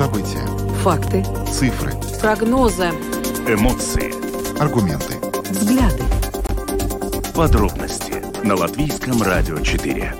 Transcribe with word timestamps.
События. 0.00 0.46
Факты. 0.76 1.22
Цифры. 1.46 1.92
Прогнозы. 2.22 2.86
Эмоции. 3.46 4.58
Аргументы. 4.58 5.18
Взгляды. 5.50 6.02
Подробности 7.34 8.14
на 8.42 8.54
Латвийском 8.54 9.20
радио 9.20 9.58
4. 9.58 10.14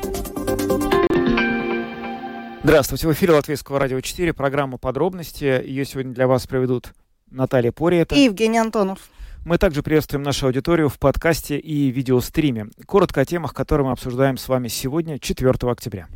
Здравствуйте, 2.63 3.09
в 3.09 3.13
эфире 3.13 3.33
Латвийского 3.33 3.79
радио 3.79 4.03
4, 4.03 4.35
программа 4.35 4.77
«Подробности». 4.77 5.45
Ее 5.45 5.87
сегодня 5.87 6.13
для 6.13 6.27
вас 6.27 6.47
проведут 6.47 6.93
Наталья 7.31 7.73
Пориета 7.73 8.15
и 8.15 8.25
Евгений 8.25 8.59
Антонов. 8.59 8.99
Мы 9.47 9.57
также 9.57 9.83
приветствуем 9.83 10.23
нашу 10.23 10.45
аудиторию 10.45 10.91
в 10.91 10.99
подкасте 10.99 11.59
и 11.59 11.91
видеостриме. 11.91 12.67
Коротко 12.85 13.23
о 13.23 13.25
темах, 13.25 13.55
которые 13.55 13.87
мы 13.87 13.93
обсуждаем 13.93 14.37
с 14.37 14.47
вами 14.47 14.69
сегодня, 14.69 15.19
4 15.19 15.51
октября. 15.51 16.09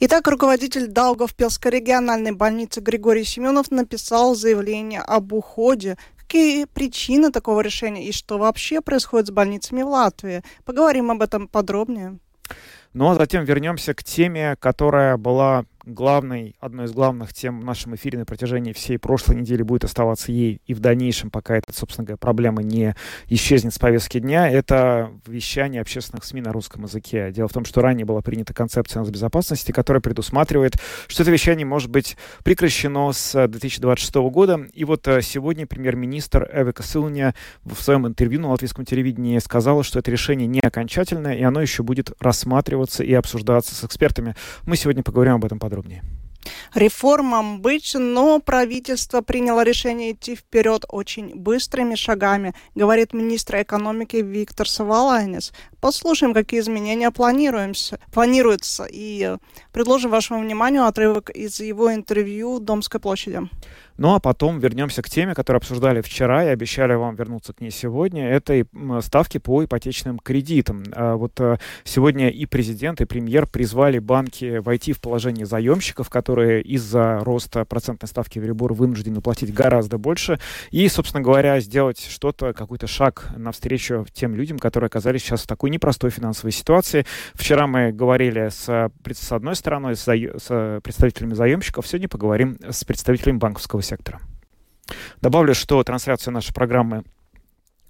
Итак, 0.00 0.26
руководитель 0.28 0.88
Даугавпилской 0.88 1.70
региональной 1.70 2.32
больницы 2.32 2.80
Григорий 2.80 3.24
Семенов 3.24 3.70
написал 3.70 4.34
заявление 4.34 5.00
об 5.00 5.32
уходе. 5.32 5.96
Какие 6.16 6.64
причины 6.64 7.30
такого 7.30 7.60
решения 7.60 8.06
и 8.08 8.12
что 8.12 8.38
вообще 8.38 8.80
происходит 8.80 9.28
с 9.28 9.30
больницами 9.30 9.82
в 9.82 9.88
Латвии? 9.88 10.42
Поговорим 10.64 11.10
об 11.10 11.22
этом 11.22 11.48
подробнее. 11.48 12.18
Ну 12.92 13.10
а 13.10 13.14
затем 13.14 13.44
вернемся 13.44 13.94
к 13.94 14.04
теме, 14.04 14.56
которая 14.56 15.16
была 15.16 15.64
главной, 15.86 16.56
одной 16.60 16.86
из 16.86 16.92
главных 16.92 17.32
тем 17.32 17.60
в 17.60 17.64
нашем 17.64 17.94
эфире 17.94 18.18
на 18.18 18.24
протяжении 18.24 18.72
всей 18.72 18.98
прошлой 18.98 19.36
недели 19.36 19.62
будет 19.62 19.84
оставаться 19.84 20.32
ей 20.32 20.60
и 20.66 20.74
в 20.74 20.80
дальнейшем, 20.80 21.30
пока 21.30 21.56
эта, 21.56 21.72
собственно 21.72 22.06
говоря, 22.06 22.16
проблема 22.16 22.62
не 22.62 22.94
исчезнет 23.28 23.74
с 23.74 23.78
повестки 23.78 24.18
дня, 24.18 24.48
это 24.48 25.10
вещание 25.26 25.80
общественных 25.80 26.24
СМИ 26.24 26.40
на 26.40 26.52
русском 26.52 26.84
языке. 26.84 27.30
Дело 27.32 27.48
в 27.48 27.52
том, 27.52 27.64
что 27.64 27.82
ранее 27.82 28.06
была 28.06 28.22
принята 28.22 28.54
концепция 28.54 29.04
безопасности, 29.04 29.72
которая 29.72 30.00
предусматривает, 30.00 30.76
что 31.08 31.22
это 31.22 31.30
вещание 31.30 31.66
может 31.66 31.90
быть 31.90 32.16
прекращено 32.42 33.12
с 33.12 33.46
2026 33.46 34.14
года. 34.14 34.66
И 34.72 34.84
вот 34.84 35.06
э, 35.06 35.20
сегодня 35.20 35.66
премьер-министр 35.66 36.48
Эвика 36.52 36.82
Сылня 36.82 37.34
в 37.64 37.80
своем 37.80 38.06
интервью 38.06 38.40
на 38.40 38.48
латвийском 38.48 38.84
телевидении 38.84 39.38
сказала, 39.38 39.84
что 39.84 39.98
это 39.98 40.10
решение 40.10 40.46
не 40.46 40.60
окончательное, 40.60 41.34
и 41.34 41.42
оно 41.42 41.60
еще 41.60 41.82
будет 41.82 42.12
рассматриваться 42.20 43.04
и 43.04 43.12
обсуждаться 43.12 43.74
с 43.74 43.84
экспертами. 43.84 44.34
Мы 44.64 44.76
сегодня 44.76 45.02
поговорим 45.02 45.34
об 45.34 45.44
этом 45.44 45.58
подробно 45.58 45.73
подробнее. 45.74 46.02
Реформам 46.74 47.62
быть, 47.62 47.94
но 47.94 48.38
правительство 48.38 49.22
приняло 49.22 49.62
решение 49.64 50.12
идти 50.12 50.36
вперед 50.36 50.84
очень 50.88 51.34
быстрыми 51.34 51.94
шагами, 51.94 52.54
говорит 52.74 53.14
министр 53.14 53.62
экономики 53.62 54.16
Виктор 54.16 54.68
Савалайнес. 54.68 55.52
Послушаем, 55.80 56.34
какие 56.34 56.60
изменения 56.60 57.10
планируемся, 57.10 57.98
планируются, 58.12 58.86
и 58.90 59.36
предложим 59.72 60.10
вашему 60.10 60.40
вниманию 60.40 60.84
отрывок 60.84 61.30
из 61.30 61.60
его 61.60 61.94
интервью 61.94 62.58
Домской 62.58 63.00
площади. 63.00 63.40
Ну 63.96 64.14
а 64.14 64.20
потом 64.20 64.58
вернемся 64.58 65.02
к 65.02 65.08
теме, 65.08 65.34
которую 65.34 65.58
обсуждали 65.58 66.00
вчера 66.00 66.44
и 66.44 66.48
обещали 66.48 66.94
вам 66.94 67.14
вернуться 67.14 67.52
к 67.52 67.60
ней 67.60 67.70
сегодня. 67.70 68.28
Это 68.28 68.64
ставки 69.00 69.38
по 69.38 69.64
ипотечным 69.64 70.18
кредитам. 70.18 70.82
А 70.92 71.14
вот 71.14 71.40
э, 71.40 71.58
сегодня 71.84 72.28
и 72.28 72.44
президент, 72.46 73.00
и 73.00 73.04
премьер 73.04 73.46
призвали 73.46 74.00
банки 74.00 74.58
войти 74.58 74.92
в 74.92 75.00
положение 75.00 75.46
заемщиков, 75.46 76.10
которые 76.10 76.62
из-за 76.62 77.20
роста 77.20 77.64
процентной 77.64 78.08
ставки 78.08 78.38
Верибор 78.38 78.72
вынуждены 78.72 79.20
платить 79.20 79.54
гораздо 79.54 79.96
больше. 79.98 80.40
И, 80.70 80.88
собственно 80.88 81.22
говоря, 81.22 81.60
сделать 81.60 82.00
что-то, 82.00 82.52
какой-то 82.52 82.86
шаг 82.86 83.28
навстречу 83.36 84.06
тем 84.12 84.34
людям, 84.34 84.58
которые 84.58 84.88
оказались 84.88 85.22
сейчас 85.22 85.42
в 85.42 85.46
такой 85.46 85.70
непростой 85.70 86.10
финансовой 86.10 86.52
ситуации. 86.52 87.06
Вчера 87.34 87.66
мы 87.66 87.92
говорили 87.92 88.48
с, 88.48 88.90
с 89.12 89.32
одной 89.32 89.54
стороной, 89.54 89.94
с, 89.94 90.04
с 90.04 90.80
представителями 90.82 91.34
заемщиков, 91.34 91.86
сегодня 91.86 92.08
поговорим 92.08 92.58
с 92.68 92.84
представителями 92.84 93.38
банковского 93.38 93.83
сектора. 93.84 94.20
Добавлю, 95.20 95.54
что 95.54 95.82
трансляцию 95.82 96.34
нашей 96.34 96.52
программы 96.52 97.04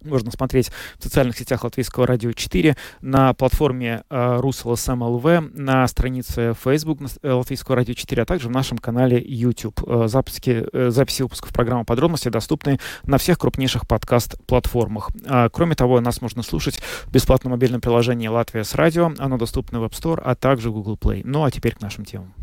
можно 0.05 0.31
смотреть 0.31 0.71
в 0.99 1.03
социальных 1.03 1.37
сетях 1.37 1.65
Латвийского 1.65 2.07
радио 2.07 2.33
4, 2.33 2.77
на 3.01 3.33
платформе 3.35 4.05
э, 4.09 4.37
РусЛСМ 4.39 5.51
на 5.55 5.87
странице 5.89 6.55
Facebook 6.63 7.01
э, 7.23 7.33
Латвийского 7.33 7.77
радио 7.77 7.95
4, 7.95 8.23
а 8.23 8.27
также 8.27 8.49
в 8.49 8.51
нашем 8.51 8.79
канале 8.79 9.23
YouTube. 9.25 9.83
Э, 9.87 10.07
записи, 10.07 10.67
записи 10.91 11.23
выпусков 11.23 11.53
программы 11.53 11.85
«Подробности» 11.85 12.29
доступны 12.29 12.79
на 13.05 13.19
всех 13.19 13.39
крупнейших 13.39 13.87
подкаст-платформах. 13.89 15.11
А, 15.27 15.49
кроме 15.49 15.75
того, 15.75 16.01
нас 16.01 16.21
можно 16.21 16.43
слушать 16.43 16.81
в 17.07 17.11
бесплатном 17.11 17.53
мобильном 17.53 17.81
приложении 17.81 18.29
«Латвия 18.29 18.65
с 18.65 18.75
радио». 18.75 19.13
Оно 19.19 19.39
доступно 19.39 19.81
в 19.81 19.85
App 19.85 19.93
Store, 19.93 20.21
а 20.23 20.35
также 20.35 20.71
в 20.71 20.75
Google 20.75 20.99
Play. 21.01 21.23
Ну 21.25 21.45
а 21.45 21.51
теперь 21.51 21.75
к 21.75 21.81
нашим 21.81 22.05
темам. 22.05 22.35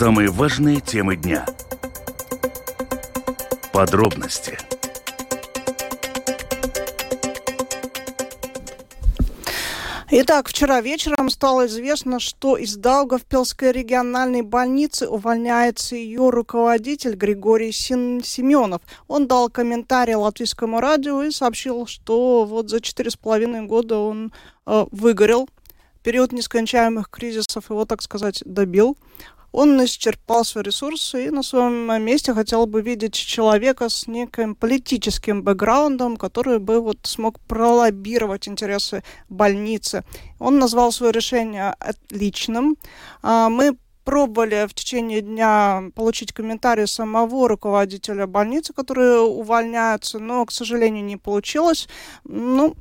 Самые 0.00 0.30
важные 0.30 0.80
темы 0.80 1.14
дня. 1.14 1.44
Подробности. 3.70 4.56
Итак, 10.10 10.48
вчера 10.48 10.80
вечером 10.80 11.28
стало 11.28 11.66
известно, 11.66 12.18
что 12.18 12.56
из 12.56 12.78
Даугавпилской 12.78 13.72
региональной 13.72 14.40
больницы 14.40 15.06
увольняется 15.06 15.96
ее 15.96 16.30
руководитель 16.30 17.14
Григорий 17.14 17.70
Семенов. 17.70 18.80
Он 19.06 19.26
дал 19.26 19.50
комментарий 19.50 20.14
латвийскому 20.14 20.80
радио 20.80 21.22
и 21.24 21.30
сообщил, 21.30 21.86
что 21.86 22.46
вот 22.46 22.70
за 22.70 22.80
четыре 22.80 23.10
с 23.10 23.16
половиной 23.16 23.66
года 23.66 23.98
он 23.98 24.32
э, 24.64 24.86
выгорел. 24.92 25.50
Период 26.02 26.32
нескончаемых 26.32 27.10
кризисов 27.10 27.68
его, 27.68 27.84
так 27.84 28.00
сказать, 28.00 28.42
добил 28.46 28.96
он 29.52 29.82
исчерпал 29.84 30.44
свои 30.44 30.64
ресурсы 30.64 31.26
и 31.26 31.30
на 31.30 31.42
своем 31.42 32.02
месте 32.02 32.34
хотел 32.34 32.66
бы 32.66 32.82
видеть 32.82 33.14
человека 33.14 33.88
с 33.88 34.06
неким 34.06 34.54
политическим 34.54 35.42
бэкграундом, 35.42 36.16
который 36.16 36.58
бы 36.58 36.80
вот 36.80 36.98
смог 37.02 37.40
пролоббировать 37.40 38.48
интересы 38.48 39.02
больницы. 39.28 40.04
Он 40.38 40.58
назвал 40.58 40.92
свое 40.92 41.12
решение 41.12 41.74
личным. 42.10 42.76
А, 43.22 43.48
мы 43.48 43.76
пробовали 44.04 44.66
в 44.66 44.74
течение 44.74 45.20
дня 45.20 45.90
получить 45.94 46.32
комментарии 46.32 46.86
самого 46.86 47.48
руководителя 47.48 48.26
больницы, 48.26 48.72
которые 48.72 49.20
увольняются, 49.20 50.18
но, 50.18 50.44
к 50.46 50.52
сожалению, 50.52 51.04
не 51.04 51.16
получилось. 51.16 51.88
Ну, 52.24 52.74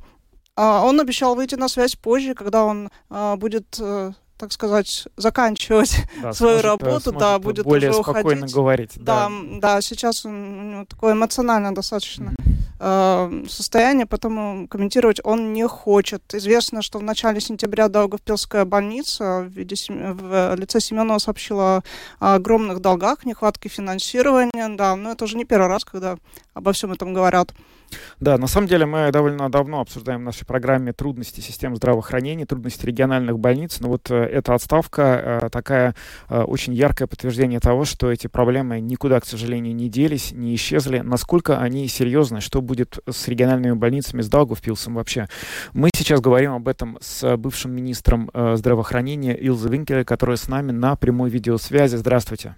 а, 0.56 0.84
он 0.86 1.00
обещал 1.00 1.36
выйти 1.36 1.56
на 1.56 1.68
связь 1.68 1.96
позже, 1.96 2.34
когда 2.34 2.64
он 2.64 2.90
а, 3.10 3.36
будет 3.36 3.78
э, 3.80 4.14
так 4.40 4.54
сказать, 4.54 5.08
заканчивать 5.18 5.98
да, 6.22 6.34
свою 6.34 6.60
сможет, 6.62 6.82
работу, 6.82 7.12
да, 7.12 7.38
будет 7.40 7.66
более 7.66 7.90
уже 7.90 8.02
спокойно 8.02 8.40
уходить. 8.40 8.56
говорить. 8.56 8.92
Да, 8.96 9.30
да, 9.30 9.60
да 9.60 9.82
сейчас 9.82 10.26
он 10.26 10.86
такое 10.90 11.14
эмоционально 11.14 11.76
достаточно 11.76 12.32
mm-hmm. 12.80 13.44
э, 13.44 13.50
состояние, 13.50 14.06
поэтому 14.06 14.68
комментировать 14.70 15.20
он 15.26 15.52
не 15.52 15.68
хочет. 15.68 16.24
Известно, 16.34 16.82
что 16.82 17.00
в 17.00 17.04
начале 17.04 17.42
сентября 17.42 17.90
Даугавпилская 17.90 18.64
больница 18.64 19.42
в, 19.42 19.50
виде, 19.50 19.76
в 19.90 20.56
лице 20.56 20.80
Семенова 20.80 21.20
сообщила 21.20 21.84
о 22.20 22.36
огромных 22.36 22.80
долгах, 22.80 23.26
нехватке 23.26 23.68
финансирования, 23.68 24.70
да, 24.70 24.96
но 24.96 25.12
это 25.12 25.26
уже 25.26 25.36
не 25.36 25.44
первый 25.44 25.68
раз, 25.68 25.84
когда 25.84 26.18
обо 26.60 26.72
всем 26.74 26.92
этом 26.92 27.14
говорят. 27.14 27.54
Да, 28.20 28.38
на 28.38 28.48
самом 28.48 28.68
деле 28.68 28.86
мы 28.86 29.12
довольно 29.12 29.50
давно 29.50 29.82
обсуждаем 29.82 30.22
в 30.22 30.24
нашей 30.24 30.46
программе 30.46 30.94
трудности 30.94 31.40
систем 31.42 31.76
здравоохранения, 31.76 32.46
трудности 32.46 32.86
региональных 32.86 33.40
больниц, 33.40 33.80
но 33.80 33.90
вот 33.90 34.12
э, 34.12 34.16
эта 34.16 34.54
отставка 34.54 35.42
э, 35.44 35.50
такая 35.52 35.96
э, 36.30 36.42
очень 36.42 36.74
яркое 36.74 37.08
подтверждение 37.08 37.60
того, 37.60 37.86
что 37.86 38.12
эти 38.12 38.28
проблемы 38.28 38.80
никуда, 38.80 39.20
к 39.20 39.26
сожалению, 39.26 39.76
не 39.76 39.90
делись, 39.90 40.32
не 40.32 40.54
исчезли. 40.56 41.00
Насколько 41.00 41.60
они 41.60 41.88
серьезны, 41.88 42.42
что 42.42 42.62
будет 42.62 43.00
с 43.10 43.28
региональными 43.28 43.74
больницами, 43.74 44.22
с 44.22 44.30
Даугавпилсом 44.30 44.96
вообще. 44.96 45.28
Мы 45.74 45.90
сейчас 45.96 46.22
говорим 46.22 46.54
об 46.54 46.68
этом 46.68 46.98
с 47.02 47.38
бывшим 47.38 47.72
министром 47.72 48.30
здравоохранения 48.34 49.34
Илза 49.34 49.70
Винкеле, 49.70 50.06
которая 50.06 50.38
с 50.38 50.48
нами 50.48 50.72
на 50.72 50.96
прямой 50.96 51.30
видеосвязи. 51.30 51.96
Здравствуйте. 51.96 52.56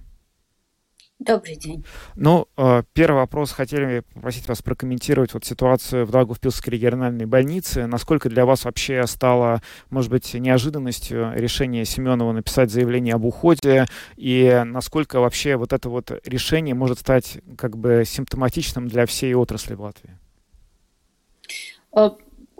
Добрый 1.21 1.55
день. 1.55 1.85
Ну, 2.15 2.47
э, 2.57 2.81
первый 2.93 3.17
вопрос. 3.17 3.51
Хотели 3.51 3.99
попросить 4.15 4.47
вас 4.47 4.63
прокомментировать 4.63 5.35
вот 5.35 5.45
ситуацию 5.45 6.07
в 6.07 6.09
Даугавпилской 6.09 6.73
региональной 6.73 7.27
больнице. 7.27 7.85
Насколько 7.85 8.27
для 8.27 8.43
вас 8.43 8.65
вообще 8.65 9.05
стало, 9.05 9.61
может 9.91 10.09
быть, 10.09 10.33
неожиданностью 10.33 11.31
решение 11.35 11.85
Семенова 11.85 12.31
написать 12.31 12.71
заявление 12.71 13.13
об 13.13 13.25
уходе? 13.25 13.85
И 14.15 14.63
насколько 14.65 15.19
вообще 15.19 15.57
вот 15.57 15.73
это 15.73 15.89
вот 15.89 16.11
решение 16.25 16.73
может 16.73 16.97
стать 16.97 17.37
как 17.55 17.77
бы 17.77 18.01
симптоматичным 18.03 18.87
для 18.87 19.05
всей 19.05 19.35
отрасли 19.35 19.75
в 19.75 19.81
Латвии? 19.81 20.17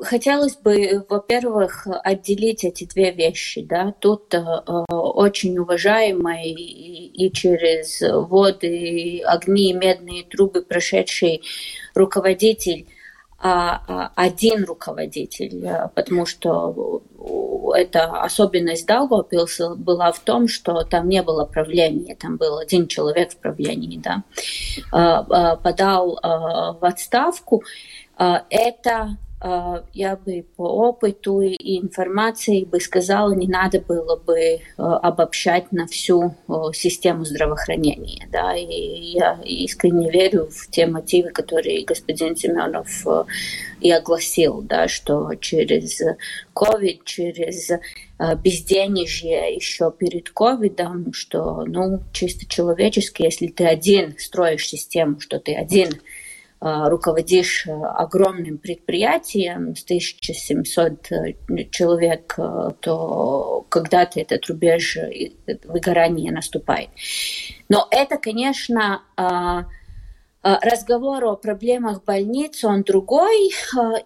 Э, 0.02 0.04
хотелось 0.04 0.56
бы, 0.56 1.06
во-первых, 1.10 1.88
отделить 2.04 2.64
эти 2.64 2.86
две 2.86 3.12
вещи. 3.12 3.62
Да? 3.64 3.94
Тут 4.00 4.34
э, 4.34 4.40
очень 4.40 5.58
уважаемый 5.58 6.52
и, 6.52 7.26
и 7.26 7.32
через 7.32 8.02
воды, 8.02 9.22
огни, 9.26 9.74
медные 9.74 10.24
трубы 10.24 10.62
прошедший 10.62 11.42
руководитель, 11.96 12.88
а, 13.44 13.82
а 13.88 14.12
один 14.16 14.66
руководитель, 14.66 15.68
потому 15.96 16.28
что 16.28 17.02
эта 17.76 18.22
особенность 18.22 18.86
Даугавпилса 18.86 19.74
была 19.74 20.12
в 20.12 20.20
том, 20.20 20.48
что 20.48 20.84
там 20.84 21.10
не 21.10 21.24
было 21.24 21.46
правления, 21.46 22.16
там 22.16 22.38
был 22.38 22.60
один 22.60 22.88
человек 22.88 23.32
в 23.32 23.38
правлении, 23.38 23.98
да, 24.00 25.58
подал 25.64 26.20
в 26.22 26.86
отставку. 26.86 27.64
Это 28.16 29.18
я 29.94 30.16
бы 30.18 30.46
по 30.56 30.64
опыту 30.64 31.42
и 31.42 31.80
информации 31.80 32.64
бы 32.64 32.80
сказала, 32.80 33.34
не 33.34 33.48
надо 33.48 33.80
было 33.80 34.16
бы 34.16 34.60
обобщать 34.78 35.72
на 35.72 35.88
всю 35.88 36.36
систему 36.74 37.26
здравоохранения. 37.26 38.28
Да? 38.32 38.56
И 38.56 39.14
я 39.14 39.40
искренне 39.44 40.12
верю 40.12 40.48
в 40.52 40.70
те 40.70 40.86
мотивы, 40.86 41.32
которые 41.32 41.86
господин 41.86 42.36
Семенов 42.36 42.88
и 43.80 43.92
огласил, 43.92 44.62
да, 44.62 44.88
что 44.88 45.34
через 45.36 46.02
COVID, 46.54 47.00
через 47.04 47.72
безденежье 48.44 49.56
еще 49.56 49.92
перед 49.92 50.30
ковидом, 50.30 51.14
что 51.14 51.66
ну, 51.66 52.02
чисто 52.14 52.46
человечески, 52.46 53.24
если 53.24 53.48
ты 53.48 53.66
один 53.66 54.16
строишь 54.20 54.68
систему, 54.68 55.20
что 55.20 55.40
ты 55.40 55.56
один 55.56 55.90
Э, 55.90 56.21
руководишь 56.62 57.66
э, 57.66 57.72
огромным 57.72 58.60
предприятием 58.60 59.76
с 59.76 59.84
1700 59.84 61.12
э, 61.12 61.34
человек, 61.72 62.36
то 62.80 63.66
когда-то 63.70 64.20
этот 64.20 64.46
рубеж 64.46 64.98
выгорания 65.66 66.32
наступает. 66.32 66.90
Но 67.68 67.88
это, 67.90 68.18
конечно, 68.18 69.02
разговор 70.44 71.26
о 71.26 71.36
проблемах 71.36 72.04
больниц, 72.04 72.64
он 72.64 72.84
другой, 72.84 73.52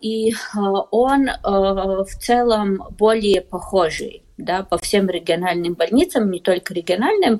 и 0.01 0.33
он 0.91 1.27
в 1.43 2.07
целом 2.19 2.83
более 2.97 3.41
похожий 3.41 4.25
да, 4.37 4.63
по 4.63 4.77
всем 4.77 5.09
региональным 5.09 5.73
больницам, 5.73 6.29
не 6.29 6.39
только 6.39 6.73
региональным 6.73 7.39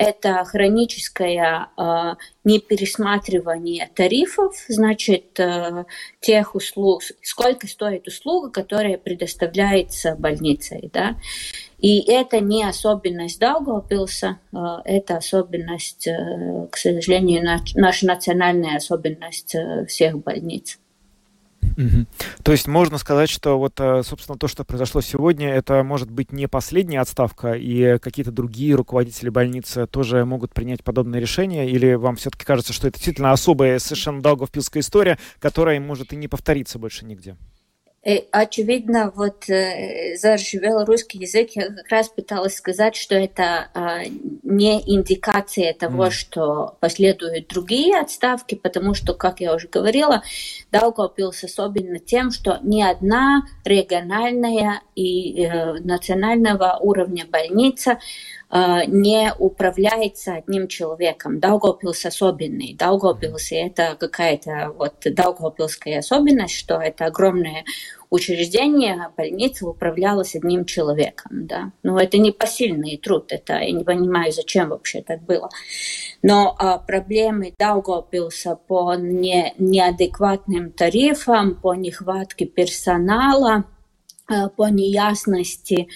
это 0.00 0.42
хроническое 0.46 1.68
э, 1.76 2.14
непересматривание 2.44 3.90
тарифов, 3.94 4.54
значит, 4.66 5.38
э, 5.38 5.84
тех 6.20 6.54
услуг, 6.54 7.02
сколько 7.22 7.66
стоит 7.66 8.08
услуга, 8.08 8.48
которая 8.50 8.96
предоставляется 8.96 10.16
больницей, 10.16 10.88
да. 10.90 11.16
И 11.80 12.00
это 12.10 12.40
не 12.40 12.64
особенность 12.64 13.38
Даугавпилса, 13.40 14.38
э, 14.52 14.56
это 14.86 15.18
особенность, 15.18 16.06
э, 16.06 16.66
к 16.72 16.78
сожалению, 16.78 17.42
наша 17.74 18.06
национальная 18.06 18.76
особенность 18.76 19.54
э, 19.54 19.84
всех 19.84 20.18
больниц. 20.18 20.78
Угу. 21.62 22.06
То 22.42 22.52
есть 22.52 22.66
можно 22.66 22.98
сказать, 22.98 23.30
что 23.30 23.58
вот, 23.58 23.78
э, 23.80 24.02
собственно, 24.02 24.38
то, 24.38 24.48
что 24.48 24.64
произошло 24.64 25.00
сегодня, 25.00 25.50
это 25.50 25.82
может 25.82 26.10
быть 26.10 26.32
не 26.32 26.48
последняя 26.48 27.00
отставка, 27.00 27.52
и 27.52 27.98
какие-то 27.98 28.32
другие 28.32 28.74
руководители 28.74 29.28
больницы 29.28 29.86
тоже 29.86 30.24
могут 30.24 30.52
принять 30.52 30.82
подобное 30.82 31.20
решение, 31.20 31.70
или 31.70 31.94
вам 31.94 32.16
все-таки 32.16 32.44
кажется, 32.44 32.72
что 32.72 32.88
это 32.88 32.96
действительно 32.96 33.32
особая 33.32 33.78
совершенно 33.78 34.20
долговпилская 34.20 34.82
история, 34.82 35.18
которая 35.38 35.80
может 35.80 36.12
и 36.12 36.16
не 36.16 36.28
повториться 36.28 36.78
больше 36.78 37.04
нигде? 37.04 37.36
Э, 38.02 38.20
очевидно, 38.30 39.12
вот 39.14 39.50
э, 39.50 40.16
заживел 40.16 40.86
русский 40.86 41.18
язык, 41.18 41.50
я 41.50 41.68
как 41.68 41.88
раз 41.90 42.08
пыталась 42.08 42.54
сказать, 42.54 42.96
что 42.96 43.14
это 43.14 43.68
а, 43.74 44.04
не 44.42 44.80
индикация 44.86 45.74
того, 45.74 46.06
mm. 46.06 46.10
что 46.10 46.78
последуют 46.80 47.48
другие 47.48 48.00
отставки, 48.00 48.54
потому 48.54 48.94
что, 48.94 49.12
как 49.12 49.40
я 49.40 49.54
уже 49.54 49.68
говорила, 49.68 50.22
Даугавпилс 50.72 51.44
особенно 51.44 51.98
тем, 51.98 52.30
что 52.30 52.58
ни 52.62 52.80
одна 52.80 53.42
региональная 53.66 54.80
и 54.94 55.44
э, 55.44 55.74
национального 55.80 56.78
уровня 56.80 57.26
больница 57.26 57.98
не 58.52 59.32
управляется 59.38 60.34
одним 60.34 60.66
человеком. 60.66 61.38
Даугавпилс 61.38 62.04
особенный. 62.04 62.74
Даугавпилс 62.74 63.52
это 63.52 63.96
какая-то 63.98 64.72
вот 64.76 64.94
даугавпилская 65.04 66.00
особенность, 66.00 66.54
что 66.54 66.80
это 66.80 67.06
огромное 67.06 67.64
учреждение, 68.10 69.08
больница 69.16 69.66
управлялась 69.66 70.34
одним 70.34 70.64
человеком, 70.64 71.46
да. 71.46 71.72
Но 71.82 71.98
это 71.98 72.18
не 72.18 72.32
посильный 72.32 72.96
труд, 72.96 73.26
это 73.30 73.54
я 73.54 73.70
не 73.70 73.84
понимаю, 73.84 74.32
зачем 74.32 74.70
вообще 74.70 75.00
так 75.00 75.22
было. 75.22 75.48
Но 76.22 76.54
а, 76.58 76.78
проблемы 76.78 77.54
Даугавпилса 77.56 78.56
по 78.56 78.94
не, 78.96 79.54
неадекватным 79.58 80.72
тарифам, 80.72 81.54
по 81.54 81.74
нехватке 81.74 82.46
персонала, 82.46 83.64
э, 84.28 84.48
по 84.48 84.68
неясности 84.68 85.88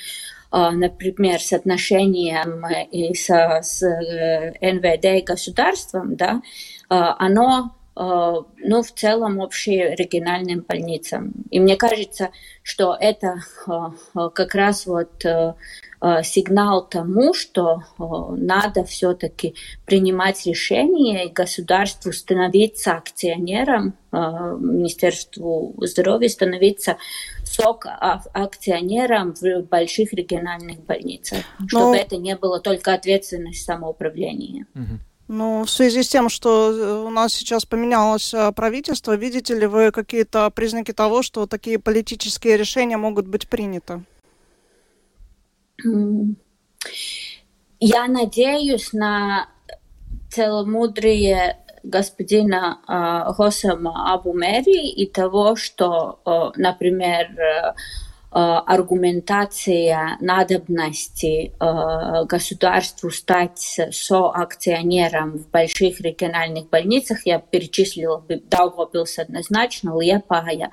например, 0.71 1.41
с 1.41 1.53
отношением 1.53 2.65
э, 2.65 2.85
и 2.93 3.15
со, 3.15 3.61
с 3.63 3.83
э, 3.83 4.53
НВД 4.61 5.05
и 5.05 5.23
государством, 5.23 6.15
да, 6.15 6.43
а, 6.89 7.17
оно 7.19 7.75
ну, 7.97 8.83
в 8.83 8.93
целом 8.93 9.39
общее 9.39 9.95
региональным 9.95 10.65
больницам. 10.67 11.33
И 11.51 11.61
мне 11.61 11.77
кажется, 11.77 12.31
что 12.63 12.97
это 12.99 13.37
как 14.35 14.55
раз 14.55 14.87
вот 14.87 15.25
э, 15.25 15.55
Э, 16.07 16.23
сигнал 16.23 16.87
тому, 16.87 17.33
что 17.33 17.83
э, 17.99 18.05
надо 18.37 18.85
все-таки 18.85 19.55
принимать 19.87 20.45
решения 20.45 21.25
и 21.25 21.33
государству 21.33 22.13
становиться 22.13 22.93
акционером, 22.93 23.95
э, 24.13 24.17
Министерству 24.17 25.75
здоровья 25.79 26.29
становиться 26.29 26.99
сок 27.43 27.87
акционером 27.87 29.35
в 29.35 29.63
больших 29.63 30.13
региональных 30.13 30.85
больницах, 30.85 31.39
Но... 31.59 31.69
чтобы 31.69 31.97
это 31.97 32.19
не 32.19 32.37
было 32.37 32.61
только 32.61 32.93
ответственность 32.93 33.65
самоуправления. 33.65 34.67
Ну, 35.27 35.65
в 35.65 35.71
связи 35.71 36.03
с 36.03 36.09
тем, 36.09 36.29
что 36.29 37.05
у 37.07 37.11
нас 37.11 37.33
сейчас 37.33 37.65
поменялось 37.65 38.35
правительство, 38.55 39.17
видите 39.17 39.59
ли 39.59 39.67
вы 39.67 39.91
какие-то 39.91 40.51
признаки 40.51 40.93
того, 40.93 41.23
что 41.23 41.47
такие 41.47 41.79
политические 41.79 42.57
решения 42.57 42.99
могут 42.99 43.27
быть 43.27 43.49
приняты? 43.49 44.03
Я 47.81 48.07
надеюсь 48.07 48.93
на 48.93 49.49
целомудрие 50.31 51.59
господина 51.85 52.79
э, 52.89 53.33
Хосама 53.35 54.15
Абумери 54.15 54.89
и 54.89 55.07
того, 55.07 55.55
что, 55.55 56.21
э, 56.25 56.61
например, 56.61 57.27
э, 57.39 57.75
аргументация 58.37 60.17
надобности 60.21 61.53
э, 61.53 62.25
государству 62.25 63.11
стать 63.11 63.81
соакционером 63.93 65.39
в 65.39 65.49
больших 65.51 66.01
региональных 66.01 66.69
больницах, 66.69 67.27
я 67.27 67.39
перечислила 67.39 68.19
бы 68.19 68.43
Даугавпилс 68.51 69.21
однозначно, 69.21 70.01
Лиепая, 70.01 70.71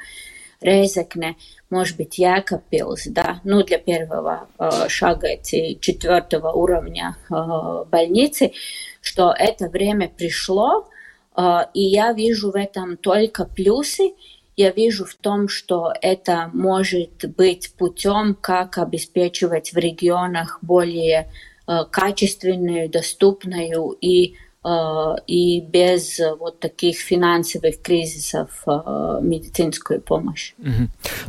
Резекне, 0.62 1.38
может 1.72 1.98
быть, 1.98 2.18
Якопилс, 2.20 3.08
да, 3.08 3.42
ну, 3.44 3.64
для 3.64 3.80
первого 3.80 4.48
э, 4.60 4.88
шага 4.90 5.28
эти 5.28 5.78
четвертого 5.82 6.52
уровня 6.52 7.18
э, 7.30 7.86
больницы, 7.90 8.54
что 9.02 9.34
это 9.38 9.70
время 9.70 10.08
пришло, 10.10 10.88
э, 11.36 11.42
и 11.74 11.82
я 11.82 12.14
вижу 12.14 12.52
в 12.52 12.56
этом 12.56 12.98
только 12.98 13.46
плюсы, 13.46 14.14
я 14.56 14.72
вижу 14.72 15.06
в 15.06 15.16
том, 15.16 15.48
что 15.48 15.94
это 16.02 16.50
может 16.54 17.26
быть 17.36 17.74
путем, 17.78 18.36
как 18.40 18.78
обеспечивать 18.78 19.74
в 19.74 19.78
регионах 19.78 20.60
более 20.62 21.32
э, 21.68 21.86
качественную, 21.90 22.90
доступную 22.90 23.98
и 24.02 24.36
и 24.64 25.60
без 25.62 26.20
э, 26.20 26.36
вот 26.36 26.60
таких 26.60 26.98
финансовых 27.00 27.82
кризисов 27.82 28.50
э, 28.68 29.20
медицинскую 29.24 30.02
помощь. 30.02 30.54
Угу. 30.60 30.70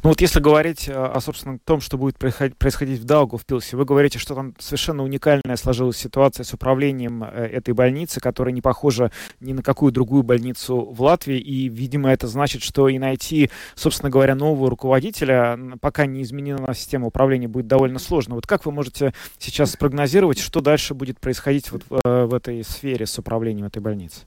Ну 0.02 0.08
вот 0.10 0.20
если 0.20 0.38
говорить 0.38 0.86
о, 0.88 1.18
собственно, 1.20 1.58
том, 1.64 1.80
что 1.80 1.96
будет 1.96 2.18
происходить 2.18 3.00
в 3.00 3.04
Даугавпилсе, 3.04 3.78
вы 3.78 3.86
говорите, 3.86 4.18
что 4.18 4.34
там 4.34 4.54
совершенно 4.58 5.02
уникальная 5.02 5.56
сложилась 5.56 5.96
ситуация 5.96 6.44
с 6.44 6.52
управлением 6.52 7.24
этой 7.24 7.72
больницы, 7.72 8.20
которая 8.20 8.52
не 8.52 8.60
похожа 8.60 9.10
ни 9.40 9.54
на 9.54 9.62
какую 9.62 9.92
другую 9.92 10.24
больницу 10.24 10.80
в 10.90 11.00
Латвии, 11.00 11.38
и, 11.38 11.68
видимо, 11.68 12.12
это 12.12 12.26
значит, 12.26 12.62
что 12.62 12.88
и 12.88 12.98
найти, 12.98 13.50
собственно 13.74 14.10
говоря, 14.10 14.34
нового 14.34 14.68
руководителя, 14.68 15.58
пока 15.80 16.04
не 16.04 16.22
изменена 16.22 16.74
система 16.74 17.06
управления, 17.06 17.48
будет 17.48 17.66
довольно 17.66 17.98
сложно. 17.98 18.34
Вот 18.34 18.46
как 18.46 18.66
вы 18.66 18.72
можете 18.72 19.14
сейчас 19.38 19.72
спрогнозировать, 19.72 20.38
что 20.38 20.60
дальше 20.60 20.92
будет 20.92 21.18
происходить 21.18 21.72
вот 21.72 21.82
в, 21.88 22.26
в 22.26 22.34
этой 22.34 22.62
сфере 22.62 23.06
с 23.06 23.21
управлением 23.22 23.66
этой 23.66 23.80
больницы? 23.80 24.26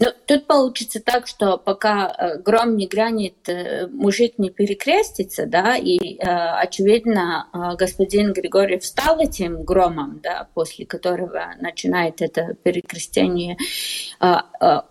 Ну, 0.00 0.06
тут 0.26 0.46
получится 0.46 1.00
так, 1.04 1.26
что 1.26 1.58
пока 1.58 2.06
э, 2.06 2.38
гром 2.38 2.76
не 2.76 2.86
грянет, 2.86 3.34
э, 3.48 3.88
мужик 3.88 4.34
не 4.38 4.50
перекрестится, 4.50 5.44
да, 5.44 5.76
и, 5.76 6.14
э, 6.14 6.18
очевидно, 6.24 7.48
господин 7.76 8.32
Григорьев 8.32 8.84
стал 8.84 9.18
этим 9.18 9.64
громом, 9.64 10.20
да, 10.22 10.46
после 10.54 10.86
которого 10.86 11.54
начинает 11.60 12.22
это 12.22 12.54
перекрестение. 12.62 13.56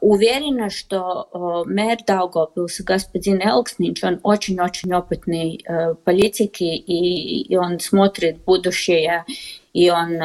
Уверена, 0.02 0.70
что 0.70 1.64
мэр 1.66 1.98
Даугавпилса, 2.06 2.84
господин 2.84 3.42
Элкснич, 3.42 4.04
он 4.04 4.20
очень-очень 4.24 4.94
опытный 4.94 5.64
политик, 6.04 6.62
и, 6.62 7.42
и 7.42 7.56
он 7.56 7.80
смотрит 7.80 8.44
будущее, 8.44 9.26
и 9.78 9.92
он, 9.92 10.18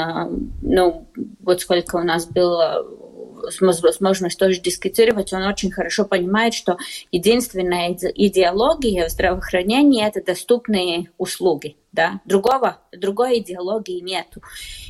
ну, 0.63 1.07
вот 1.41 1.61
сколько 1.61 1.97
у 1.97 2.03
нас 2.03 2.25
было 2.25 2.87
возможность 3.61 4.39
тоже 4.39 4.61
дискутировать, 4.61 5.35
он 5.35 5.43
очень 5.43 5.71
хорошо 5.71 6.07
понимает, 6.07 6.55
что 6.55 6.79
единственная 7.11 7.93
идеология 7.93 9.07
в 9.07 9.11
здравоохранении– 9.11 10.07
это 10.07 10.25
доступные 10.25 11.11
услуги. 11.19 11.77
Да? 11.93 12.23
Другого, 12.25 12.79
другой 12.97 13.41
идеологии 13.41 14.01
нету. 14.01 14.41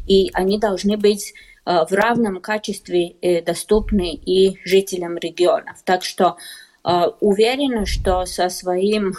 И 0.07 0.31
они 0.33 0.61
должны 0.61 0.97
быть 0.97 1.35
э, 1.66 1.85
в 1.88 1.92
равном 1.92 2.40
качестве 2.40 3.16
э, 3.21 3.42
доступны 3.42 4.14
и 4.14 4.61
жителям 4.64 5.16
регионов. 5.19 5.78
Так 5.85 6.04
что 6.04 6.37
э, 6.37 6.62
уверена, 6.84 7.86
что 7.86 8.26
со 8.26 8.48
своим 8.48 9.14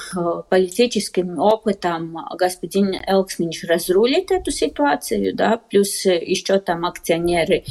политическим 0.49 1.39
опытом 1.39 2.17
господин 2.37 2.95
Элкснич 3.07 3.63
разрулит 3.63 4.31
эту 4.31 4.51
ситуацию, 4.51 5.33
да, 5.33 5.57
плюс 5.69 6.05
еще 6.05 6.59
там 6.59 6.85
акционеры 6.85 7.63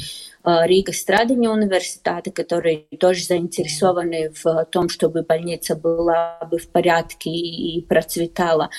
Рига 0.43 0.91
Страдания 0.93 1.49
университета, 1.49 2.31
которые 2.31 2.85
тоже 2.99 3.23
заинтересованы 3.23 4.33
в 4.43 4.65
том, 4.71 4.89
чтобы 4.89 5.21
больница 5.21 5.75
была 5.75 6.39
бы 6.49 6.57
в 6.57 6.67
порядке 6.69 7.29
и 7.29 7.79
процветала. 7.81 8.69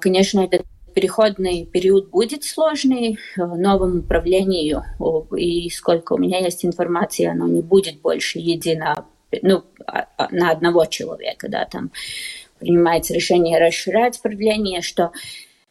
Конечно, 0.00 0.40
этот 0.40 0.66
переходный 0.94 1.64
период 1.66 2.10
будет 2.10 2.42
сложный 2.44 3.18
новому 3.36 4.00
управлению, 4.00 4.82
и 5.36 5.70
сколько 5.70 6.14
у 6.14 6.18
меня 6.18 6.38
есть 6.40 6.64
информации, 6.64 7.26
оно 7.26 7.46
не 7.46 7.62
будет 7.62 8.00
больше 8.00 8.38
едино 8.38 9.06
ну, 9.42 9.64
на 10.30 10.50
одного 10.50 10.84
человека, 10.86 11.48
да, 11.48 11.64
там 11.64 11.90
принимается 12.58 13.14
решение 13.14 13.58
расширять 13.58 14.20
правление, 14.20 14.82
что 14.82 15.12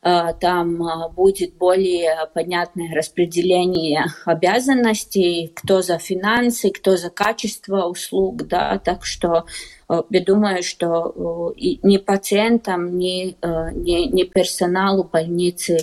Э, 0.04 0.34
там 0.40 0.82
будет 1.16 1.54
более 1.56 2.28
понятное 2.34 2.94
распределение 2.96 4.06
обязанностей, 4.26 5.52
кто 5.56 5.82
за 5.82 6.00
финансы, 6.00 6.72
кто 6.72 6.98
за 6.98 7.12
качество 7.12 7.86
услуг, 7.86 8.48
да, 8.48 8.80
так 8.80 9.06
что 9.06 9.46
я 10.10 10.22
думаю, 10.24 10.64
что 10.64 11.54
ни 11.58 11.98
пациентам, 11.98 12.98
ни, 12.98 13.36
ни, 13.44 14.08
ни 14.08 14.24
персоналу 14.24 15.04
больницы 15.04 15.80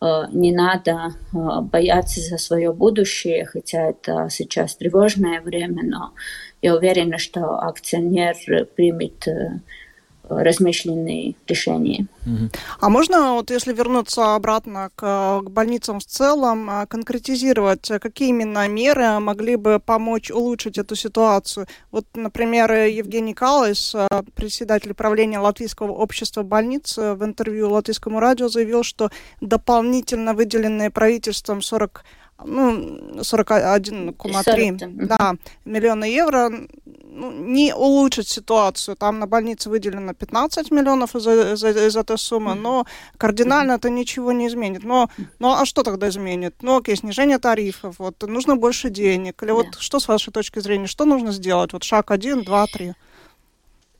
не 0.00 0.50
надо 0.50 1.10
бояться 1.30 2.22
за 2.22 2.38
свое 2.38 2.72
будущее, 2.72 3.44
хотя 3.44 3.90
это 3.90 4.28
сейчас 4.30 4.76
тревожное 4.76 5.42
время, 5.42 5.82
но 5.84 6.14
я 6.62 6.76
уверена, 6.76 7.18
что 7.18 7.58
акционер 7.58 8.34
примет 8.76 9.26
размышленные 10.30 11.34
решения. 11.46 12.06
А 12.80 12.88
можно, 12.88 13.34
вот 13.34 13.50
если 13.50 13.72
вернуться 13.72 14.34
обратно 14.34 14.90
к, 14.94 15.40
к 15.42 15.50
больницам 15.50 15.98
в 15.98 16.04
целом, 16.04 16.70
а, 16.70 16.86
конкретизировать, 16.86 17.90
какие 18.00 18.28
именно 18.28 18.66
меры 18.68 19.18
могли 19.18 19.56
бы 19.56 19.80
помочь 19.84 20.30
улучшить 20.30 20.78
эту 20.78 20.94
ситуацию? 20.94 21.66
Вот, 21.90 22.06
например, 22.14 22.72
Евгений 22.72 23.34
Калайс, 23.34 23.94
а, 23.94 24.22
председатель 24.34 24.94
правления 24.94 25.40
Латвийского 25.40 25.92
общества 25.92 26.42
больниц, 26.42 26.96
в 26.96 27.24
интервью 27.24 27.70
Латвийскому 27.70 28.20
радио 28.20 28.48
заявил, 28.48 28.84
что 28.84 29.10
дополнительно 29.40 30.34
выделенные 30.34 30.90
правительством 30.90 31.60
40 31.62 32.04
ну, 32.44 33.20
41,3 33.20 35.06
да, 35.06 35.34
миллиона 35.64 36.04
евро 36.04 36.50
ну, 37.12 37.32
не 37.32 37.74
улучшит 37.74 38.28
ситуацию. 38.28 38.96
Там 38.96 39.18
на 39.18 39.26
больнице 39.26 39.68
выделено 39.68 40.14
15 40.14 40.70
миллионов 40.70 41.16
из, 41.16 41.26
из, 41.26 41.64
из 41.64 41.96
этой 41.96 42.18
суммы, 42.18 42.54
но 42.54 42.86
кардинально 43.18 43.72
это 43.72 43.90
ничего 43.90 44.32
не 44.32 44.46
изменит. 44.46 44.84
Но, 44.84 45.10
ну 45.38 45.52
а 45.52 45.66
что 45.66 45.82
тогда 45.82 46.08
изменит? 46.08 46.54
Ну, 46.62 46.76
окей, 46.78 46.96
снижение 46.96 47.38
тарифов, 47.38 47.96
вот, 47.98 48.22
нужно 48.22 48.56
больше 48.56 48.90
денег. 48.90 49.42
Или 49.42 49.52
вот 49.52 49.76
что 49.78 50.00
с 50.00 50.08
вашей 50.08 50.32
точки 50.32 50.60
зрения, 50.60 50.86
что 50.86 51.04
нужно 51.04 51.32
сделать? 51.32 51.72
Вот 51.72 51.82
шаг 51.82 52.10
один, 52.10 52.42
два, 52.42 52.66
три. 52.66 52.94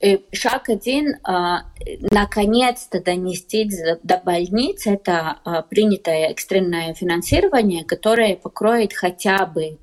Э, 0.02 0.16
шаг 0.32 0.70
один 0.70 1.16
а, 1.24 1.64
наконец-то 2.10 3.02
донести 3.02 3.70
до 4.02 4.16
больниц 4.16 4.86
это 4.86 5.40
а, 5.44 5.60
принятое 5.60 6.28
экстренное 6.30 6.94
финансирование, 6.94 7.84
которое 7.84 8.36
покроет 8.36 8.94
хотя 8.94 9.44
бы 9.44 9.78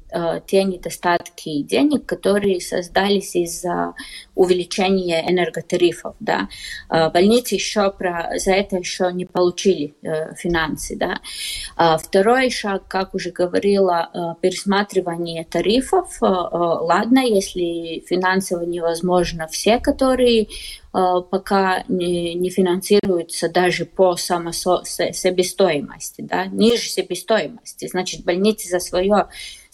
те 0.48 0.64
недостатки 0.64 1.62
денег, 1.62 2.06
которые 2.06 2.62
создались 2.62 3.36
из-за 3.36 3.94
увеличения 4.36 5.30
энерготарифов. 5.30 6.16
Да. 6.20 6.50
Э, 6.90 7.10
больницы 7.10 7.56
еще 7.56 7.92
про, 7.92 8.38
за 8.38 8.52
это 8.52 8.78
еще 8.78 9.12
не 9.12 9.26
получили 9.26 9.96
э, 10.02 10.36
финансы. 10.36 10.96
Да. 10.96 11.20
Второй 11.98 12.50
шаг, 12.50 12.88
как 12.88 13.14
уже 13.14 13.32
говорила, 13.32 14.38
пересматривание 14.42 15.44
тарифов. 15.44 16.18
Ладно, 16.22 17.20
если 17.20 18.04
финансово 18.08 18.64
невозможно 18.64 19.48
все, 19.48 19.80
которые 19.80 20.48
пока 20.92 21.84
не, 21.88 22.34
не 22.34 22.50
финансируются 22.50 23.50
даже 23.50 23.86
по 23.86 24.16
само 24.16 24.52
себестоимости, 24.52 26.22
да, 26.22 26.46
ниже 26.48 26.90
себестоимости. 26.90 27.88
Значит, 27.88 28.24
больницы 28.24 28.70
за 28.70 28.80
свое 28.80 29.28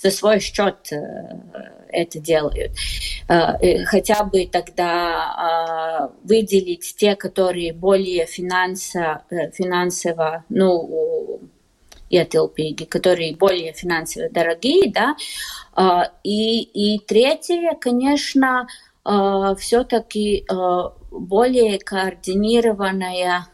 за 0.03 0.11
свой 0.11 0.39
счет 0.39 0.91
э, 0.91 0.97
это 1.87 2.19
делают. 2.19 2.71
Э, 3.29 3.83
хотя 3.85 4.23
бы 4.25 4.45
тогда 4.51 4.89
а, 5.37 6.11
выделить 6.23 6.95
те, 6.97 7.15
которые 7.15 7.71
более 7.73 8.25
финансово, 8.25 9.23
э, 9.29 9.51
финансово 9.51 10.43
ну, 10.49 11.39
ietilpīgi, 12.11 12.85
которые 12.85 13.35
более 13.35 13.71
финансово 13.73 14.29
дорогие, 14.29 14.91
да. 14.91 15.15
А, 15.73 16.11
и, 16.23 16.61
и 16.61 16.99
третье, 16.99 17.77
конечно, 17.79 18.67
а, 19.05 19.55
все-таки 19.55 20.45
более 21.11 21.79
координированная 21.79 23.47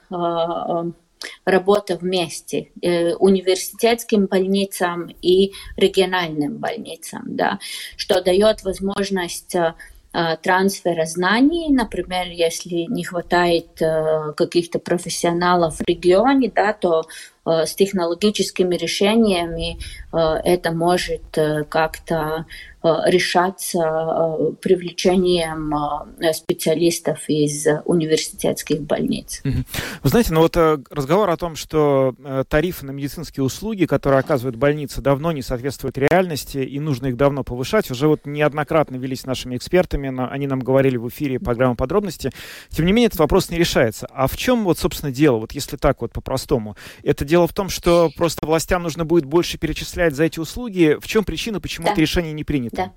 работа 1.45 1.95
вместе 1.95 2.69
э, 2.81 3.13
университетским 3.15 4.25
больницам 4.25 5.09
и 5.21 5.51
региональным 5.77 6.57
больницам, 6.57 7.23
да, 7.25 7.59
что 7.97 8.21
дает 8.21 8.63
возможность 8.63 9.55
э, 9.55 9.75
э, 10.13 10.37
трансфера 10.41 11.05
знаний, 11.05 11.69
например, 11.69 12.27
если 12.27 12.85
не 12.89 13.03
хватает 13.03 13.81
э, 13.81 14.33
каких-то 14.35 14.79
профессионалов 14.79 15.77
в 15.77 15.87
регионе, 15.87 16.51
да, 16.53 16.73
то 16.73 17.05
с 17.45 17.75
технологическими 17.75 18.75
решениями 18.75 19.77
э, 20.11 20.17
это 20.43 20.71
может 20.71 21.37
как-то 21.69 22.45
Э, 22.81 23.01
решаться 23.07 23.77
э, 23.79 24.51
привлечением 24.61 25.75
э, 26.21 26.31
специалистов 26.31 27.27
из 27.27 27.67
университетских 27.83 28.83
больниц. 28.83 29.41
Вы 29.43 30.09
знаете, 30.09 30.33
ну 30.33 30.39
вот 30.39 30.55
разговор 30.89 31.29
о 31.29 31.35
том, 31.35 31.57
что 31.57 32.15
тарифы 32.47 32.85
на 32.85 32.91
медицинские 32.91 33.43
услуги, 33.43 33.83
которые 33.83 34.21
оказывают 34.21 34.55
больницы, 34.55 35.01
давно 35.01 35.33
не 35.33 35.41
соответствуют 35.41 35.97
реальности 35.97 36.59
и 36.59 36.79
нужно 36.79 37.07
их 37.07 37.17
давно 37.17 37.43
повышать, 37.43 37.91
уже 37.91 38.07
вот 38.07 38.25
неоднократно 38.25 38.95
велись 38.95 39.25
нашими 39.25 39.57
экспертами, 39.57 40.13
они 40.31 40.47
нам 40.47 40.61
говорили 40.61 40.95
в 40.95 41.09
эфире 41.09 41.37
программы 41.37 41.75
подробности. 41.75 42.31
Тем 42.69 42.85
не 42.85 42.93
менее, 42.93 43.07
этот 43.07 43.19
вопрос 43.19 43.49
не 43.49 43.57
решается. 43.57 44.07
А 44.09 44.27
в 44.27 44.37
чем 44.37 44.63
вот, 44.63 44.79
собственно, 44.79 45.11
дело, 45.11 45.39
вот 45.39 45.51
если 45.51 45.75
так 45.75 45.99
вот 45.99 46.13
по-простому? 46.13 46.77
Это 47.03 47.25
дело 47.29 47.47
в 47.47 47.53
том, 47.53 47.69
что 47.69 48.09
просто 48.17 48.45
властям 48.45 48.83
нужно 48.83 49.05
будет 49.05 49.25
больше 49.25 49.57
перечислять 49.57 50.15
за 50.15 50.25
эти 50.25 50.39
услуги. 50.39 50.97
В 50.99 51.07
чем 51.07 51.23
причина, 51.23 51.61
почему 51.61 51.85
да. 51.85 51.93
это 51.93 52.01
решение 52.01 52.33
не 52.33 52.43
принято? 52.43 52.75
Да, 52.75 52.93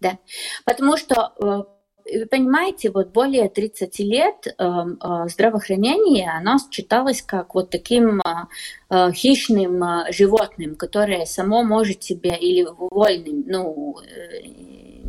да. 0.00 0.18
Потому 0.64 0.96
что 0.96 1.32
э, 1.38 2.18
вы 2.18 2.26
понимаете, 2.26 2.90
вот 2.90 3.12
более 3.12 3.48
30 3.48 3.98
лет 3.98 4.46
э, 4.46 4.52
э, 4.56 5.28
здравоохранение, 5.28 6.30
оно 6.30 6.56
считалось 6.70 7.20
как 7.20 7.54
вот 7.54 7.70
таким 7.70 8.22
хищным 8.88 9.82
животным, 10.12 10.76
которое 10.76 11.26
само 11.26 11.64
может 11.64 12.04
себя, 12.04 12.36
или 12.36 12.66
вольным, 12.78 13.42
ну, 13.46 13.96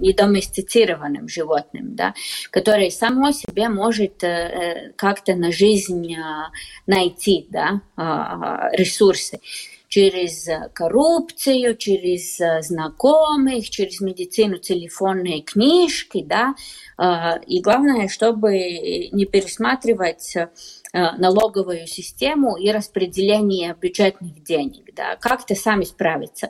недоместицированным 0.01 1.27
животным, 1.27 1.95
да, 1.95 2.13
которое 2.51 2.89
само 2.91 3.31
себе 3.31 3.69
может 3.69 4.23
как-то 4.95 5.35
на 5.35 5.51
жизнь 5.51 6.15
найти 6.85 7.47
да, 7.49 7.81
ресурсы. 8.73 9.39
через 9.87 10.49
коррупцию, 10.73 11.75
через 11.77 12.37
знакомых, 12.65 13.69
через 13.69 14.01
медицину, 14.01 14.57
телефонные 14.57 15.41
книжки, 15.41 16.23
да, 16.23 16.55
и 17.45 17.61
главное, 17.61 18.07
чтобы 18.09 19.09
не 19.11 19.25
пересматривать 19.25 20.35
налоговую 20.93 21.87
систему 21.87 22.57
и 22.57 22.71
распределение 22.71 23.75
бюджетных 23.79 24.43
денег, 24.43 24.93
да, 24.93 25.15
как-то 25.15 25.55
сами 25.55 25.85
справиться. 25.85 26.49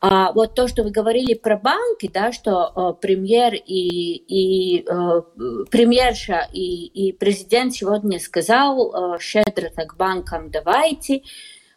А 0.00 0.32
вот 0.32 0.54
то, 0.54 0.66
что 0.66 0.82
вы 0.82 0.90
говорили 0.90 1.34
про 1.34 1.58
банки, 1.58 2.10
да, 2.12 2.32
что 2.32 2.72
э, 2.74 3.00
премьер 3.02 3.52
и, 3.52 4.16
и 4.16 4.80
э, 4.80 5.22
премьерша 5.70 6.48
и, 6.54 6.86
и 6.86 7.12
президент 7.12 7.74
сегодня 7.74 8.18
сказал 8.18 9.16
э, 9.16 9.18
щедро 9.20 9.68
так 9.68 9.96
банкам 9.98 10.50
давайте, 10.50 11.16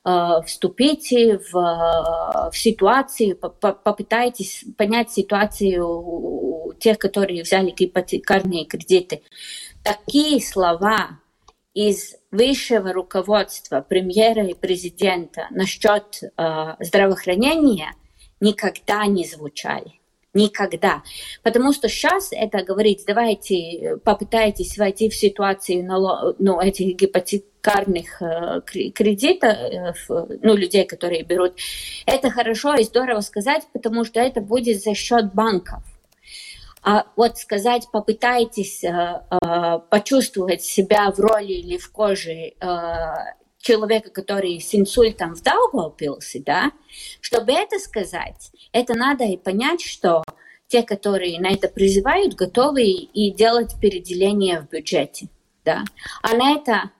э, 0.06 0.30
вступите 0.46 1.39
в, 1.51 2.50
в 2.50 2.58
ситуацию, 2.58 3.36
попытайтесь 3.36 4.63
понять 4.77 5.12
ситуацию 5.12 6.75
тех, 6.80 6.98
которые 7.00 7.44
взяли 7.44 7.74
ипотекарные 7.77 8.63
кредиты. 8.63 9.22
Такие 9.84 10.42
слова 10.42 11.20
из 11.74 12.15
высшего 12.32 12.94
руководства 12.94 13.82
премьера 13.82 14.46
и 14.48 14.53
президента 14.53 15.48
насчет 15.51 16.24
э, 16.24 16.75
здравоохранения– 16.80 17.92
никогда 18.43 19.05
не 19.07 19.25
звучали. 19.25 20.00
Никогда. 20.35 21.03
Потому 21.43 21.73
что 21.73 21.88
сейчас 21.88 22.29
это 22.31 22.63
говорить, 22.63 23.03
давайте 23.05 23.97
попытайтесь 24.03 24.77
войти 24.79 25.07
в 25.09 25.15
ситуацию 25.15 25.85
ну, 26.39 26.59
этих 26.59 26.95
гипотекарных 26.95 28.19
э, 28.19 28.62
кредитов, 28.65 30.09
э, 30.09 30.25
ну, 30.41 30.55
людей, 30.55 30.85
которые 30.85 31.23
берут. 31.23 31.53
Это 32.07 32.31
хорошо 32.31 32.73
и 32.73 32.83
здорово 32.83 33.21
сказать, 33.21 33.62
потому 33.73 34.05
что 34.05 34.19
это 34.19 34.41
будет 34.41 34.81
за 34.81 34.95
счет 34.95 35.35
банков. 35.35 35.83
А 36.81 37.05
вот 37.15 37.38
сказать, 37.38 37.88
попытайтесь 37.91 38.83
э, 38.83 38.89
э, 38.89 39.79
почувствовать 39.89 40.63
себя 40.63 41.12
в 41.12 41.19
роли 41.19 41.53
или 41.53 41.77
в 41.77 41.91
коже 41.91 42.31
э, 42.31 42.53
человека, 43.63 44.12
который 44.12 44.60
с 44.60 44.75
инсультом 44.75 45.34
в 45.34 45.41
Даугавпилсе, 45.41 46.43
да, 46.46 46.72
чтобы 47.22 47.53
это 47.53 47.79
сказать, 47.79 48.51
это 48.74 48.93
надо 48.93 49.24
и 49.24 49.38
понять, 49.38 49.82
что 49.82 50.24
те, 50.67 50.84
которые 50.84 51.39
на 51.39 51.51
это 51.51 51.70
призывают, 51.70 52.36
готовы 52.36 52.84
и 52.84 53.32
делать 53.32 53.75
переделение 53.82 54.60
в 54.62 54.70
бюджете, 54.70 55.29
да. 55.63 55.84
А 56.22 56.36
на 56.36 56.51
это 56.51 56.91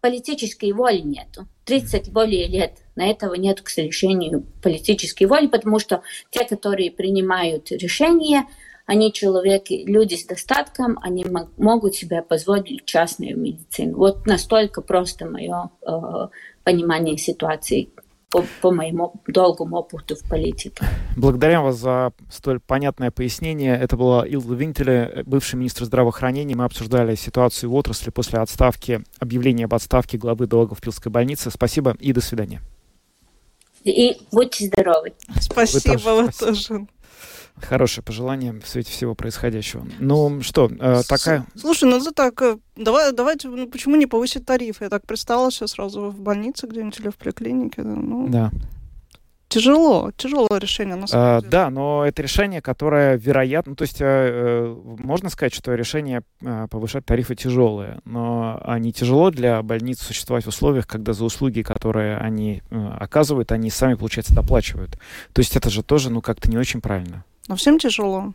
политической 0.00 0.72
воли 0.72 1.00
нету. 1.00 1.46
30 1.66 2.10
более 2.12 2.46
лет 2.46 2.78
на 2.94 3.10
этого 3.10 3.34
нет, 3.34 3.60
к 3.60 3.68
сожалению, 3.68 4.46
политической 4.62 5.24
воли, 5.24 5.48
потому 5.48 5.78
что 5.78 6.02
те, 6.30 6.44
которые 6.44 6.90
принимают 6.90 7.70
решения, 7.72 8.46
они 8.86 9.12
человеки, 9.12 9.84
люди 9.84 10.14
с 10.14 10.24
достатком, 10.24 10.98
они 11.02 11.26
могут 11.56 11.96
себе 11.96 12.22
позволить 12.22 12.84
частную 12.84 13.36
медицину. 13.36 13.98
Вот 13.98 14.26
настолько 14.26 14.80
просто 14.80 15.26
мое 15.26 15.70
э, 15.82 16.28
понимание 16.62 17.18
ситуации 17.18 17.90
по, 18.30 18.44
по 18.60 18.70
моему 18.70 19.14
долгому 19.26 19.78
опыту 19.78 20.14
в 20.14 20.28
политике. 20.28 20.84
Благодарим 21.16 21.62
вас 21.62 21.76
за 21.76 22.12
столь 22.30 22.60
понятное 22.60 23.10
пояснение. 23.10 23.76
Это 23.76 23.96
была 23.96 24.26
Илда 24.26 24.54
Винтеле, 24.54 25.22
бывший 25.26 25.56
министр 25.56 25.84
здравоохранения. 25.84 26.54
Мы 26.54 26.64
обсуждали 26.64 27.16
ситуацию 27.16 27.70
в 27.70 27.74
отрасли 27.74 28.10
после 28.10 28.38
отставки, 28.38 29.02
объявления 29.18 29.64
об 29.64 29.74
отставке 29.74 30.16
главы 30.16 30.46
Дологовпилской 30.46 31.10
больницы. 31.10 31.50
Спасибо 31.50 31.96
и 31.98 32.12
до 32.12 32.20
свидания. 32.20 32.62
И 33.84 34.16
будьте 34.32 34.66
здоровы. 34.66 35.12
Спасибо, 35.40 36.10
вы 36.10 36.30
тоже. 36.32 36.74
Вы 36.74 36.78
тоже. 36.78 36.86
Хорошее 37.60 38.04
пожелание 38.04 38.52
в 38.52 38.68
свете 38.68 38.90
всего 38.90 39.14
происходящего. 39.14 39.86
Ну 39.98 40.42
что, 40.42 40.70
э, 40.78 41.02
такая... 41.08 41.46
Слушай, 41.54 41.88
ну 41.88 41.96
это 41.96 42.12
так, 42.12 42.40
э, 42.42 42.58
давай, 42.76 43.12
давайте, 43.12 43.48
ну 43.48 43.66
почему 43.68 43.96
не 43.96 44.06
повысить 44.06 44.44
тариф? 44.44 44.80
Я 44.80 44.90
так 44.90 45.06
представила 45.06 45.50
все 45.50 45.66
сразу 45.66 46.10
в 46.10 46.20
больнице 46.20 46.66
где-нибудь 46.66 47.00
или 47.00 47.08
в 47.08 47.16
поликлинике. 47.16 47.82
Ну, 47.82 48.28
да. 48.28 48.50
Тяжело, 49.48 50.10
тяжелое 50.16 50.58
решение, 50.58 50.96
на 50.96 51.06
самом 51.06 51.24
а, 51.24 51.40
деле. 51.40 51.50
Да, 51.50 51.70
но 51.70 52.04
это 52.04 52.20
решение, 52.20 52.60
которое 52.60 53.16
вероятно, 53.16 53.70
ну, 53.70 53.76
то 53.76 53.82
есть 53.82 53.98
э, 54.00 54.76
можно 54.84 55.30
сказать, 55.30 55.54
что 55.54 55.72
решение 55.74 56.22
э, 56.42 56.66
повышать 56.68 57.06
тарифы 57.06 57.36
тяжелое, 57.36 58.00
но 58.04 58.60
они 58.64 58.92
тяжело 58.92 59.30
для 59.30 59.62
больниц 59.62 60.00
существовать 60.00 60.44
в 60.44 60.48
условиях, 60.48 60.88
когда 60.88 61.12
за 61.12 61.24
услуги, 61.24 61.62
которые 61.62 62.16
они 62.16 62.62
э, 62.70 62.88
оказывают, 62.98 63.52
они 63.52 63.70
сами, 63.70 63.94
получается, 63.94 64.34
доплачивают. 64.34 64.98
То 65.32 65.38
есть 65.38 65.54
это 65.56 65.70
же 65.70 65.84
тоже, 65.84 66.10
ну, 66.10 66.20
как-то 66.20 66.50
не 66.50 66.58
очень 66.58 66.80
правильно. 66.80 67.24
Но 67.48 67.56
всем 67.56 67.78
тяжело. 67.78 68.32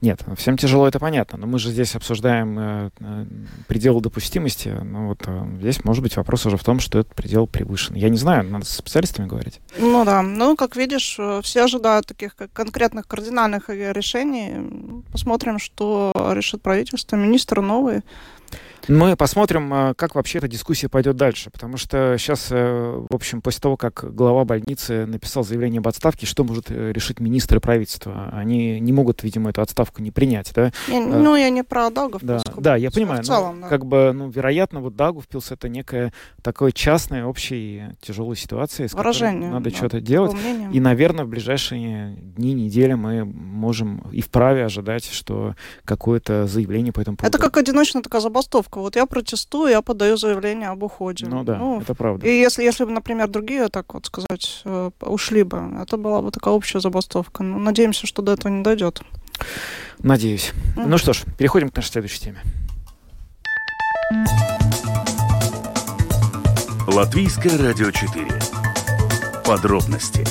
Нет, 0.00 0.20
всем 0.36 0.56
тяжело, 0.56 0.88
это 0.88 0.98
понятно. 0.98 1.38
Но 1.38 1.46
мы 1.46 1.58
же 1.58 1.70
здесь 1.70 1.94
обсуждаем 1.94 2.58
э, 2.58 2.90
э, 2.98 3.26
предел 3.68 4.00
допустимости. 4.00 4.68
Ну 4.68 5.08
вот 5.08 5.22
э, 5.26 5.46
здесь 5.60 5.84
может 5.84 6.02
быть 6.02 6.16
вопрос 6.16 6.46
уже 6.46 6.56
в 6.56 6.64
том, 6.64 6.80
что 6.80 7.00
этот 7.00 7.14
предел 7.14 7.46
превышен. 7.46 7.94
Я 7.94 8.08
не 8.08 8.16
знаю, 8.16 8.44
надо 8.44 8.64
с 8.64 8.70
специалистами 8.70 9.26
говорить. 9.26 9.60
Ну 9.78 10.04
да, 10.04 10.22
ну 10.22 10.56
как 10.56 10.76
видишь, 10.76 11.16
э, 11.18 11.40
все 11.42 11.64
ожидают 11.64 12.06
таких 12.06 12.36
конкретных 12.52 13.06
кардинальных 13.06 13.70
э, 13.70 13.92
решений. 13.92 15.02
Посмотрим, 15.12 15.58
что 15.58 16.12
решит 16.34 16.62
правительство. 16.62 17.16
Министр 17.16 17.60
новый. 17.60 18.02
Мы 18.88 19.16
посмотрим, 19.16 19.72
а, 19.72 19.94
как 19.94 20.14
вообще 20.14 20.38
эта 20.38 20.48
дискуссия 20.48 20.88
пойдет 20.88 21.16
дальше, 21.16 21.50
потому 21.50 21.76
что 21.76 22.16
сейчас, 22.18 22.48
э, 22.50 23.04
в 23.08 23.14
общем, 23.14 23.40
после 23.40 23.60
того, 23.60 23.76
как 23.76 24.14
глава 24.14 24.44
больницы 24.44 25.06
написал 25.06 25.44
заявление 25.44 25.78
об 25.78 25.88
отставке, 25.88 26.26
что 26.26 26.44
может 26.44 26.70
э, 26.70 26.92
решить 26.92 27.20
министр 27.20 27.56
и 27.56 27.60
правительство? 27.60 28.30
Они 28.32 28.78
не 28.80 28.92
могут, 28.92 29.22
видимо, 29.22 29.50
эту 29.50 29.62
отставку 29.62 30.02
не 30.02 30.10
принять, 30.10 30.52
да? 30.54 30.72
Я, 30.88 30.98
а, 30.98 31.00
ну, 31.00 31.36
я 31.36 31.50
не 31.50 31.64
про 31.64 31.90
Даугавпилс. 31.90 32.44
Да, 32.44 32.52
да, 32.56 32.76
я 32.76 32.90
понимаю. 32.90 33.22
В 33.22 33.26
целом, 33.26 33.62
да. 33.62 33.68
Как 33.68 33.86
бы, 33.86 34.12
ну, 34.12 34.28
вероятно, 34.28 34.80
вот 34.80 34.96
Даугавпилс— 34.96 35.50
это 35.52 35.68
некая 35.68 36.12
такая 36.42 36.72
частная, 36.72 37.24
общая 37.24 37.96
тяжелая 38.00 38.36
ситуация, 38.36 38.88
с 38.88 38.94
Выражение, 38.94 39.50
надо 39.50 39.70
да, 39.70 39.76
что-то 39.76 40.00
делать. 40.00 40.36
И, 40.72 40.80
наверное, 40.80 41.24
в 41.24 41.28
ближайшие 41.28 42.16
дни, 42.16 42.52
недели 42.54 42.94
мы 42.94 43.24
можем 43.24 44.04
и 44.12 44.20
вправе 44.20 44.64
ожидать, 44.64 45.10
что 45.10 45.54
какое-то 45.84 46.46
заявление 46.46 46.92
по 46.92 47.00
этому 47.00 47.16
поводу. 47.16 47.36
Это 47.36 47.42
как 47.42 47.56
одиночная 47.56 48.02
такая 48.02 48.20
забастовка 48.20 48.43
ставка. 48.44 48.78
Вот 48.78 48.96
я 48.96 49.06
протестую, 49.06 49.70
я 49.70 49.82
подаю 49.82 50.16
заявление 50.16 50.68
об 50.68 50.82
уходе. 50.82 51.26
Ну 51.26 51.42
да, 51.42 51.56
ну, 51.56 51.80
это 51.80 51.94
правда. 51.94 52.26
И 52.26 52.30
если, 52.30 52.62
если 52.62 52.84
бы, 52.84 52.92
например, 52.92 53.28
другие, 53.28 53.68
так 53.68 53.94
вот 53.94 54.06
сказать, 54.06 54.62
э, 54.64 54.90
ушли 55.00 55.42
бы, 55.42 55.60
это 55.82 55.96
была 55.96 56.22
бы 56.22 56.30
такая 56.30 56.54
общая 56.54 56.80
забастовка. 56.80 57.42
Но 57.42 57.58
ну, 57.58 57.64
надеемся, 57.64 58.06
что 58.06 58.22
до 58.22 58.32
этого 58.32 58.52
не 58.52 58.62
дойдет. 58.62 59.02
Надеюсь. 59.98 60.52
Mm. 60.76 60.86
Ну 60.86 60.98
что 60.98 61.12
ж, 61.12 61.24
переходим 61.38 61.70
к 61.70 61.76
нашей 61.76 61.90
следующей 61.90 62.20
теме. 62.20 62.38
Латвийское 66.86 67.58
радио 67.58 67.90
4. 67.90 68.28
Подробности 69.44 70.24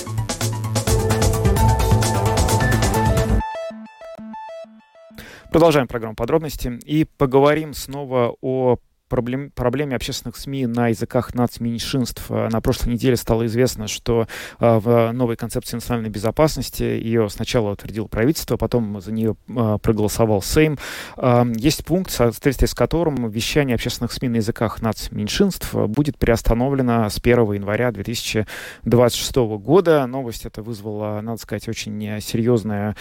Продолжаем 5.54 5.88
программу 5.88 6.16
подробности 6.16 6.80
и 6.84 7.06
поговорим 7.06 7.76
снова 7.76 8.36
о 8.42 8.78
проблем, 9.14 9.52
проблеме 9.52 9.96
общественных 9.96 10.36
СМИ 10.36 10.66
на 10.66 10.88
языках 10.88 11.36
нацменьшинств. 11.36 12.26
Э, 12.30 12.50
на 12.50 12.62
прошлой 12.62 12.94
неделе 12.94 13.16
стало 13.16 13.46
известно, 13.46 13.88
что 13.88 14.28
э, 14.60 14.80
в 14.80 15.12
новой 15.12 15.36
концепции 15.36 15.76
национальной 15.76 16.10
безопасности 16.10 16.82
ее 16.82 17.30
сначала 17.30 17.74
утвердил 17.74 18.08
правительство, 18.08 18.58
потом 18.58 19.00
за 19.02 19.12
нее 19.12 19.36
э, 19.48 19.78
проголосовал 19.84 20.42
Сейм. 20.42 20.80
Есть 21.56 21.86
пункт, 21.86 22.10
в 22.10 22.16
соответствии 22.16 22.66
с 22.66 22.74
которым 22.74 23.30
вещание 23.30 23.76
общественных 23.76 24.12
СМИ 24.14 24.30
на 24.30 24.36
языках 24.38 24.82
нацменьшинств 24.82 25.74
будет 25.74 26.18
приостановлено 26.18 27.08
с 27.10 27.20
1 27.20 27.54
января 27.54 27.92
2026 27.92 29.36
года. 29.36 30.08
Новость 30.08 30.46
это 30.46 30.64
вызвала, 30.64 31.22
надо 31.22 31.40
сказать, 31.40 31.68
очень 31.70 32.20
серьезную 32.20 32.96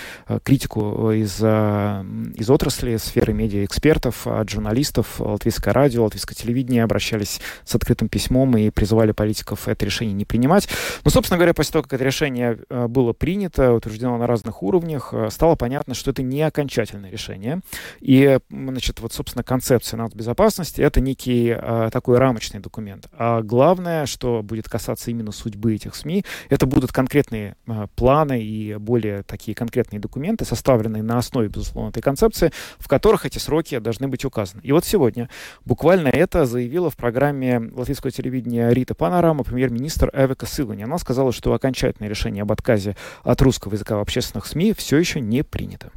критику 0.45 1.13
из, 1.13 1.37
из 1.37 2.51
отрасли, 2.51 2.97
сферы 2.97 3.33
медиаэкспертов, 3.33 4.27
от 4.27 4.51
журналистов, 4.51 5.19
Латвийское 5.19 5.73
радио, 5.73 6.02
латвийское 6.03 6.35
телевидение 6.35 6.85
обращались 6.85 7.41
с 7.65 7.75
открытым 7.75 8.09
письмом 8.09 8.57
и 8.57 8.71
призывали 8.71 9.13
политиков 9.13 9.69
это 9.69 9.85
решение 9.85 10.15
не 10.15 10.25
принимать. 10.25 10.69
Но, 11.05 11.11
собственно 11.11 11.39
говоря, 11.39 11.55
после 11.55 11.73
того, 11.73 11.83
как 11.85 11.95
это 11.95 12.05
решение 12.05 12.59
э, 12.69 12.87
было 12.89 13.13
принято, 13.13 13.73
утверждено 13.73 14.17
на 14.19 14.27
разных 14.27 14.63
уровнях, 14.63 15.11
э, 15.13 15.29
стало 15.31 15.57
понятно, 15.57 15.95
что 15.95 16.11
это 16.11 16.23
не 16.23 16.43
окончательное 16.43 17.11
решение. 17.11 17.61
И, 18.01 18.39
значит, 18.51 19.01
вот, 19.01 19.13
собственно, 19.13 19.43
концепция 19.43 19.99
нацбезопасности— 19.99 20.81
это 20.83 21.01
некий 21.01 21.55
э, 21.57 21.91
такой 21.93 22.19
рамочный 22.19 22.61
документ. 22.61 23.07
А 23.13 23.43
главное, 23.43 24.07
что 24.07 24.43
будет 24.43 24.69
касаться 24.69 25.11
именно 25.11 25.33
судьбы 25.33 25.75
этих 25.75 25.95
СМИ, 25.95 26.25
это 26.49 26.67
будут 26.67 26.93
конкретные 26.93 27.57
планы 27.95 28.43
и 28.43 28.75
более 28.77 29.23
такие 29.23 29.55
конкретные 29.55 30.01
документы, 30.01 30.45
составленные 30.45 31.03
на 31.03 31.19
основе, 31.19 31.49
безусловно, 31.49 31.91
этой 31.91 32.03
концепции, 32.03 32.53
в 32.79 32.89
которых 32.89 33.27
эти 33.27 33.39
сроки 33.39 33.79
должны 33.79 34.09
быть 34.09 34.25
указаны. 34.25 34.61
И 34.63 34.73
вот 34.73 34.85
сегодня 34.85 35.29
буквально 35.65 35.92
Буквально 35.93 36.09
это 36.09 36.47
заявила 36.47 36.89
в 36.89 36.97
программе 36.97 37.71
латвийского 37.75 38.11
телевидения 38.11 38.71
«Рита 38.73 38.95
Панорама» 38.95 39.45
премьер-министр 39.45 40.09
Эвика 40.15 40.47
Сылани. 40.47 40.85
Она 40.85 40.97
сказала, 40.97 41.33
что 41.33 41.53
окончательное 41.53 42.09
решение 42.09 42.45
об 42.45 42.53
отказе 42.53 42.97
от 43.25 43.43
русского 43.43 43.75
языка 43.75 43.99
в 43.99 44.01
общественных 44.01 44.47
СМИ 44.47 44.73
все 44.73 44.97
еще 44.97 45.21
не 45.21 45.45
принято. 45.45 45.91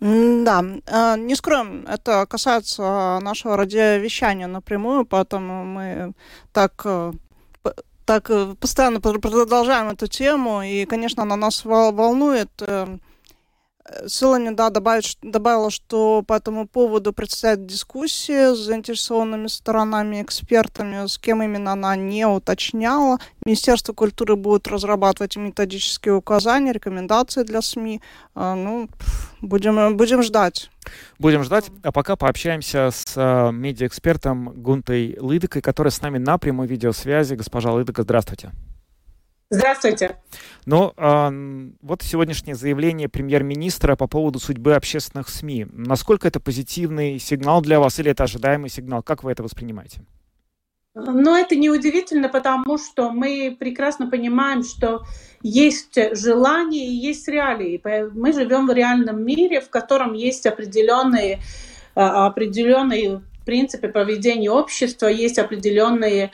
Да, 0.00 0.64
э, 0.86 1.16
не 1.18 1.34
скроем, 1.34 1.84
это 1.86 2.24
касается 2.24 3.18
нашего 3.20 3.58
радиовещания 3.58 4.46
напрямую, 4.46 5.04
поэтому 5.04 5.62
мы 5.66 6.14
так 6.54 6.80
э, 6.86 7.12
так 8.06 8.30
э, 8.30 8.54
постоянно 8.58 9.02
продолжаем 9.02 9.90
эту 9.90 10.06
тему, 10.06 10.62
и, 10.62 10.86
конечно, 10.86 11.24
она 11.24 11.36
нас 11.36 11.66
волнует. 11.66 12.48
Силани, 14.06 14.50
да, 14.50 14.70
добавить, 14.70 15.18
добавила, 15.22 15.70
что 15.70 16.22
по 16.22 16.34
этому 16.34 16.66
поводу 16.66 17.12
предстоит 17.12 17.66
дискуссия 17.66 18.54
с 18.54 18.58
заинтересованными 18.58 19.46
сторонами, 19.46 20.22
экспертами, 20.22 21.06
с 21.06 21.18
кем 21.18 21.42
именно 21.42 21.72
она 21.72 21.96
не 21.96 22.26
уточняла. 22.26 23.18
Министерство 23.44 23.92
культуры 23.92 24.36
будет 24.36 24.68
разрабатывать 24.68 25.36
методические 25.36 26.14
указания, 26.14 26.72
рекомендации 26.72 27.42
для 27.44 27.62
СМИ. 27.62 28.02
А, 28.34 28.54
ну, 28.54 28.88
будем, 29.40 29.96
будем 29.96 30.22
ждать. 30.22 30.70
Будем 31.18 31.44
ждать, 31.44 31.66
а 31.82 31.92
пока 31.92 32.16
пообщаемся 32.16 32.90
с 32.90 33.14
э, 33.16 33.52
медиаэкспертом 33.52 34.52
Гунтой 34.62 35.16
Лыдыкой, 35.18 35.62
которая 35.62 35.90
с 35.90 36.00
нами 36.00 36.18
на 36.18 36.38
прямой 36.38 36.66
видеосвязи. 36.66 37.34
Госпожа 37.34 37.72
Лыдыка, 37.72 38.02
здравствуйте. 38.02 38.52
Здравствуйте. 39.50 40.18
Ну, 40.66 40.92
э, 40.94 41.70
вот 41.80 42.02
сегодняшнее 42.02 42.54
заявление 42.54 43.08
премьер-министра 43.08 43.96
по 43.96 44.06
поводу 44.06 44.38
судьбы 44.38 44.74
общественных 44.74 45.30
СМИ. 45.30 45.66
Насколько 45.72 46.28
это 46.28 46.38
позитивный 46.38 47.18
сигнал 47.18 47.62
для 47.62 47.80
вас 47.80 47.98
или 47.98 48.10
это 48.10 48.24
ожидаемый 48.24 48.68
сигнал? 48.68 49.02
Как 49.02 49.24
вы 49.24 49.32
это 49.32 49.42
воспринимаете? 49.42 50.02
Ну, 50.94 51.34
это 51.34 51.56
неудивительно, 51.56 52.28
потому 52.28 52.76
что 52.76 53.10
мы 53.10 53.56
прекрасно 53.58 54.10
понимаем, 54.10 54.62
что 54.64 55.04
есть 55.42 55.98
желание 56.12 56.86
и 56.86 56.92
есть 56.92 57.26
реалии. 57.28 57.80
Мы 58.12 58.32
живем 58.34 58.66
в 58.66 58.72
реальном 58.72 59.24
мире, 59.24 59.62
в 59.62 59.70
котором 59.70 60.12
есть 60.12 60.44
определенные, 60.44 61.40
а, 61.94 62.26
определенные 62.26 63.22
принципы 63.48 63.88
поведения 63.88 64.50
общества, 64.50 65.06
есть 65.06 65.38
определенные 65.38 66.32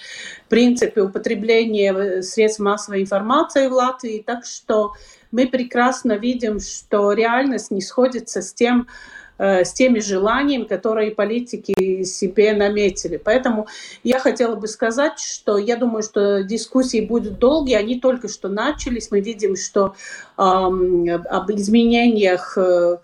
принципы 0.49 1.01
употребления 1.03 2.23
средств 2.23 2.59
массовой 2.59 3.03
информации 3.03 3.69
в 3.69 3.73
Латвии. 3.73 4.21
Так 4.27 4.45
что 4.45 4.95
мы 5.31 5.47
прекрасно 5.47 6.15
видим, 6.15 6.59
что 6.59 7.13
реальность 7.13 7.71
не 7.71 7.83
сходится 7.83 8.43
с 8.43 8.53
тем, 8.53 8.89
э, 9.39 9.65
с 9.65 9.73
теми 9.73 10.01
желаниями, 10.01 10.65
которые 10.65 11.13
политики 11.13 12.03
себе 12.03 12.53
наметили. 12.53 13.17
Поэтому 13.17 13.69
я 14.03 14.19
хотела 14.19 14.57
бы 14.57 14.67
сказать, 14.67 15.21
что 15.21 15.57
я 15.57 15.77
думаю, 15.77 16.03
что 16.03 16.43
дискуссии 16.43 17.07
будут 17.07 17.39
долгие, 17.39 17.77
они 17.77 18.01
только 18.01 18.27
что 18.27 18.49
начались. 18.49 19.13
Мы 19.13 19.21
видим, 19.21 19.55
что 19.55 19.95
эм, 20.37 21.09
об 21.31 21.49
изменениях 21.53 22.59
э, 22.59 22.97
Э, 22.97 22.99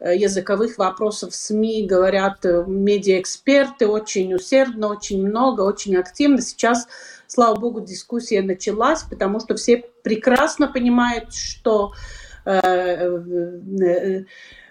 языковых 0.00 0.78
вопросов 0.78 1.34
СМИ 1.34 1.86
говорят 1.86 2.44
э, 2.44 2.64
медиаэксперты 2.66 3.86
очень 3.86 4.34
усердно, 4.34 4.88
очень 4.88 5.26
много, 5.26 5.62
очень 5.62 5.96
активно. 5.96 6.40
Сейчас, 6.42 6.86
слава 7.26 7.58
богу, 7.58 7.80
дискуссия 7.80 8.42
началась, 8.42 9.02
потому 9.02 9.40
что 9.40 9.54
все 9.56 9.84
прекрасно 10.02 10.68
понимают, 10.68 11.32
что 11.32 11.92
э, 12.44 13.18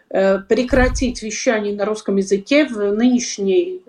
прекратить 0.08 1.24
вещание 1.24 1.76
на 1.76 1.84
русском 1.86 2.16
языке 2.18 2.66
в 2.66 2.92
нынешней 2.94 3.84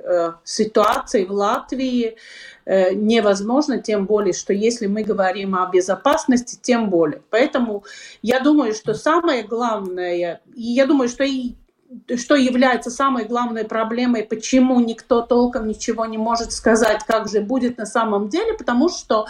ситуации 0.45 1.25
в 1.25 1.31
Латвии 1.31 2.17
Э, 2.17 2.56
невозможно, 2.67 3.81
тем 3.81 4.07
более, 4.07 4.33
что 4.33 4.53
если 4.53 4.87
мы 4.87 5.05
говорим 5.05 5.55
о 5.55 5.71
безопасности, 5.71 6.59
тем 6.61 6.91
более. 6.91 7.23
Поэтому 7.31 7.85
я 8.23 8.41
думаю, 8.41 8.75
что 8.75 8.95
самое 8.95 9.45
главное, 9.45 10.41
и 10.55 10.63
я 10.63 10.87
думаю, 10.87 11.09
что 11.09 11.23
и 11.23 11.55
что 12.17 12.35
является 12.35 12.91
самой 12.91 13.25
главной 13.25 13.65
проблемой, 13.65 14.25
почему 14.25 14.81
никто 14.81 15.23
толком 15.23 15.69
ничего 15.69 16.07
не 16.07 16.19
может 16.19 16.53
сказать, 16.53 17.05
как 17.07 17.29
же 17.29 17.41
будет 17.41 17.79
на 17.79 17.87
самом 17.87 18.29
деле, 18.29 18.55
потому 18.55 18.89
что 18.89 19.27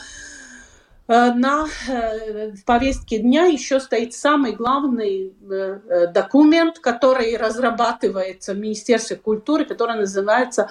э, 1.07 1.33
на 1.33 1.67
э, 1.89 2.53
повестке 2.65 3.19
дня 3.19 3.45
еще 3.45 3.81
стоит 3.81 4.15
самый 4.15 4.53
главный 4.53 5.35
документ, 6.15 6.79
который 6.79 7.37
разрабатывается 7.37 8.55
в 8.55 8.59
Министерстве 8.59 9.17
культуры, 9.17 9.65
который 9.65 9.97
называется 9.97 10.71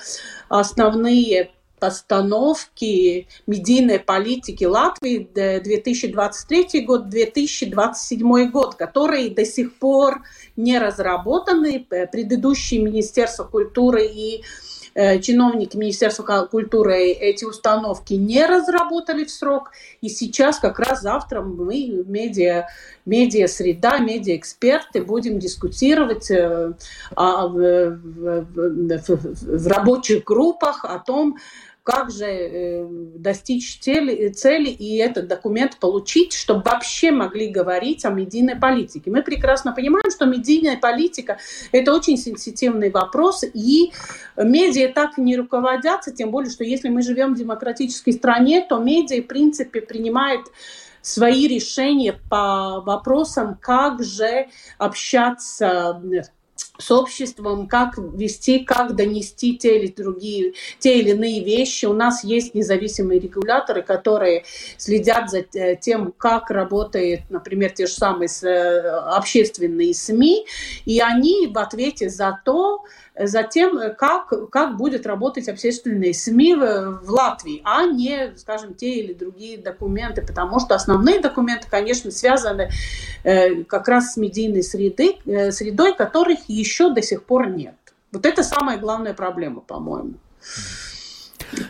«Основные 0.50 1.52
постановки 1.80 3.28
медийной 3.48 4.00
политики 4.00 4.64
Латвии 4.64 5.30
2023 5.34 6.86
год, 6.86 7.10
2027 7.10 8.50
год, 8.52 8.76
которые 8.76 9.30
до 9.30 9.46
сих 9.46 9.78
пор 9.78 10.24
не 10.56 10.80
разработаны. 10.80 11.86
Предыдущие 12.12 12.82
Министерство 12.82 13.44
культуры 13.44 14.06
и 14.06 14.44
Э, 14.75 14.75
чиновники 14.96 15.76
Министерства 15.76 16.46
культуры 16.46 17.10
эти 17.12 17.44
установки 17.44 18.14
не 18.14 18.46
разработали 18.46 19.26
в 19.26 19.30
срок. 19.30 19.72
И 20.02 20.10
сейчас, 20.10 20.60
как 20.60 20.80
раз 20.80 21.02
завтра, 21.02 21.42
мы, 21.42 22.04
медиа, 22.08 22.68
медиа-среда, 23.06 23.98
медиа-эксперты, 23.98 25.04
будем 25.04 25.40
дискутировать 25.40 26.32
э, 26.32 26.74
в, 27.16 28.00
в 29.52 29.68
рабочих 29.68 30.24
группах 30.24 30.86
о 30.86 31.00
том, 31.00 31.38
как 31.86 32.10
же 32.10 32.26
э, 32.26 32.88
достичь 33.16 33.78
цели, 33.80 34.30
цели 34.30 34.70
и 34.70 34.98
этот 34.98 35.28
документ 35.28 35.78
получить, 35.78 36.34
чтобы 36.34 36.64
вообще 36.64 37.12
могли 37.12 37.48
говорить 37.48 38.06
о 38.06 38.10
медийной 38.10 38.56
политике. 38.56 39.12
Мы 39.12 39.22
прекрасно 39.22 39.72
понимаем, 39.72 40.10
что 40.10 40.26
медийная 40.26 40.78
политика– 40.78 41.38
это 41.72 41.94
очень 41.94 42.18
сенситивный 42.18 42.90
вопрос, 42.90 43.44
и 43.54 43.92
медиа 44.36 44.92
так 44.94 45.20
не 45.20 45.38
руководятся, 45.38 46.12
тем 46.12 46.32
более, 46.32 46.50
что 46.50 46.64
если 46.64 46.90
мы 46.90 47.04
живем 47.04 47.36
в 47.36 47.38
демократической 47.38 48.14
стране, 48.14 48.66
то 48.68 48.80
медиа, 48.80 49.22
в 49.22 49.28
принципе, 49.28 49.80
принимает 49.80 50.42
свои 51.04 51.48
решения 51.48 52.20
по 52.32 52.82
вопросам, 52.82 53.60
как 53.62 54.04
же 54.04 54.48
общаться 54.80 56.02
с 56.78 56.92
обществом, 56.92 57.68
как 57.68 57.98
вести, 57.98 58.60
как 58.60 58.96
донести 58.96 59.58
те 59.58 59.80
или 59.80 59.92
другие, 59.92 60.54
те 60.80 61.00
или 61.00 61.12
иные 61.12 61.44
вещи. 61.44 61.86
У 61.86 61.94
нас 61.94 62.24
есть 62.24 62.54
независимые 62.54 63.20
регуляторы, 63.20 63.82
которые 63.82 64.44
следят 64.78 65.30
за 65.30 65.40
э, 65.40 65.76
тем, 65.76 66.14
как 66.18 66.50
работает, 66.50 67.22
например, 67.30 67.72
те 67.72 67.88
же 67.88 67.94
самые 67.94 68.30
э, 68.44 68.80
общественные 68.90 69.94
СМИ, 69.94 70.46
и 70.86 71.00
они 71.00 71.48
в 71.48 71.58
ответе 71.58 72.10
за 72.10 72.40
то, 72.44 72.84
за 73.18 73.44
тем, 73.44 73.80
как, 73.98 74.50
как 74.50 74.78
будет 74.78 75.06
работать 75.06 75.48
общественные 75.48 76.14
СМИ 76.14 76.56
в, 76.56 77.00
в 77.04 77.10
Латвии, 77.10 77.62
а 77.64 77.86
не, 77.86 78.34
скажем, 78.38 78.74
те 78.74 78.96
или 78.96 79.14
другие 79.14 79.58
документы, 79.58 80.22
потому 80.22 80.60
что 80.60 80.76
основные 80.76 81.20
документы, 81.20 81.68
конечно, 81.70 82.12
связаны 82.12 82.70
э, 83.24 83.64
как 83.64 83.88
раз 83.88 84.14
с 84.14 84.18
медийной 84.18 84.64
средой, 84.64 85.20
э, 85.26 85.52
средой, 85.52 85.96
которых 85.96 86.40
еще 86.48 86.94
до 86.94 87.02
сих 87.02 87.24
пор 87.24 87.48
нет. 87.48 87.76
Вот 88.12 88.26
это 88.26 88.44
самая 88.44 88.78
главная 88.78 89.14
проблема, 89.14 89.62
по-моему. 89.62 90.14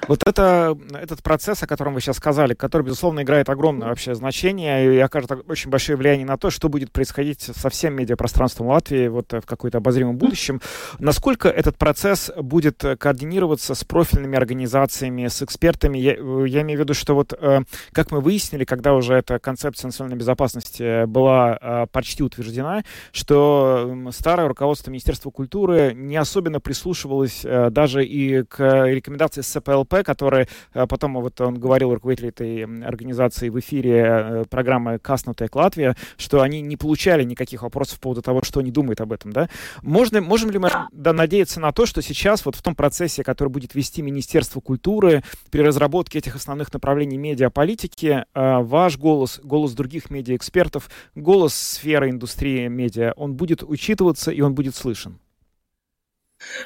Вот 0.08 0.22
это, 0.26 0.78
этот 0.94 1.24
процесс, 1.24 1.64
о 1.64 1.68
котором 1.68 1.94
вы 1.94 2.02
сейчас 2.02 2.18
сказали, 2.18 2.54
который, 2.54 2.84
безусловно, 2.84 3.22
играет 3.22 3.50
огромное 3.50 3.90
вообще 3.90 4.16
значение 4.16 4.96
и 4.96 5.00
окажет 5.00 5.32
очень 5.48 5.70
большое 5.70 5.98
влияние 5.98 6.26
на 6.26 6.38
то, 6.38 6.50
что 6.50 6.70
будет 6.70 6.92
происходить 6.92 7.42
со 7.42 7.70
всем 7.70 7.96
медиапространством 7.96 8.68
Латвии 8.68 9.08
вот 9.08 9.34
э, 9.34 9.42
в 9.42 9.46
какой-то 9.46 9.80
обозримом 9.80 10.18
будущем. 10.18 10.62
Насколько 11.00 11.50
этот 11.50 11.78
процесс 11.78 12.32
будет 12.38 12.84
координироваться 13.00 13.76
с 13.76 13.84
профильными 13.84 14.38
организациями, 14.38 15.28
с 15.28 15.42
экспертами? 15.42 15.98
Я, 15.98 16.16
э, 16.16 16.46
я 16.48 16.62
имею 16.62 16.80
в 16.80 16.84
виду, 16.84 16.94
что 16.94 17.16
вот, 17.16 17.34
э, 17.34 17.62
как 17.92 18.12
мы 18.12 18.22
выяснили, 18.22 18.64
когда 18.64 18.94
уже 18.94 19.16
эта 19.16 19.40
концепция 19.40 19.88
национальной 19.88 20.18
безопасности 20.18 21.06
была 21.06 21.88
почти 21.92 22.24
утверждена, 22.24 22.84
что 23.12 23.96
старое 24.12 24.48
руководство 24.48 24.92
Министерства 24.92 25.30
культуры 25.30 25.94
не 25.96 26.18
особенно 26.18 26.60
прислушивалось 26.60 27.42
даже 27.44 28.06
и 28.06 28.44
к 28.44 28.86
рекомендации 28.86 29.42
СП 29.42 29.65
ПЛП, 29.66 30.04
который 30.06 30.48
э, 30.74 30.86
потом 30.88 31.16
вот 31.16 31.42
он 31.42 31.60
говорил 31.60 31.94
руководитель 31.94 32.30
этой 32.30 32.64
организации 32.86 33.50
в 33.50 33.60
эфире 33.60 34.06
э, 34.06 34.46
программы 34.50 35.00
«Каснутек 35.00 35.56
Латвия», 35.56 35.96
что 36.18 36.42
они 36.42 36.62
не 36.62 36.78
получали 36.78 37.24
никаких 37.24 37.64
вопросов 37.64 38.00
по 38.00 38.04
поводу 38.04 38.22
того, 38.22 38.42
что 38.44 38.60
они 38.62 38.72
думают 38.72 39.02
об 39.02 39.12
этом, 39.12 39.34
да? 39.34 39.50
Можно, 39.82 40.22
можем 40.22 40.52
ли 40.52 40.60
мы 40.60 40.72
да, 40.92 41.12
надеяться 41.12 41.60
на 41.60 41.72
то, 41.72 41.86
что 41.86 42.02
сейчас 42.02 42.46
вот 42.46 42.56
в 42.56 42.62
том 42.62 42.76
процессе, 42.76 43.24
который 43.24 43.50
будет 43.50 43.76
вести 43.76 44.02
Министерство 44.02 44.62
культуры 44.62 45.24
при 45.50 45.62
разработке 45.62 46.20
этих 46.20 46.36
основных 46.36 46.72
направлений 46.72 47.18
медиаполитики, 47.18 48.26
э, 48.34 48.58
ваш 48.62 48.98
голос, 48.98 49.40
голос 49.44 49.74
других 49.74 50.10
медиаэкспертов, 50.10 50.90
голос 51.16 51.56
сферы 51.56 52.12
индустрии 52.12 52.68
медиа, 52.68 53.14
он 53.18 53.34
будет 53.34 53.64
учитываться 53.64 54.32
и 54.32 54.42
он 54.42 54.54
будет 54.54 54.76
слышен? 54.76 55.20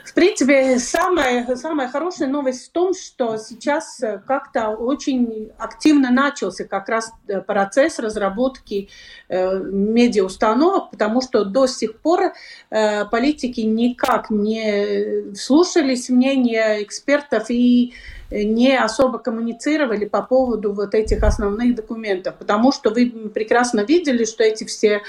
В 0.03 0.13
принципе, 0.13 0.79
самая, 0.79 1.55
самая 1.55 1.87
хорошая 1.87 2.27
новость 2.27 2.67
в 2.67 2.71
том, 2.71 2.93
что 2.93 3.37
сейчас 3.37 4.01
э, 4.01 4.21
как-то 4.25 4.69
очень 4.69 5.51
активно 5.57 6.11
начался 6.11 6.65
как 6.65 6.89
раз 6.89 7.11
э, 7.27 7.41
процесс 7.41 7.99
разработки 7.99 8.89
э, 9.27 9.57
медиаустановок, 9.59 10.91
потому 10.91 11.21
что 11.21 11.45
до 11.45 11.67
сих 11.67 11.99
пор 11.99 12.33
э, 12.69 13.05
политики 13.05 13.61
никак 13.61 14.29
не 14.29 15.33
слушались 15.35 16.09
мнения 16.09 16.83
экспертов 16.83 17.49
и 17.49 17.93
не 18.31 18.77
особо 18.77 19.17
коммуницировали 19.19 20.05
по 20.05 20.21
поводу 20.21 20.73
вот 20.73 20.93
этих 20.93 21.23
основных 21.23 21.75
документов, 21.75 22.35
потому 22.37 22.71
что 22.71 22.91
вы 22.91 23.09
прекрасно 23.33 23.81
видели, 23.81 24.25
что 24.25 24.43
эти 24.43 24.65
все 24.65 25.01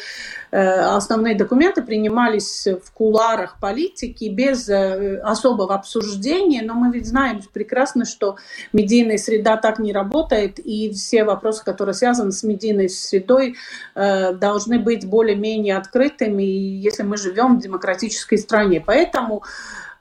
э, 0.50 0.58
основные 0.58 1.34
документы 1.34 1.82
принимались 1.82 2.66
в 2.66 2.92
куларах 2.92 3.58
политики 3.60 4.28
без 4.28 4.68
э, 4.68 5.18
особого 5.18 5.74
обсуждения, 5.74 6.62
но 6.62 6.74
мы 6.74 6.92
ведь 6.92 7.06
знаем 7.06 7.42
прекрасно, 7.52 8.04
что 8.04 8.36
медийная 8.72 9.18
среда 9.18 9.56
так 9.56 9.78
не 9.78 9.92
работает, 9.92 10.58
и 10.58 10.90
все 10.90 11.24
вопросы, 11.24 11.64
которые 11.64 11.94
связаны 11.94 12.32
с 12.32 12.42
медийной 12.42 12.88
средой, 12.88 13.56
э, 13.94 14.32
должны 14.32 14.78
быть 14.78 15.06
более-менее 15.06 15.76
открытыми, 15.76 16.42
если 16.42 17.02
мы 17.02 17.16
живем 17.18 17.58
в 17.58 17.62
демократической 17.62 18.36
стране. 18.36 18.82
Поэтому 18.84 19.42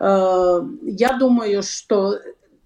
я 0.01 1.17
думаю, 1.19 1.62
что 1.62 2.19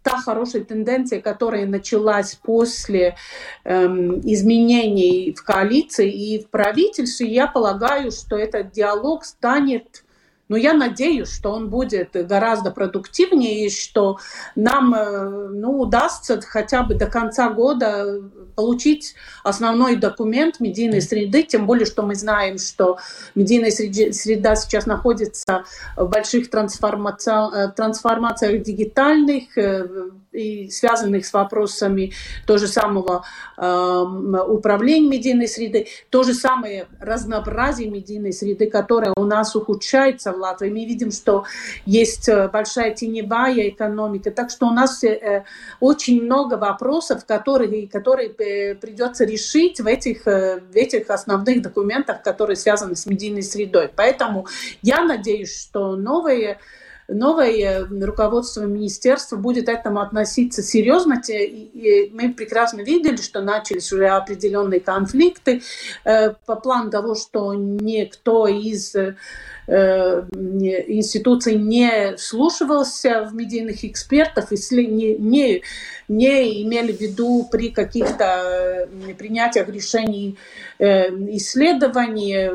та 0.04 0.18
хорошая 0.18 0.64
тенденция, 0.64 1.22
которая 1.22 1.66
началась 1.66 2.36
после 2.36 3.16
эм, 3.64 4.20
изменений 4.20 5.34
в 5.34 5.44
коалиции 5.44 6.12
и 6.12 6.44
в 6.44 6.50
правительстве, 6.50 7.28
я 7.28 7.48
полагаю, 7.48 8.12
что 8.12 8.38
этот 8.38 8.72
диалог 8.72 9.24
станет 9.26 10.04
но 10.50 10.58
я 10.58 10.74
надеюсь, 10.74 11.34
что 11.34 11.52
он 11.52 11.70
будет 11.70 12.12
гораздо 12.28 12.72
продуктивнее, 12.72 13.66
и 13.66 13.70
что 13.70 14.20
нам 14.56 14.94
э, 14.94 15.50
ну, 15.50 15.80
удастся 15.80 16.40
хотя 16.42 16.84
бы 16.84 16.96
до 16.96 17.08
конца 17.08 17.50
года 17.50 18.22
получить 18.56 19.16
основной 19.44 19.96
документ 19.96 20.60
медийной 20.60 21.02
среды, 21.02 21.44
тем 21.44 21.66
более, 21.66 21.86
что 21.86 22.04
мы 22.04 22.16
знаем, 22.16 22.58
что 22.58 22.98
медийная 23.36 23.72
среда 23.72 24.56
сейчас 24.56 24.86
находится 24.86 25.64
в 25.96 26.08
больших 26.08 26.50
трансформациях, 26.50 27.54
э, 27.54 27.72
трансформациях 27.76 28.64
дигитальных, 28.64 29.58
э, 29.58 30.10
и 30.34 30.70
связанных 30.70 31.26
с 31.26 31.34
вопросами 31.34 32.14
то 32.46 32.58
же 32.58 32.68
самого 32.68 33.24
э, 33.58 34.06
управления 34.48 35.08
медийной 35.08 35.48
среды, 35.48 35.88
то 36.10 36.24
же 36.24 36.34
самое 36.34 36.88
разнообразие 37.00 37.90
медийной 37.90 38.34
среды, 38.34 38.70
которое 38.70 39.14
у 39.16 39.26
нас 39.26 39.56
ухудшается 39.56 40.32
в 40.34 40.38
Латвии. 40.38 40.70
Мы 40.70 40.86
видим, 40.86 41.12
что 41.12 41.46
есть 41.86 42.28
э, 42.28 42.50
большая 42.50 42.94
теневая 42.94 43.70
экономика, 43.70 44.32
так 44.32 44.50
что 44.50 44.68
у 44.68 44.72
нас 44.72 45.04
э, 45.04 45.44
очень 45.80 46.24
много 46.24 46.56
вопросов, 46.56 47.26
которые, 47.26 47.88
которые 47.88 48.30
э, 48.30 48.76
придется 48.76 49.26
решить 49.26 49.80
в 49.80 49.88
этих, 49.88 50.28
э, 50.28 50.60
в 50.60 50.76
этих 50.76 51.10
основных 51.10 51.62
документах, 51.62 52.24
которые 52.24 52.56
связаны 52.56 52.96
с 52.96 53.06
медийной 53.06 53.44
средой. 53.44 53.90
Поэтому 53.96 54.48
я 54.82 55.04
надеюсь, 55.04 55.62
что 55.62 55.96
новые 55.96 56.60
новое 57.08 57.86
руководство 57.86 58.62
министерства 58.62 59.36
будет 59.36 59.68
этому 59.70 60.02
относиться 60.02 60.62
серьезно. 60.62 61.22
И 61.28 62.12
мы 62.14 62.34
прекрасно 62.34 62.82
видели, 62.82 63.18
что 63.18 63.42
начались 63.42 63.92
уже 63.92 64.08
определенные 64.08 64.80
конфликты 64.80 65.62
э, 66.06 66.32
по 66.46 66.56
плану 66.56 66.90
того, 66.90 67.16
что 67.16 67.54
никто 67.54 68.48
из 68.48 68.96
э, 68.96 69.16
институций 69.68 71.56
не 71.56 72.16
вслушивался 72.16 73.24
в 73.30 73.34
медийных 73.36 73.84
экспертов, 73.86 74.52
если 74.52 74.84
не, 74.84 75.16
не, 75.18 75.62
не 76.08 76.64
имели 76.64 76.94
в 76.94 77.00
виду 77.02 77.48
при 77.52 77.70
каких-то 77.70 78.88
э, 78.88 79.14
принятиях 79.14 79.70
решений 79.70 80.38
исследований. 80.80 82.50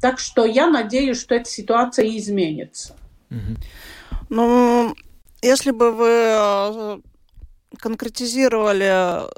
Так 0.00 0.18
что 0.18 0.44
я 0.44 0.66
надеюсь, 0.66 1.20
что 1.20 1.34
эта 1.34 1.48
ситуация 1.48 2.06
изменится. 2.06 2.94
Ну, 4.34 4.94
если 5.42 5.72
бы 5.72 5.92
вы 5.92 6.08
э, 6.08 6.98
конкретизировали 7.78 9.26
э, 9.26 9.28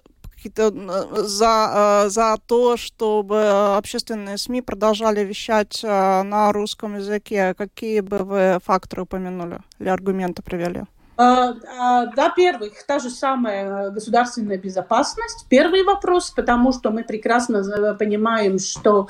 за, 1.25 2.05
э, 2.07 2.09
за 2.11 2.37
то, 2.47 2.77
чтобы 2.77 3.77
общественные 3.77 4.39
СМИ 4.39 4.63
продолжали 4.63 5.25
вещать 5.25 5.81
на 5.83 6.53
русском 6.53 6.97
языке, 6.97 7.55
какие 7.55 8.03
бы 8.03 8.19
вы 8.19 8.59
факторы 8.65 9.03
упомянули 9.03 9.59
или 9.81 9.89
аргументы 9.89 10.45
привели? 10.45 10.85
Да, 11.17 12.33
первых, 12.37 12.87
та 12.87 13.01
же 13.01 13.11
самая 13.11 13.91
государственная 13.91 14.59
безопасность. 14.59 15.47
Первый 15.49 15.83
вопрос, 15.83 16.31
потому 16.31 16.73
что 16.73 16.91
мы 16.91 17.03
прекрасно 17.03 17.97
понимаем, 17.99 18.61
что 18.61 19.09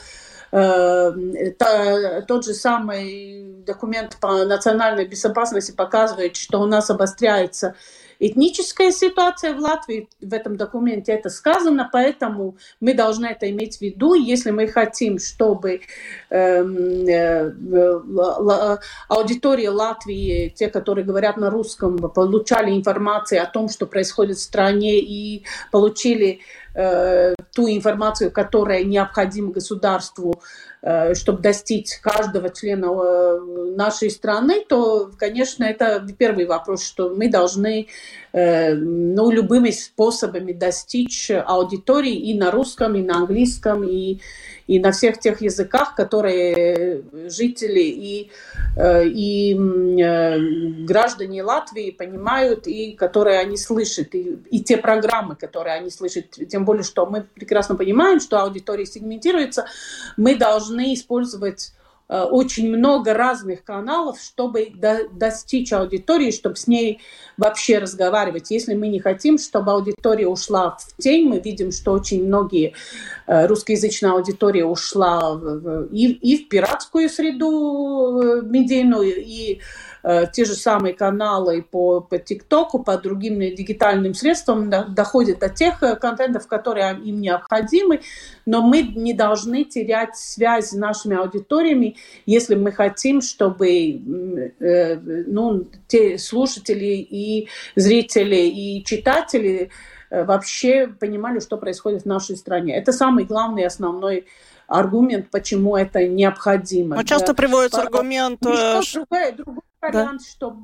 Э, 0.56 1.10
тот 2.28 2.44
же 2.44 2.54
самый 2.54 3.64
документ 3.66 4.18
по 4.20 4.44
национальной 4.44 5.04
безопасности 5.04 5.72
показывает, 5.72 6.36
что 6.36 6.60
у 6.60 6.66
нас 6.66 6.90
обостряется 6.90 7.74
этническая 8.18 8.90
ситуация 8.90 9.54
в 9.54 9.58
Латвии. 9.60 10.08
В 10.20 10.32
этом 10.32 10.56
документе 10.56 11.12
это 11.12 11.30
сказано, 11.30 11.88
поэтому 11.92 12.56
мы 12.80 12.94
должны 12.94 13.26
это 13.26 13.50
иметь 13.50 13.78
в 13.78 13.80
виду, 13.80 14.14
если 14.14 14.50
мы 14.50 14.68
хотим, 14.68 15.18
чтобы 15.18 15.80
эм, 16.30 17.06
э, 17.06 18.78
аудитория 19.08 19.70
Латвии, 19.70 20.52
те, 20.54 20.68
которые 20.68 21.04
говорят 21.04 21.36
на 21.36 21.50
русском, 21.50 21.96
получали 21.96 22.70
информацию 22.70 23.42
о 23.42 23.46
том, 23.46 23.68
что 23.68 23.86
происходит 23.86 24.36
в 24.36 24.42
стране 24.42 24.98
и 25.00 25.44
получили 25.70 26.40
Э, 26.76 27.36
ту 27.54 27.68
информацию, 27.68 28.32
которая 28.32 28.82
необходима 28.82 29.52
государству, 29.52 30.42
чтобы 31.14 31.40
достичь 31.40 31.98
каждого 32.00 32.50
члена 32.50 32.86
э, 32.86 33.40
нашей 33.76 34.10
страны, 34.10 34.64
то, 34.68 35.10
конечно, 35.18 35.64
это 35.64 36.06
первый 36.18 36.46
вопрос, 36.46 36.84
что 36.84 37.10
мы 37.10 37.30
должны 37.30 37.88
ну, 38.32 39.30
любыми 39.30 39.70
способами 39.70 40.52
достичь 40.52 41.30
аудитории 41.30 42.14
и 42.14 42.36
на 42.36 42.50
русском, 42.50 42.96
и 42.96 43.02
на 43.02 43.18
английском, 43.18 43.84
и 43.84 44.18
и 44.66 44.78
на 44.78 44.92
всех 44.92 45.18
тех 45.18 45.40
языках, 45.40 45.94
которые 45.94 47.02
жители 47.28 47.80
и, 47.80 48.30
э, 48.76 49.06
и 49.06 49.54
э, 49.54 50.38
граждане 50.84 51.42
Латвии 51.42 51.90
понимают 51.90 52.66
и 52.66 52.92
которые 52.92 53.38
они 53.38 53.56
слышат, 53.56 54.14
и, 54.14 54.38
и 54.50 54.62
те 54.62 54.76
программы, 54.76 55.36
которые 55.36 55.76
они 55.76 55.90
слышат. 55.90 56.30
Тем 56.48 56.64
более, 56.64 56.82
что 56.82 57.06
мы 57.06 57.22
прекрасно 57.22 57.76
понимаем, 57.76 58.20
что 58.20 58.40
аудитория 58.40 58.86
сегментируется, 58.86 59.66
мы 60.16 60.36
должны 60.36 60.94
использовать 60.94 61.72
Э, 61.74 61.83
очень 62.08 62.68
много 62.68 63.14
разных 63.14 63.64
каналов, 63.64 64.20
чтобы 64.20 64.70
до, 64.74 65.08
достичь 65.10 65.72
аудитории, 65.72 66.30
чтобы 66.30 66.56
с 66.56 66.66
ней 66.66 67.00
вообще 67.36 67.78
разговаривать. 67.78 68.50
Если 68.50 68.74
мы 68.74 68.88
не 68.88 69.00
хотим, 69.00 69.38
чтобы 69.38 69.72
аудитория 69.72 70.26
ушла 70.26 70.76
в 70.76 71.02
тень, 71.02 71.28
мы 71.28 71.40
видим, 71.40 71.72
что 71.72 71.92
очень 71.92 72.26
многие 72.26 72.74
э, 73.26 73.46
русскоязычная 73.46 74.12
аудитория 74.12 74.64
ушла 74.64 75.40
и, 75.90 76.12
и 76.12 76.44
в 76.44 76.48
пиратскую 76.48 77.08
среду 77.08 78.20
э, 78.20 78.42
медийную, 78.42 79.24
и 79.24 79.60
Э, 79.62 79.93
те 80.34 80.44
же 80.44 80.54
самые 80.54 80.92
каналы 80.94 81.62
по, 81.62 82.00
по 82.00 82.18
ТикТоку, 82.18 82.82
по 82.82 82.98
другим 82.98 83.40
дигитальным 83.40 84.12
средствам 84.12 84.68
доходят 84.68 85.38
до 85.38 85.48
тех 85.48 85.82
э, 85.82 85.96
контентов, 85.96 86.46
которые 86.46 86.98
им 87.02 87.20
необходимы, 87.20 88.02
но 88.44 88.60
мы 88.60 88.82
не 88.82 89.14
должны 89.14 89.64
терять 89.64 90.16
связь 90.16 90.70
с 90.70 90.72
нашими 90.72 91.16
аудиториями, 91.16 91.96
если 92.26 92.54
мы 92.54 92.72
хотим, 92.72 93.22
чтобы 93.22 94.02
э, 94.60 94.96
ну, 94.96 95.64
те 95.88 96.18
слушатели 96.18 96.96
и 96.96 97.48
зрители 97.74 98.46
и 98.46 98.84
читатели 98.84 99.70
вообще 100.10 100.86
понимали, 100.86 101.40
что 101.40 101.56
происходит 101.56 102.02
в 102.02 102.06
нашей 102.06 102.36
стране. 102.36 102.76
Это 102.76 102.92
самый 102.92 103.24
главный 103.24 103.66
основной 103.66 104.26
аргумент, 104.66 105.30
почему 105.30 105.76
это 105.76 106.06
необходимо. 106.06 106.96
Но 106.96 107.02
часто 107.02 107.34
приводится 107.34 107.82
аргумент... 107.82 108.40
Другой, 108.40 109.32
другой 109.32 109.62
вариант, 109.88 110.20
да. 110.20 110.26
что 110.28 110.56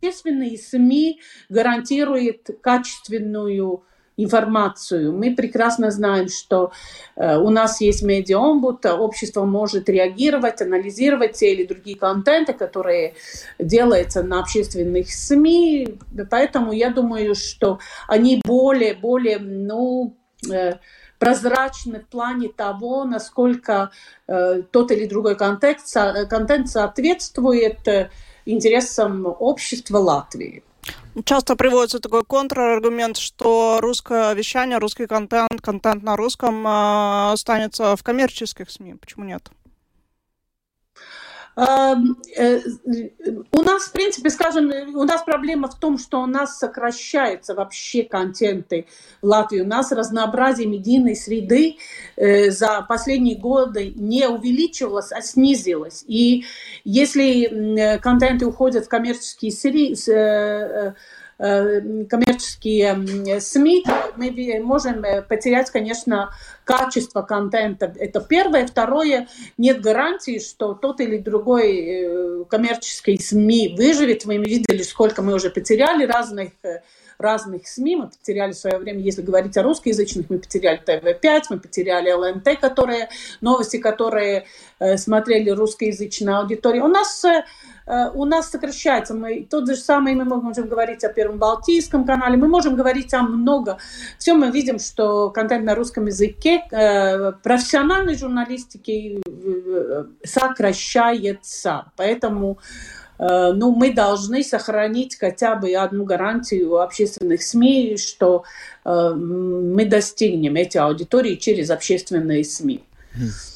общественные 0.00 0.58
СМИ 0.58 1.20
гарантируют 1.48 2.48
качественную 2.60 3.82
информацию. 4.18 5.12
Мы 5.12 5.34
прекрасно 5.34 5.90
знаем, 5.90 6.28
что 6.28 6.72
э, 7.16 7.36
у 7.36 7.50
нас 7.50 7.80
есть 7.82 8.02
медиаомбуд, 8.02 8.86
общество 8.86 9.44
может 9.44 9.88
реагировать, 9.90 10.62
анализировать 10.62 11.32
те 11.32 11.52
или 11.52 11.66
другие 11.66 11.98
контенты, 11.98 12.54
которые 12.54 13.14
делаются 13.58 14.22
на 14.22 14.40
общественных 14.40 15.10
СМИ. 15.10 15.98
Поэтому 16.30 16.72
я 16.72 16.90
думаю, 16.90 17.34
что 17.34 17.78
они 18.08 18.40
более, 18.42 18.94
более, 18.94 19.38
ну, 19.38 20.16
э, 20.50 20.74
прозрачны 21.18 22.00
в 22.00 22.06
плане 22.06 22.48
того, 22.48 23.04
насколько 23.04 23.90
э, 24.26 24.62
тот 24.70 24.90
или 24.92 25.06
другой 25.06 25.36
контент, 25.36 25.80
контент 26.28 26.68
соответствует 26.68 27.86
э, 27.88 28.10
интересам 28.46 29.26
общества 29.26 29.98
Латвии. 29.98 30.62
Часто 31.24 31.56
приводится 31.56 31.98
такой 31.98 32.24
контраргумент, 32.24 33.16
что 33.16 33.78
русское 33.80 34.34
вещание, 34.34 34.78
русский 34.78 35.06
контент, 35.06 35.60
контент 35.62 36.02
на 36.02 36.16
русском 36.16 36.66
э, 36.66 37.32
останется 37.32 37.96
в 37.96 38.02
коммерческих 38.02 38.70
СМИ. 38.70 38.94
Почему 38.94 39.24
нет? 39.24 39.48
Э, 41.56 41.94
у 43.52 43.62
нас, 43.62 43.84
в 43.84 43.92
принципе, 43.92 44.30
скажем, 44.30 44.70
у 44.94 45.04
нас 45.04 45.22
проблема 45.22 45.68
в 45.68 45.78
том, 45.78 45.98
что 45.98 46.20
у 46.22 46.26
нас 46.26 46.58
сокращаются 46.58 47.54
вообще 47.54 48.02
контенты 48.02 48.86
в 49.22 49.26
Латвии. 49.26 49.60
У 49.60 49.66
нас 49.66 49.92
разнообразие 49.92 50.66
медийной 50.66 51.16
среды 51.16 51.76
э, 52.16 52.50
за 52.50 52.84
последние 52.88 53.36
годы 53.36 53.92
не 53.96 54.28
увеличивалось, 54.28 55.12
а 55.12 55.22
снизилось. 55.22 56.04
И 56.06 56.44
если 56.84 57.98
контенты 57.98 58.46
уходят 58.46 58.86
в 58.86 58.88
коммерческие 58.88 59.52
среды, 59.52 59.94
Э, 60.08 60.92
коммерческие 61.38 63.40
СМИ, 63.40 63.84
мы 64.16 64.60
можем 64.62 65.04
э, 65.04 65.22
потерять, 65.22 65.70
конечно, 65.70 66.30
качество 66.64 67.22
контента. 67.22 67.92
Это 67.98 68.20
первое. 68.20 68.66
Второе, 68.66 69.28
нет 69.58 69.82
гарантии, 69.82 70.38
что 70.38 70.74
тот 70.74 71.00
или 71.00 71.18
другой 71.18 71.76
э, 71.76 72.44
коммерческий 72.48 73.18
СМИ 73.18 73.74
выживет. 73.76 74.24
Вы 74.24 74.38
видели, 74.38 74.82
сколько 74.82 75.22
мы 75.22 75.34
уже 75.34 75.50
потеряли 75.50 76.06
разных 76.06 76.52
разных 77.18 77.66
СМИ. 77.66 77.96
Мы 77.96 78.08
потеряли 78.08 78.52
в 78.52 78.58
свое 78.58 78.78
время, 78.78 79.00
если 79.00 79.22
говорить 79.22 79.56
о 79.56 79.62
русскоязычных, 79.62 80.28
мы 80.28 80.38
потеряли 80.38 80.78
ТВ-5, 80.78 81.42
мы 81.50 81.58
потеряли 81.58 82.12
ЛНТ, 82.12 82.60
которые, 82.60 83.08
новости, 83.40 83.78
которые 83.78 84.46
э, 84.78 84.96
смотрели 84.96 85.50
русскоязычная 85.50 86.38
аудитория. 86.38 86.82
У 86.82 86.88
нас 86.88 87.24
Э, 87.24 87.44
у 87.86 88.24
нас 88.24 88.50
сокращается. 88.50 89.14
Мы, 89.14 89.46
тот 89.48 89.68
же 89.68 89.76
самый 89.76 90.14
мы 90.14 90.24
можем 90.24 90.68
говорить 90.68 91.04
о 91.04 91.08
Первом 91.08 91.38
Балтийском 91.38 92.04
канале, 92.04 92.36
мы 92.36 92.48
можем 92.48 92.74
говорить 92.74 93.14
о 93.14 93.22
много. 93.22 93.78
Все 94.18 94.34
мы 94.34 94.50
видим, 94.50 94.78
что 94.78 95.30
контент 95.30 95.64
на 95.64 95.74
русском 95.74 96.06
языке 96.06 96.62
э, 96.70 97.32
профессиональной 97.42 98.16
журналистики 98.16 99.20
э, 99.24 100.04
сокращается. 100.24 101.92
Поэтому 101.96 102.58
ну, 103.18 103.74
мы 103.74 103.94
должны 103.94 104.42
сохранить 104.42 105.18
хотя 105.18 105.54
бы 105.56 105.72
одну 105.72 106.04
гарантию 106.04 106.76
общественных 106.76 107.42
СМИ, 107.42 107.96
что 107.96 108.44
мы 108.84 109.86
достигнем 109.86 110.56
эти 110.56 110.76
аудитории 110.76 111.36
через 111.36 111.70
общественные 111.70 112.44
СМИ. 112.44 112.84
Кунта 113.14 113.55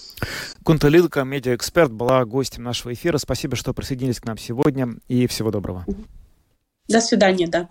Лилка, 0.89 1.25
медиаэксперт, 1.25 1.93
была 1.93 2.25
гостем 2.25 2.63
нашего 2.63 2.93
эфира. 2.93 3.19
Спасибо, 3.19 3.57
что 3.57 3.73
присоединились 3.73 4.21
к 4.21 4.27
нам 4.27 4.39
сегодня 4.39 4.95
и 5.09 5.27
всего 5.27 5.51
доброго. 5.51 5.85
До 6.91 7.01
свидания, 7.01 7.47
да. 7.47 7.69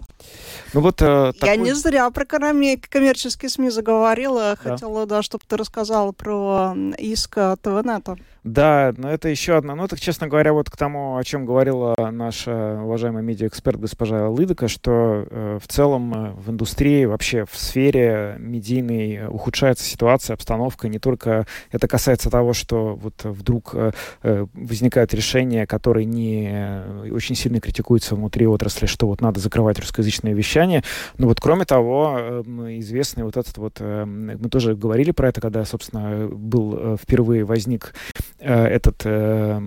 Ну 0.73 0.82
вот, 0.82 1.01
э, 1.01 1.34
такой... 1.34 1.49
Я 1.49 1.55
не 1.55 1.73
зря 1.73 2.10
про 2.10 2.25
коммерческие 2.25 3.49
СМИ 3.49 3.69
заговорила. 3.69 4.58
Да. 4.63 4.71
Хотела, 4.71 5.05
да, 5.05 5.21
чтобы 5.21 5.43
ты 5.47 5.58
рассказал 5.58 6.13
про 6.13 6.73
иск 6.97 7.38
ТВНета. 7.62 8.17
Да, 8.43 8.93
но 8.95 9.12
это 9.12 9.27
еще 9.27 9.58
одна. 9.58 9.75
Ну, 9.75 9.88
так, 9.88 9.99
честно 9.99 10.27
говоря, 10.27 10.53
вот 10.53 10.69
к 10.69 10.77
тому, 10.77 11.17
о 11.17 11.23
чем 11.25 11.45
говорила 11.45 11.95
наша 12.12 12.79
уважаемая 12.82 13.21
медиаэксперт 13.21 13.79
госпожа 13.79 14.29
Лыдока, 14.29 14.69
что 14.69 15.27
э, 15.29 15.60
в 15.62 15.67
целом 15.67 16.13
э, 16.13 16.32
в 16.32 16.49
индустрии, 16.49 17.03
вообще 17.03 17.45
в 17.45 17.58
сфере 17.58 18.38
медийной 18.39 19.27
ухудшается 19.27 19.84
ситуация, 19.84 20.36
обстановка. 20.36 20.88
Не 20.88 20.99
только 20.99 21.47
это 21.71 21.88
касается 21.88 22.29
того, 22.29 22.53
что 22.53 22.95
вот 22.95 23.23
вдруг 23.23 23.71
э, 23.73 23.91
э 24.23 24.45
возникают 24.53 25.13
решения, 25.13 25.67
которые 25.67 26.05
не 26.05 26.49
э, 26.49 27.12
очень 27.12 27.36
сильно 27.36 27.60
критикуются 27.60 28.15
внутри 28.15 28.47
отрасли, 28.47 28.86
что 28.86 29.09
вот 29.10 29.22
надо 29.22 29.39
закрывать 29.39 29.80
русскоязычное 29.80 30.34
вещание. 30.34 30.84
Но 31.17 31.28
вот 31.28 31.39
кроме 31.39 31.65
того, 31.65 32.15
э, 32.19 32.41
известный 32.80 33.24
вот 33.24 33.38
этот 33.38 33.58
вот, 33.58 33.78
э, 33.80 34.06
мы 34.06 34.50
тоже 34.50 34.76
говорили 34.76 35.12
про 35.12 35.30
это, 35.30 35.41
когда, 35.41 35.65
собственно, 35.65 36.28
был 36.28 36.78
э, 36.78 36.98
впервые 37.02 37.43
возник 37.43 37.93
Э, 38.41 38.65
этот 38.65 39.02
э, 39.04 39.62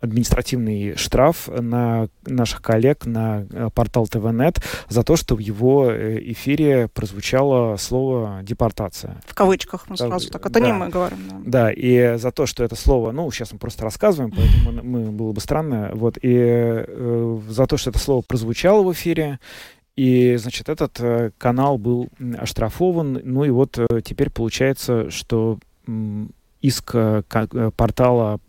административный 0.00 0.96
штраф 0.96 1.48
на 1.48 2.08
наших 2.24 2.62
коллег 2.62 3.06
на 3.06 3.44
э, 3.50 3.70
портал 3.74 4.06
ТВНет 4.06 4.60
за 4.88 5.02
то, 5.02 5.16
что 5.16 5.34
в 5.34 5.40
его 5.40 5.90
эфире 5.90 6.86
прозвучало 6.86 7.76
слово 7.76 8.40
депортация. 8.42 9.20
В 9.26 9.34
кавычках 9.34 9.88
мы 9.88 9.96
сразу 9.96 10.30
так, 10.30 10.46
это 10.46 10.60
да. 10.60 10.66
не 10.66 10.72
мы 10.72 10.90
говорим. 10.90 11.18
Да. 11.28 11.40
да, 11.44 11.72
и 11.72 12.16
за 12.18 12.30
то, 12.30 12.46
что 12.46 12.62
это 12.62 12.76
слово, 12.76 13.10
ну, 13.10 13.28
сейчас 13.32 13.52
мы 13.52 13.58
просто 13.58 13.82
рассказываем, 13.82 14.30
поэтому 14.30 14.80
мы, 14.84 15.10
было 15.10 15.32
бы 15.32 15.40
странно, 15.40 15.90
вот, 15.94 16.18
и 16.22 16.36
э, 16.38 17.38
за 17.48 17.66
то, 17.66 17.76
что 17.76 17.90
это 17.90 17.98
слово 17.98 18.22
прозвучало 18.22 18.57
в 18.84 18.92
эфире, 18.92 19.38
и, 19.96 20.36
значит, 20.36 20.68
этот 20.68 21.00
э, 21.00 21.32
канал 21.38 21.76
был 21.76 22.08
оштрафован. 22.38 23.20
Ну 23.24 23.44
и 23.44 23.50
вот 23.50 23.78
э, 23.78 23.86
теперь 24.04 24.30
получается, 24.30 25.10
что 25.10 25.58
иск 26.60 26.90
э, 26.94 27.22
э, 27.30 27.70
портала, 27.76 28.40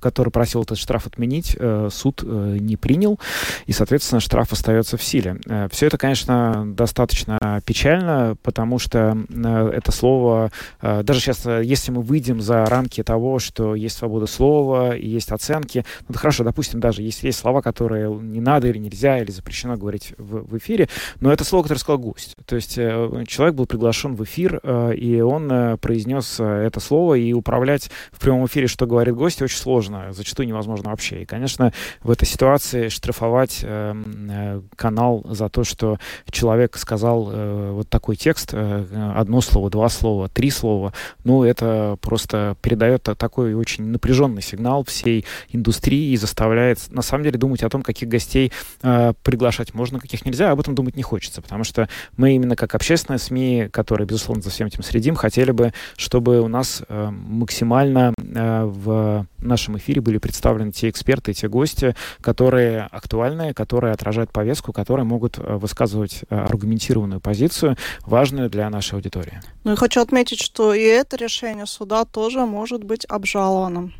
который 0.00 0.30
просил 0.30 0.62
этот 0.62 0.78
штраф 0.78 1.06
отменить, 1.06 1.56
э, 1.58 1.88
суд 1.90 2.22
не 2.22 2.76
принял, 2.76 3.18
и, 3.66 3.72
соответственно, 3.72 4.20
штраф 4.20 4.52
остается 4.52 4.96
в 4.96 5.02
силе. 5.02 5.40
Все 5.70 5.86
это, 5.86 5.98
конечно, 5.98 6.64
достаточно 6.66 7.60
печально, 7.64 8.36
потому 8.42 8.78
что 8.78 9.16
это 9.28 9.92
слово, 9.92 10.50
даже 10.80 11.20
сейчас, 11.20 11.44
если 11.46 11.90
мы 11.90 12.02
выйдем 12.02 12.40
за 12.40 12.64
рамки 12.66 13.02
того, 13.02 13.38
что 13.38 13.74
есть 13.74 13.96
свобода 13.96 14.26
слова 14.26 14.96
и 14.96 15.06
есть 15.06 15.32
оценки, 15.32 15.84
ну, 16.08 16.12
да 16.12 16.18
хорошо, 16.18 16.44
допустим, 16.44 16.80
даже 16.80 17.02
если 17.02 17.28
есть 17.28 17.38
слова, 17.38 17.62
которые 17.62 18.12
не 18.14 18.40
надо 18.40 18.68
или 18.68 18.78
нельзя, 18.78 19.18
или 19.18 19.30
запрещено 19.30 19.76
говорить 19.76 20.14
в, 20.18 20.46
в 20.46 20.58
эфире, 20.58 20.88
но 21.20 21.32
это 21.32 21.44
слово, 21.44 21.62
которое 21.62 21.80
сказал 21.80 21.98
гость. 21.98 22.36
То 22.46 22.56
есть 22.56 22.74
человек 22.74 23.54
был 23.54 23.66
приглашен 23.66 24.14
в 24.14 24.24
эфир, 24.24 24.60
и 24.94 25.20
он 25.20 25.78
произнес 25.78 26.38
это 26.40 26.80
слово, 26.80 27.14
и 27.14 27.32
управлял 27.32 27.55
управлять 27.56 27.90
в 28.12 28.20
прямом 28.20 28.44
эфире, 28.46 28.66
что 28.66 28.86
говорит 28.86 29.14
гость, 29.14 29.40
очень 29.40 29.56
сложно, 29.56 30.12
зачастую 30.12 30.46
невозможно 30.46 30.90
вообще. 30.90 31.22
И, 31.22 31.24
конечно, 31.24 31.72
в 32.02 32.10
этой 32.10 32.26
ситуации 32.26 32.88
штрафовать 32.88 33.60
э, 33.62 33.94
э, 34.28 34.60
канал 34.76 35.24
за 35.24 35.48
то, 35.48 35.64
что 35.64 35.98
человек 36.30 36.76
сказал 36.76 37.30
э, 37.32 37.70
вот 37.72 37.88
такой 37.88 38.16
текст, 38.16 38.50
э, 38.52 39.12
одно 39.16 39.40
слово, 39.40 39.70
два 39.70 39.88
слова, 39.88 40.28
три 40.28 40.50
слова, 40.50 40.92
ну, 41.24 41.44
это 41.44 41.96
просто 42.02 42.56
передает 42.60 43.04
такой 43.04 43.54
очень 43.54 43.84
напряженный 43.84 44.42
сигнал 44.42 44.84
всей 44.84 45.24
индустрии 45.48 46.12
и 46.12 46.16
заставляет, 46.18 46.78
на 46.90 47.00
самом 47.00 47.24
деле, 47.24 47.38
думать 47.38 47.62
о 47.62 47.70
том, 47.70 47.82
каких 47.82 48.08
гостей 48.08 48.52
э, 48.82 49.14
приглашать 49.22 49.72
можно, 49.72 49.98
каких 49.98 50.26
нельзя, 50.26 50.50
об 50.50 50.60
этом 50.60 50.74
думать 50.74 50.94
не 50.94 51.02
хочется, 51.02 51.40
потому 51.40 51.64
что 51.64 51.88
мы 52.18 52.34
именно 52.34 52.54
как 52.54 52.74
общественные 52.74 53.18
СМИ, 53.18 53.70
которые, 53.72 54.06
безусловно, 54.06 54.42
за 54.42 54.50
всем 54.50 54.66
этим 54.66 54.82
следим, 54.82 55.14
хотели 55.14 55.52
бы, 55.52 55.72
чтобы 55.96 56.40
у 56.40 56.48
нас 56.48 56.82
э, 56.86 57.10
максимально 57.46 58.12
э, 58.18 58.64
в 58.64 59.26
нашем 59.38 59.78
эфире 59.78 60.00
были 60.00 60.18
представлены 60.18 60.72
те 60.72 60.88
эксперты, 60.88 61.32
те 61.32 61.48
гости, 61.48 61.94
которые 62.20 62.82
актуальны, 62.90 63.54
которые 63.54 63.92
отражают 63.92 64.32
повестку, 64.32 64.72
которые 64.72 65.04
могут 65.04 65.38
э, 65.38 65.56
высказывать 65.56 66.24
э, 66.28 66.36
аргументированную 66.36 67.20
позицию, 67.20 67.76
важную 68.04 68.50
для 68.50 68.68
нашей 68.68 68.94
аудитории. 68.94 69.40
Ну 69.62 69.74
и 69.74 69.76
хочу 69.76 70.00
отметить, 70.00 70.40
что 70.40 70.74
и 70.74 70.82
это 70.82 71.16
решение 71.16 71.66
суда 71.66 72.04
тоже 72.04 72.46
может 72.46 72.82
быть 72.82 73.06
обжалованным. 73.08 73.94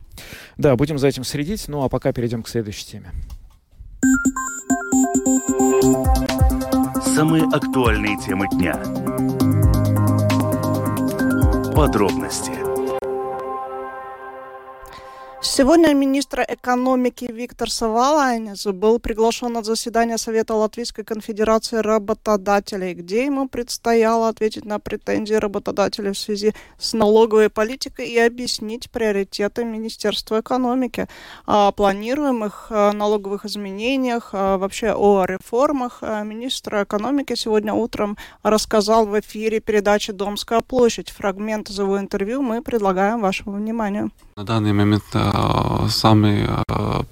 Да, 0.58 0.74
будем 0.74 0.98
за 0.98 1.06
этим 1.06 1.22
следить. 1.22 1.68
Ну 1.68 1.84
а 1.84 1.88
пока 1.88 2.12
перейдем 2.12 2.42
к 2.42 2.48
следующей 2.48 2.86
теме. 2.86 3.12
Самые 7.14 7.44
актуальные 7.44 8.18
темы 8.18 8.48
дня. 8.50 8.74
Подробности 11.76 12.55
Сегодня 15.48 15.94
министр 15.94 16.44
экономики 16.46 17.30
Виктор 17.32 17.70
Савалайнис 17.70 18.66
был 18.66 18.98
приглашен 18.98 19.52
на 19.52 19.62
заседание 19.62 20.18
Совета 20.18 20.54
Латвийской 20.54 21.04
конфедерации 21.04 21.76
работодателей, 21.76 22.94
где 22.94 23.24
ему 23.24 23.48
предстояло 23.48 24.28
ответить 24.28 24.64
на 24.64 24.80
претензии 24.80 25.34
работодателей 25.34 26.12
в 26.12 26.18
связи 26.18 26.52
с 26.78 26.92
налоговой 26.94 27.48
политикой 27.48 28.08
и 28.08 28.18
объяснить 28.18 28.90
приоритеты 28.90 29.64
Министерства 29.64 30.40
экономики 30.40 31.06
о 31.46 31.70
планируемых 31.70 32.66
э, 32.70 32.92
налоговых 32.92 33.46
изменениях, 33.46 34.30
э, 34.32 34.56
вообще 34.56 34.92
о 34.94 35.24
реформах. 35.24 35.98
Э, 36.02 36.24
министр 36.24 36.82
экономики 36.82 37.34
сегодня 37.36 37.72
утром 37.72 38.18
рассказал 38.42 39.06
в 39.06 39.18
эфире 39.20 39.60
передачи 39.60 40.12
«Домская 40.12 40.60
площадь». 40.60 41.10
Фрагмент 41.10 41.70
из 41.70 41.78
его 41.78 41.98
интервью 41.98 42.42
мы 42.42 42.62
предлагаем 42.62 43.20
вашему 43.20 43.56
вниманию. 43.56 44.10
На 44.36 44.44
данный 44.44 44.72
момент 44.72 45.04
самые 45.88 46.48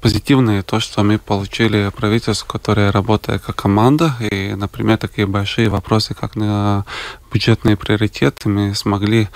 позитивные 0.00 0.62
то, 0.62 0.80
что 0.80 1.02
мы 1.02 1.18
получили 1.18 1.90
правительство, 1.96 2.46
которое 2.46 2.90
работает 2.92 3.42
как 3.42 3.56
команда, 3.56 4.14
и, 4.20 4.54
например, 4.54 4.98
такие 4.98 5.26
большие 5.26 5.68
вопросы, 5.68 6.14
как 6.14 6.36
на 6.36 6.84
бюджетные 7.32 7.76
приоритеты, 7.76 8.48
мы 8.48 8.74
смогли 8.74 9.28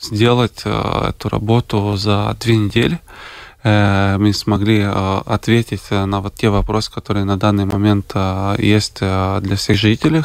сделать 0.00 0.62
эту 0.64 1.28
работу 1.28 1.96
за 1.96 2.36
две 2.40 2.56
недели. 2.56 2.98
Мы 3.64 4.32
смогли 4.32 4.82
ответить 4.82 5.90
на 5.90 6.20
вот 6.20 6.34
те 6.34 6.48
вопросы, 6.48 6.92
которые 6.92 7.24
на 7.24 7.36
данный 7.36 7.64
момент 7.64 8.14
есть 8.58 9.00
для 9.00 9.56
всех 9.56 9.76
жителей, 9.76 10.22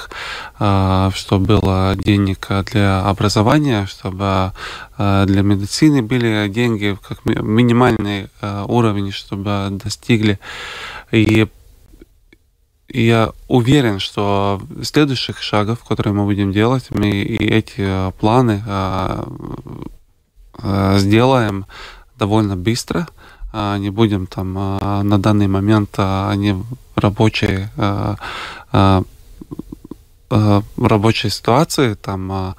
чтобы 1.15 1.45
было 1.45 1.95
денег 1.97 2.47
для 2.71 3.01
образования, 3.01 3.87
чтобы 3.87 4.51
для 4.97 5.41
медицины 5.41 6.03
были 6.03 6.47
деньги 6.47 6.95
как 7.07 7.25
минимальный 7.25 8.29
уровень, 8.41 9.11
чтобы 9.11 9.69
достигли. 9.71 10.39
И 11.11 11.47
я 12.89 13.31
уверен, 13.47 13.97
что 13.99 14.61
следующих 14.83 15.41
шагов, 15.41 15.83
которые 15.83 16.13
мы 16.13 16.25
будем 16.25 16.51
делать, 16.51 16.91
мы 16.91 17.09
и 17.09 17.47
эти 17.47 18.11
планы 18.19 18.63
сделаем 20.99 21.65
довольно 22.17 22.55
быстро. 22.55 23.07
Не 23.53 23.89
будем 23.91 24.25
там 24.27 24.53
на 24.53 25.19
данный 25.19 25.47
момент 25.47 25.99
они 25.99 26.55
рабочие 26.95 27.69
рабочей 30.77 31.29
ситуации 31.29 31.93
там 31.93 32.55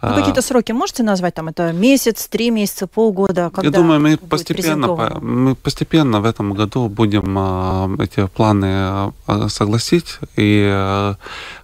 ну, 0.00 0.14
какие-то 0.14 0.42
сроки 0.42 0.70
можете 0.70 1.02
назвать? 1.02 1.34
Там 1.34 1.48
это 1.48 1.72
месяц, 1.72 2.28
три 2.28 2.50
месяца, 2.50 2.86
полгода? 2.86 3.50
Когда 3.50 3.68
Я 3.68 3.70
думаю, 3.70 4.00
мы 4.00 4.16
постепенно, 4.16 5.18
мы 5.20 5.56
постепенно 5.56 6.20
в 6.20 6.24
этом 6.24 6.54
году 6.54 6.88
будем 6.88 7.34
а, 7.36 7.90
эти 7.98 8.26
планы 8.26 8.66
а, 8.66 9.12
согласить 9.48 10.18
и 10.36 11.14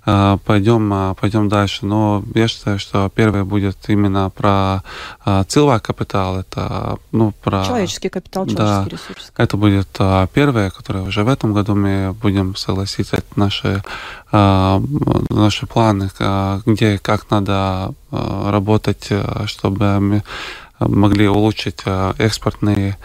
пойдем, 0.05 1.15
пойдем 1.19 1.49
дальше. 1.49 1.87
Но 1.87 2.25
я 2.35 2.49
считаю, 2.49 2.79
что 2.79 3.11
первое 3.15 3.45
будет 3.45 3.79
именно 3.89 4.29
про 4.31 4.83
целый 5.49 5.81
капитал. 5.81 6.39
Это, 6.41 6.99
ну, 7.11 7.33
про... 7.43 7.65
Человеческий 7.65 8.11
капитал, 8.11 8.47
человеческий 8.47 8.91
да, 8.91 9.13
ресурс. 9.15 9.33
Это 9.35 9.57
будет 9.57 9.89
первое, 10.35 10.71
которое 10.71 11.05
уже 11.05 11.25
в 11.25 11.29
этом 11.29 11.55
году 11.55 11.75
мы 11.75 12.15
будем 12.21 12.55
согласить. 12.55 13.09
Это 13.13 13.25
наши, 13.37 13.83
наши 14.31 15.67
планы, 15.67 16.11
где 16.67 16.99
как 16.99 17.31
надо 17.31 17.95
работать, 18.51 19.07
э, 19.11 19.47
чтобы 19.47 20.23
могли 20.79 21.29
улучшить 21.29 21.83
э, 21.85 22.15
экспортные 22.19 22.97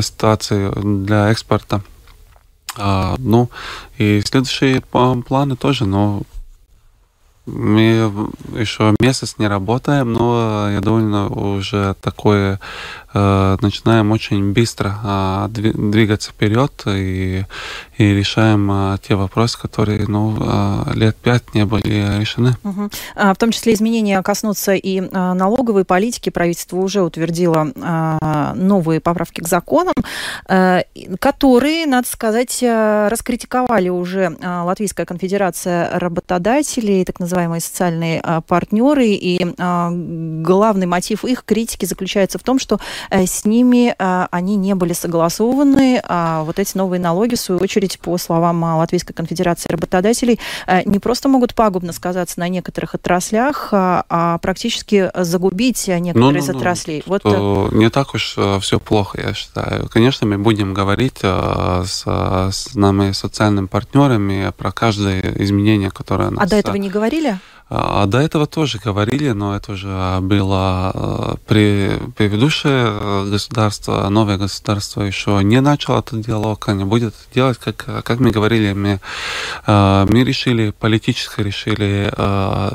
ситуации 0.00 0.72
для 1.04 1.30
экспорта. 1.30 1.80
Ну, 2.76 3.50
и 3.96 4.20
следующие 4.24 4.80
планы 4.80 5.54
тоже, 5.54 5.86
но 5.86 6.22
мы 7.46 8.10
еще 8.56 8.94
месяц 9.00 9.34
не 9.38 9.48
работаем, 9.48 10.12
но 10.12 10.70
я 10.70 10.80
довольно 10.80 11.28
уже 11.28 11.96
такое 12.00 12.60
э, 13.12 13.56
начинаем 13.60 14.12
очень 14.12 14.52
быстро 14.52 14.94
э, 15.02 15.48
двигаться 15.50 16.30
вперед 16.30 16.70
и, 16.86 17.44
и 17.98 18.04
решаем 18.14 18.70
э, 18.70 18.98
те 19.06 19.16
вопросы, 19.16 19.60
которые 19.60 20.06
ну, 20.06 20.36
э, 20.38 20.94
лет 20.94 21.16
пять 21.16 21.52
не 21.52 21.64
были 21.64 22.20
решены. 22.20 22.54
Угу. 22.62 22.90
А, 23.16 23.34
в 23.34 23.38
том 23.38 23.50
числе 23.50 23.74
изменения 23.74 24.22
коснутся 24.22 24.74
и 24.74 25.00
э, 25.00 25.32
налоговой 25.32 25.84
политики. 25.84 26.30
Правительство 26.30 26.76
уже 26.76 27.02
утвердило 27.02 27.72
э, 27.74 28.52
новые 28.54 29.00
поправки 29.00 29.40
к 29.40 29.48
законам, 29.48 29.94
э, 30.48 30.82
которые, 31.18 31.86
надо 31.86 32.06
сказать, 32.06 32.62
раскритиковали 32.62 33.88
уже 33.88 34.36
Латвийская 34.40 35.06
конфедерация 35.06 35.98
работодателей, 35.98 37.04
так 37.04 37.18
называемая 37.18 37.31
называемые 37.32 37.60
социальные 37.60 38.20
а, 38.22 38.40
партнеры, 38.42 39.06
и 39.08 39.54
а, 39.58 39.90
главный 39.90 40.86
мотив 40.86 41.24
их 41.24 41.44
критики 41.44 41.86
заключается 41.86 42.38
в 42.38 42.42
том, 42.42 42.58
что 42.58 42.78
э, 43.10 43.26
с 43.26 43.44
ними 43.44 43.94
а, 43.98 44.28
они 44.30 44.56
не 44.56 44.74
были 44.74 44.92
согласованы, 44.92 46.02
а 46.04 46.42
вот 46.44 46.58
эти 46.58 46.76
новые 46.76 47.00
налоги, 47.00 47.34
в 47.34 47.40
свою 47.40 47.60
очередь, 47.60 47.98
по 48.00 48.18
словам 48.18 48.62
Латвийской 48.62 49.14
конфедерации 49.14 49.70
работодателей, 49.70 50.38
э, 50.66 50.82
не 50.84 50.98
просто 50.98 51.28
могут 51.28 51.54
пагубно 51.54 51.92
сказаться 51.92 52.38
на 52.38 52.48
некоторых 52.48 52.94
отраслях, 52.94 53.68
а 53.72 54.38
практически 54.42 55.10
загубить 55.14 55.88
некоторые 55.88 56.32
ну, 56.32 56.38
из 56.38 56.48
ну, 56.48 56.58
отраслей. 56.58 57.02
Ну, 57.06 57.18
вот... 57.22 57.72
Не 57.72 57.88
так 57.88 58.14
уж 58.14 58.34
э, 58.36 58.58
все 58.60 58.78
плохо, 58.78 59.20
я 59.22 59.32
считаю. 59.32 59.88
Конечно, 59.88 60.26
мы 60.26 60.36
будем 60.36 60.74
говорить 60.74 61.20
с, 61.22 62.04
с 62.04 62.74
нами 62.74 63.12
социальными 63.12 63.66
партнерами 63.66 64.52
про 64.56 64.70
каждое 64.72 65.22
изменение, 65.38 65.90
которое 65.90 66.30
нас... 66.30 66.44
А 66.44 66.48
до 66.48 66.56
этого 66.56 66.76
не 66.76 66.90
говорили? 66.90 67.21
Говорили? 67.22 67.40
А, 67.74 68.04
до 68.04 68.18
этого 68.18 68.46
тоже 68.46 68.78
говорили, 68.78 69.30
но 69.30 69.56
это 69.56 69.72
уже 69.72 70.18
было 70.20 70.92
э, 70.94 71.34
при 71.46 71.98
предыдущее 72.16 72.84
э, 72.84 73.30
государство, 73.30 74.10
новое 74.10 74.36
государство 74.36 75.00
еще 75.02 75.40
не 75.42 75.60
начало 75.62 76.00
этот 76.00 76.20
диалог, 76.20 76.68
а 76.68 76.74
не 76.74 76.84
будет 76.84 77.14
делать, 77.34 77.56
как, 77.56 77.76
как 78.04 78.20
мы 78.20 78.30
говорили, 78.30 78.74
мы, 78.74 79.00
э, 79.66 80.06
мы 80.06 80.22
решили, 80.22 80.74
политически 80.78 81.40
решили 81.40 82.12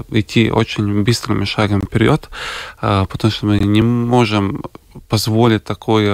идти 0.09 0.49
очень 0.49 1.03
быстрыми 1.03 1.45
шагом 1.45 1.81
вперед, 1.81 2.29
потому 2.79 3.31
что 3.31 3.45
мы 3.45 3.59
не 3.59 3.81
можем 3.81 4.63
позволить 5.09 5.63
такой 5.63 6.05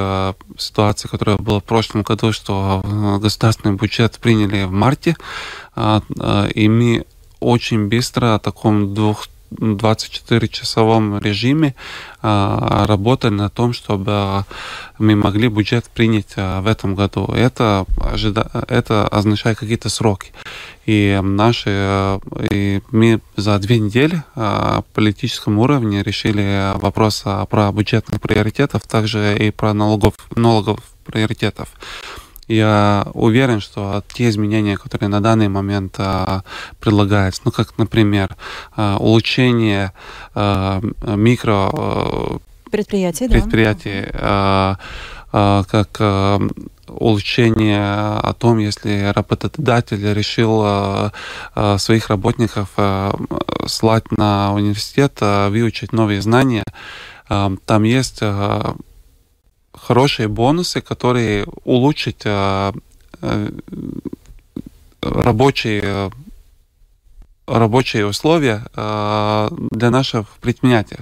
ситуации, 0.57 1.07
которая 1.07 1.37
была 1.37 1.59
в 1.59 1.63
прошлом 1.63 2.03
году, 2.03 2.33
что 2.33 2.83
государственный 3.21 3.75
бюджет 3.75 4.19
приняли 4.19 4.63
в 4.63 4.71
марте, 4.71 5.15
и 6.53 6.67
мы 6.69 7.05
очень 7.43 7.87
быстро 7.89 8.35
о 8.35 8.39
таком 8.39 8.93
двух 8.93 9.27
24-часовом 9.59 11.19
режиме 11.19 11.75
а, 12.21 12.85
работали 12.87 13.33
на 13.33 13.49
том, 13.49 13.73
чтобы 13.73 14.45
мы 14.97 15.15
могли 15.15 15.47
бюджет 15.47 15.85
принять 15.89 16.33
а, 16.35 16.61
в 16.61 16.67
этом 16.67 16.95
году. 16.95 17.25
Это, 17.25 17.85
ожида... 18.01 18.49
это 18.67 19.07
означает 19.07 19.57
какие-то 19.57 19.89
сроки. 19.89 20.31
И 20.85 21.19
наши, 21.21 21.69
а, 21.69 22.19
и 22.51 22.81
мы 22.91 23.21
за 23.35 23.57
две 23.59 23.79
недели 23.79 24.23
в 24.35 24.85
политическом 24.93 25.59
уровне 25.59 26.03
решили 26.03 26.71
вопрос 26.75 27.23
про 27.49 27.71
бюджетных 27.71 28.21
приоритетов, 28.21 28.83
также 28.83 29.37
и 29.37 29.51
про 29.51 29.73
налогов, 29.73 30.15
налогов 30.35 30.79
приоритетов. 31.05 31.69
Я 32.47 33.07
уверен, 33.13 33.59
что 33.59 34.03
те 34.13 34.29
изменения, 34.29 34.77
которые 34.77 35.09
на 35.09 35.21
данный 35.21 35.47
момент 35.47 35.95
а, 35.97 36.43
предлагаются, 36.79 37.41
ну 37.45 37.51
как, 37.51 37.77
например, 37.77 38.35
а, 38.75 38.97
улучшение 38.97 39.93
а, 40.35 40.81
микро 41.03 41.69
а, 41.73 42.37
предприятий, 42.71 43.27
предприятий 43.27 44.09
да. 44.11 44.19
а, 44.21 44.77
а, 45.31 45.63
как 45.63 45.89
а, 45.99 46.39
улучшение 46.87 47.79
о 47.79 48.33
том, 48.33 48.59
если 48.59 49.11
работодатель 49.13 50.13
решил 50.13 50.61
а, 50.63 51.11
а, 51.55 51.77
своих 51.77 52.09
работников 52.09 52.69
а, 52.77 53.15
слать 53.67 54.11
на 54.11 54.53
университет, 54.53 55.17
выучить 55.21 55.93
новые 55.93 56.21
знания, 56.21 56.63
там 57.65 57.83
есть 57.83 58.21
хорошие 59.87 60.27
бонусы, 60.27 60.81
которые 60.81 61.45
улучшат 61.65 62.21
э, 62.25 62.71
э, 63.21 63.49
рабочие 65.01 66.11
рабочие 67.45 68.05
условия 68.05 68.63
э, 68.75 69.49
для 69.71 69.89
наших 69.89 70.27
предприятий. 70.39 70.99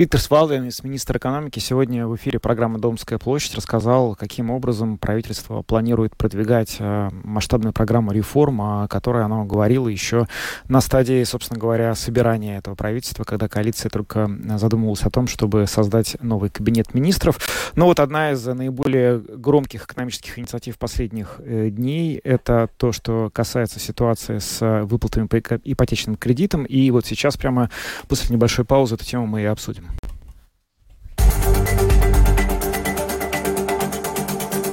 Виктор 0.00 0.18
Свалденис, 0.18 0.82
министр 0.82 1.18
экономики, 1.18 1.58
сегодня 1.58 2.06
в 2.06 2.16
эфире 2.16 2.38
программы 2.38 2.78
«Домская 2.78 3.18
площадь» 3.18 3.54
рассказал, 3.54 4.14
каким 4.14 4.50
образом 4.50 4.96
правительство 4.96 5.60
планирует 5.60 6.16
продвигать 6.16 6.76
э, 6.78 7.10
масштабную 7.22 7.74
программу 7.74 8.10
реформ, 8.12 8.62
о 8.62 8.88
которой 8.88 9.22
оно 9.22 9.44
говорило 9.44 9.88
еще 9.88 10.26
на 10.68 10.80
стадии, 10.80 11.22
собственно 11.24 11.60
говоря, 11.60 11.94
собирания 11.94 12.56
этого 12.56 12.76
правительства, 12.76 13.24
когда 13.24 13.46
коалиция 13.46 13.90
только 13.90 14.30
задумывалась 14.56 15.02
о 15.02 15.10
том, 15.10 15.26
чтобы 15.26 15.66
создать 15.66 16.16
новый 16.22 16.48
кабинет 16.48 16.94
министров. 16.94 17.38
Но 17.74 17.84
вот 17.84 18.00
одна 18.00 18.30
из 18.30 18.42
наиболее 18.46 19.18
громких 19.18 19.84
экономических 19.84 20.38
инициатив 20.38 20.78
последних 20.78 21.40
э, 21.40 21.68
дней— 21.68 22.18
это 22.24 22.70
то, 22.78 22.92
что 22.92 23.28
касается 23.34 23.78
ситуации 23.78 24.38
с 24.38 24.82
выплатами 24.86 25.26
по 25.26 25.36
ипотечным 25.36 26.16
кредитам. 26.16 26.64
И 26.64 26.90
вот 26.90 27.04
сейчас 27.04 27.36
прямо 27.36 27.68
после 28.08 28.34
небольшой 28.34 28.64
паузы 28.64 28.94
эту 28.94 29.04
тему 29.04 29.26
мы 29.26 29.42
и 29.42 29.44
обсудим. 29.44 29.89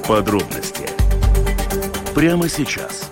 Подробности 0.08 0.88
прямо 2.14 2.48
сейчас. 2.48 3.10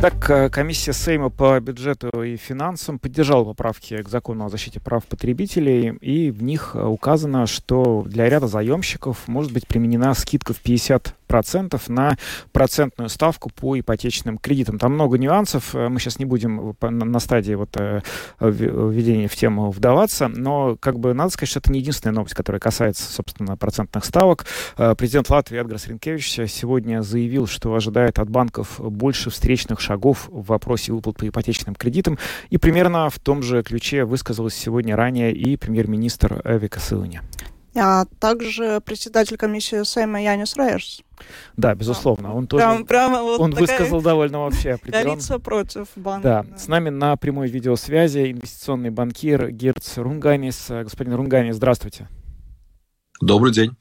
Так, 0.00 0.21
комиссия 0.26 0.92
Сейма 0.92 1.30
по 1.30 1.58
бюджету 1.60 2.22
и 2.22 2.36
финансам 2.36 2.98
поддержала 2.98 3.44
поправки 3.44 4.02
к 4.02 4.08
закону 4.08 4.44
о 4.44 4.48
защите 4.48 4.80
прав 4.80 5.04
потребителей, 5.06 5.96
и 6.00 6.30
в 6.30 6.42
них 6.42 6.74
указано, 6.74 7.46
что 7.46 8.04
для 8.06 8.28
ряда 8.28 8.46
заемщиков 8.46 9.26
может 9.28 9.52
быть 9.52 9.66
применена 9.66 10.14
скидка 10.14 10.52
в 10.54 10.62
50% 10.62 11.12
10% 11.32 11.80
на 11.88 12.16
процентную 12.52 13.08
ставку 13.08 13.50
по 13.50 13.78
ипотечным 13.78 14.38
кредитам. 14.38 14.78
Там 14.78 14.92
много 14.92 15.18
нюансов, 15.18 15.74
мы 15.74 15.98
сейчас 15.98 16.18
не 16.18 16.24
будем 16.24 16.76
на 16.80 17.20
стадии 17.20 17.54
вот 17.54 17.76
введения 18.40 19.28
в 19.28 19.36
тему 19.36 19.70
вдаваться, 19.70 20.28
но 20.28 20.76
как 20.78 20.98
бы 20.98 21.14
надо 21.14 21.30
сказать, 21.30 21.50
что 21.50 21.60
это 21.60 21.72
не 21.72 21.80
единственная 21.80 22.14
новость, 22.14 22.34
которая 22.34 22.60
касается, 22.60 23.10
собственно, 23.10 23.56
процентных 23.56 24.04
ставок. 24.04 24.44
Президент 24.76 25.30
Латвии 25.30 25.58
Эдгарс 25.58 25.86
Ринкевич 25.88 26.30
сегодня 26.50 27.02
заявил, 27.02 27.46
что 27.46 27.74
ожидает 27.74 28.18
от 28.18 28.28
банков 28.28 28.78
больше 28.78 29.30
встречных 29.30 29.80
шагов 29.80 30.11
в 30.14 30.28
вопросе 30.46 30.92
выплат 30.92 31.16
по 31.16 31.28
ипотечным 31.28 31.74
кредитам. 31.74 32.18
И 32.50 32.58
примерно 32.58 33.10
в 33.10 33.18
том 33.18 33.42
же 33.42 33.62
ключе 33.62 34.04
высказалась 34.04 34.54
сегодня 34.54 34.96
ранее 34.96 35.32
и 35.32 35.56
премьер-министр 35.56 36.40
Эвика 36.44 36.80
Сылани. 36.80 37.22
А 37.74 38.04
также 38.20 38.82
председатель 38.84 39.38
комиссии 39.38 39.82
Сейма 39.84 40.22
Янис 40.22 40.56
Рейерс. 40.56 41.02
Да, 41.56 41.74
безусловно. 41.74 42.34
Он 42.34 42.46
тоже 42.46 42.64
прямо, 42.64 42.84
прямо 42.84 43.22
вот 43.22 43.40
он 43.40 43.52
высказал 43.52 44.02
довольно 44.02 44.40
вообще 44.40 44.72
определенно. 44.72 45.38
против 45.38 45.88
банка. 45.96 46.22
Да. 46.22 46.42
да. 46.42 46.58
С 46.58 46.68
нами 46.68 46.90
на 46.90 47.16
прямой 47.16 47.48
видеосвязи 47.48 48.32
инвестиционный 48.32 48.90
банкир 48.90 49.50
Герц 49.50 49.96
Рунганис. 49.96 50.66
Господин 50.68 51.14
Рунганис, 51.14 51.56
здравствуйте. 51.56 52.08
Добрый 53.22 53.52
день. 53.52 53.76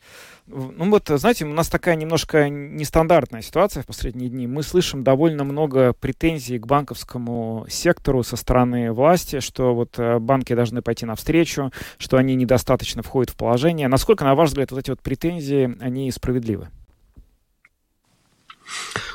Ну 0.54 0.89
вот, 0.89 1.08
знаете, 1.08 1.45
у 1.45 1.54
нас 1.54 1.70
такая 1.70 1.95
немножко 1.95 2.49
нестандартная 2.49 3.41
ситуация 3.41 3.84
в 3.84 3.86
последние 3.86 4.30
дни. 4.30 4.47
Мы 4.47 4.64
слышим 4.64 5.04
довольно 5.04 5.43
много 5.43 5.93
претензий 5.93 6.60
к 6.60 6.68
банковскому 6.68 7.66
сектору 7.70 8.24
со 8.24 8.36
стороны 8.36 8.91
власти, 8.91 9.39
что 9.39 9.74
вот 9.74 9.97
э, 9.97 10.20
банки 10.20 10.54
должны 10.54 10.82
пойти 10.82 11.06
навстречу, 11.06 11.72
что 11.97 12.18
они 12.18 12.36
недостаточно 12.36 13.02
входят 13.02 13.30
в 13.30 13.36
положение. 13.36 13.88
Насколько, 13.88 14.26
на 14.26 14.36
ваш 14.36 14.49
взгляд, 14.49 14.72
вот 14.72 14.80
эти 14.80 14.89
вот 14.89 15.02
претензии, 15.02 15.78
они 15.80 16.12
справедливы? 16.12 16.68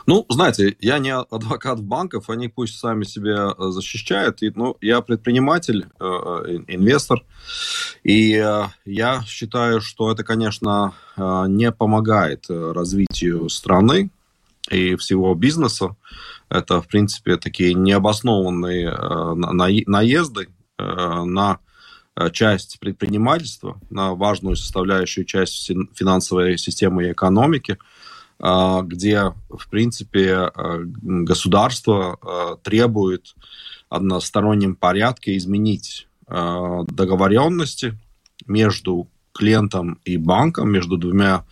Ну, 0.06 0.24
знаете, 0.28 0.76
я 0.78 1.00
не 1.00 1.12
адвокат 1.12 1.82
банков, 1.82 2.30
они 2.30 2.46
пусть 2.48 2.78
сами 2.78 3.02
себя 3.02 3.54
э, 3.58 3.70
защищают. 3.70 4.40
И, 4.40 4.52
ну, 4.54 4.76
я 4.80 5.00
предприниматель, 5.00 5.86
э, 5.98 6.04
э, 6.04 6.58
инвестор, 6.68 7.24
и 8.04 8.30
я 8.84 9.24
считаю, 9.26 9.80
что 9.80 10.12
это, 10.12 10.22
конечно, 10.22 10.94
не 11.16 11.72
помогает 11.72 12.46
развитию 12.48 13.48
страны 13.48 14.10
и 14.70 14.94
всего 14.94 15.34
бизнеса. 15.34 15.96
Это, 16.48 16.80
в 16.80 16.86
принципе, 16.86 17.36
такие 17.36 17.74
необоснованные 17.74 18.92
наезды 19.86 20.48
на 20.78 21.58
часть 22.32 22.78
предпринимательства, 22.78 23.80
на 23.90 24.14
важную 24.14 24.56
составляющую 24.56 25.24
часть 25.24 25.70
финансовой 25.94 26.58
системы 26.58 27.06
и 27.06 27.12
экономики– 27.12 27.78
где, 28.38 29.32
в 29.48 29.68
принципе, 29.70 30.34
а, 30.34 30.80
государство 30.82 32.18
а, 32.20 32.56
требует 32.56 33.34
одностороннем 33.88 34.74
порядке 34.74 35.36
изменить 35.36 36.08
договоренности 36.28 37.96
между 38.48 39.06
клиентом 39.32 40.00
и 40.04 40.16
банком, 40.16 40.72
между 40.72 40.96
двумя 40.96 41.44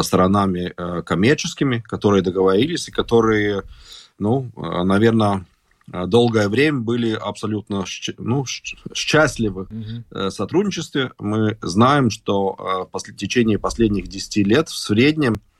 сторонами 0.00 0.72
коммерческими, 1.02 1.84
которые 1.86 2.22
договорились 2.22 2.88
и 2.88 2.92
которые, 2.92 3.64
ну, 4.18 4.50
наверное, 4.56 5.44
долгое 5.86 6.48
время 6.48 6.80
были 6.80 7.12
абсолютно 7.12 7.84
ну, 8.16 8.46
счастливы 8.94 9.64
mm-hmm. 9.64 10.30
сотрудничестве. 10.30 11.12
Мы 11.18 11.58
знаем, 11.60 12.08
что 12.08 12.88
в 12.90 13.16
течение 13.16 13.58
последних 13.58 14.08
10 14.08 14.46
лет 14.46 14.70
в 14.70 14.76
среднем 14.78 15.34
а, 15.34 15.55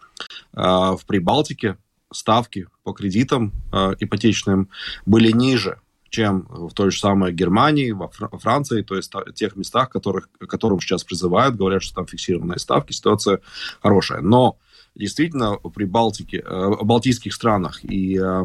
в 0.57 1.00
Прибалтике 1.07 1.76
ставки 2.12 2.66
по 2.82 2.92
кредитам 2.92 3.52
а, 3.72 3.94
ипотечным 3.98 4.68
были 5.04 5.30
ниже, 5.30 5.78
чем 6.09 6.46
в 6.48 6.72
той 6.72 6.90
же 6.90 6.98
самой 6.98 7.32
Германии, 7.32 7.90
во 7.90 8.09
Франции, 8.09 8.82
то 8.82 8.96
есть 8.96 9.12
в 9.12 9.32
тех 9.32 9.57
местах, 9.57 9.90
которых, 9.90 10.28
которым 10.38 10.80
сейчас 10.80 11.04
призывают, 11.04 11.57
говорят, 11.57 11.82
что 11.82 11.96
там 11.96 12.07
фиксированные 12.07 12.59
ставки, 12.59 12.92
ситуация 12.92 13.40
хорошая. 13.82 14.20
Но 14.20 14.57
действительно 14.94 15.57
при 15.74 15.84
Балтике, 15.84 16.42
э, 16.44 16.70
балтийских 16.82 17.34
странах 17.34 17.84
и 17.84 18.18
э, 18.18 18.44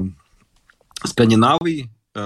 Скандинавии 1.04 1.90
э, 2.14 2.20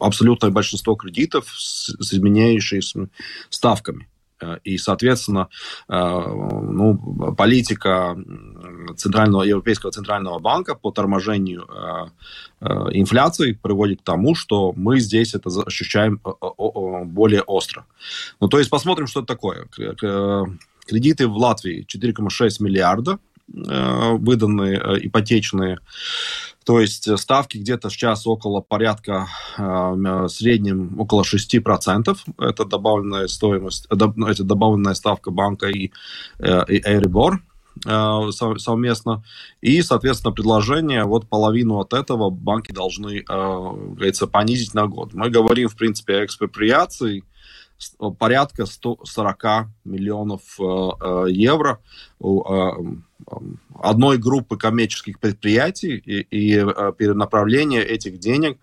абсолютное 0.00 0.50
большинство 0.50 0.94
кредитов 0.94 1.48
с, 1.48 1.94
с 1.98 2.12
изменяющимися 2.14 3.08
ставками. 3.50 4.08
Э, 4.44 4.58
и, 4.64 4.78
соответственно, 4.78 5.48
э, 5.88 5.94
ну, 5.94 7.34
политика 7.36 8.16
Центрального, 8.96 9.42
Европейского 9.42 9.92
Центрального 9.92 10.38
банка 10.38 10.74
по 10.74 10.90
торможению 10.90 11.66
э, 11.68 12.66
инфляции 12.92 13.52
приводит 13.52 14.00
к 14.00 14.04
тому, 14.04 14.34
что 14.34 14.72
мы 14.76 15.00
здесь 15.00 15.34
это 15.34 15.50
ощущаем 15.66 16.20
более 17.04 17.42
остро. 17.42 17.84
Ну, 18.40 18.48
то 18.48 18.58
есть 18.58 18.70
посмотрим, 18.70 19.06
что 19.06 19.20
это 19.20 19.26
такое. 19.26 19.66
Кредиты 20.86 21.26
в 21.26 21.36
Латвии 21.36 21.86
4,6 21.86 22.62
миллиарда 22.62 23.18
выданные 23.46 25.06
ипотечные 25.06 25.78
то 26.64 26.80
есть 26.80 27.06
э, 27.06 27.16
ставки 27.16 27.58
где-то 27.58 27.90
сейчас 27.90 28.26
около 28.26 28.60
порядка, 28.60 29.28
э, 29.58 30.26
среднем 30.28 30.98
около 30.98 31.22
6%. 31.22 32.16
Это 32.38 32.64
добавленная 32.64 33.28
стоимость, 33.28 33.86
э, 33.90 33.94
это 33.94 34.44
добавленная 34.44 34.94
ставка 34.94 35.30
банка 35.30 35.68
и, 35.68 35.90
и 36.40 36.80
Eiribor 36.80 37.38
совместно. 37.82 39.24
И, 39.60 39.82
соответственно, 39.82 40.32
предложение, 40.32 41.02
вот 41.02 41.28
половину 41.28 41.80
от 41.80 41.92
этого 41.92 42.30
банки 42.30 42.70
должны, 42.70 43.22
говорится, 43.22 44.28
понизить 44.28 44.74
на 44.74 44.86
год. 44.86 45.12
Мы 45.12 45.28
говорим, 45.28 45.68
в 45.68 45.74
принципе, 45.74 46.18
о 46.18 46.24
экспроприации 46.24 47.24
порядка 48.18 48.66
140 48.66 49.68
миллионов 49.84 50.58
евро 51.28 51.80
одной 53.80 54.18
группы 54.18 54.56
коммерческих 54.56 55.18
предприятий 55.18 55.96
и, 55.96 56.20
и 56.20 56.56
э, 56.56 56.92
перенаправление 56.96 57.84
этих 57.84 58.18
денег 58.18 58.58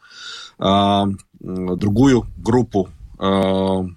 другую 1.39 2.28
группу, 2.38 2.89
которые 3.17 3.89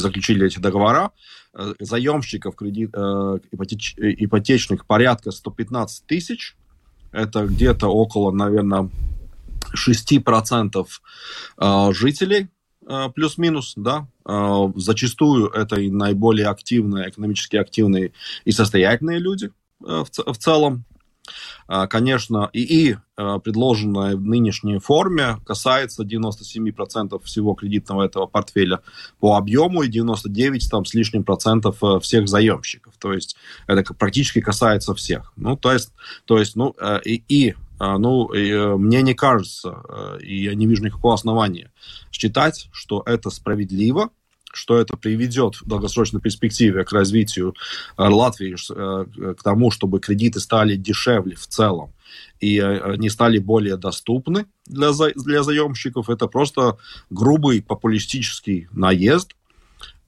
заключили 0.00 0.46
эти 0.46 0.58
договора, 0.58 1.10
э, 1.52 1.74
заемщиков 1.78 2.56
кредит, 2.56 2.94
ипотеч, 2.94 3.94
ипотечных 3.98 4.86
порядка 4.86 5.32
115 5.32 6.06
тысяч. 6.06 6.56
Это 7.12 7.44
где-то 7.44 7.88
около, 7.88 8.30
наверное, 8.32 8.88
6% 9.74 10.86
жителей 11.92 12.44
Э, 12.44 12.59
плюс-минус, 13.14 13.74
да. 13.76 14.06
Э, 14.30 14.72
зачастую 14.76 15.48
это 15.48 15.80
и 15.80 15.90
наиболее 15.90 16.46
активные, 16.46 17.08
экономически 17.08 17.56
активные 17.56 18.12
и 18.44 18.52
состоятельные 18.52 19.18
люди 19.18 19.50
э, 19.84 20.04
в 20.26 20.36
целом. 20.38 20.84
Конечно, 21.88 22.50
и, 22.52 22.88
и 22.88 22.96
предложенная 23.14 24.16
в 24.16 24.22
нынешней 24.22 24.80
форме 24.80 25.36
касается 25.46 26.02
97% 26.02 27.22
всего 27.22 27.54
кредитного 27.54 28.02
этого 28.02 28.26
портфеля 28.26 28.80
по 29.20 29.36
объему 29.36 29.82
и 29.82 29.88
99 29.88 30.68
там, 30.68 30.84
с 30.84 30.92
лишним 30.92 31.22
процентов 31.22 31.80
всех 32.02 32.26
заемщиков. 32.26 32.94
То 32.98 33.12
есть 33.12 33.36
это 33.68 33.94
практически 33.94 34.40
касается 34.40 34.92
всех. 34.96 35.32
Ну, 35.36 35.56
то 35.56 35.72
есть, 35.72 35.92
то 36.24 36.36
есть 36.38 36.56
ну, 36.56 36.74
и, 37.04 37.54
ну, 37.80 38.30
э, 38.32 38.76
мне 38.76 39.00
не 39.00 39.14
кажется, 39.14 39.82
э, 39.88 40.18
и 40.20 40.42
я 40.42 40.54
не 40.54 40.66
вижу 40.66 40.84
никакого 40.84 41.14
основания 41.14 41.72
считать, 42.12 42.68
что 42.72 43.02
это 43.06 43.30
справедливо, 43.30 44.10
что 44.52 44.78
это 44.78 44.98
приведет 44.98 45.54
в 45.54 45.66
долгосрочной 45.66 46.20
перспективе 46.20 46.84
к 46.84 46.92
развитию 46.92 47.54
э, 47.96 48.02
Латвии, 48.02 48.54
к 49.34 49.42
тому, 49.42 49.70
чтобы 49.70 50.00
кредиты 50.00 50.40
стали 50.40 50.76
дешевле 50.76 51.36
в 51.36 51.46
целом 51.46 51.94
и 52.40 52.56
не 52.98 53.08
стали 53.08 53.38
более 53.38 53.76
доступны 53.76 54.46
для, 54.66 54.92
за, 54.92 55.12
для 55.14 55.42
заемщиков. 55.42 56.10
Это 56.10 56.26
просто 56.26 56.76
грубый 57.08 57.62
популистический 57.62 58.66
наезд 58.72 59.36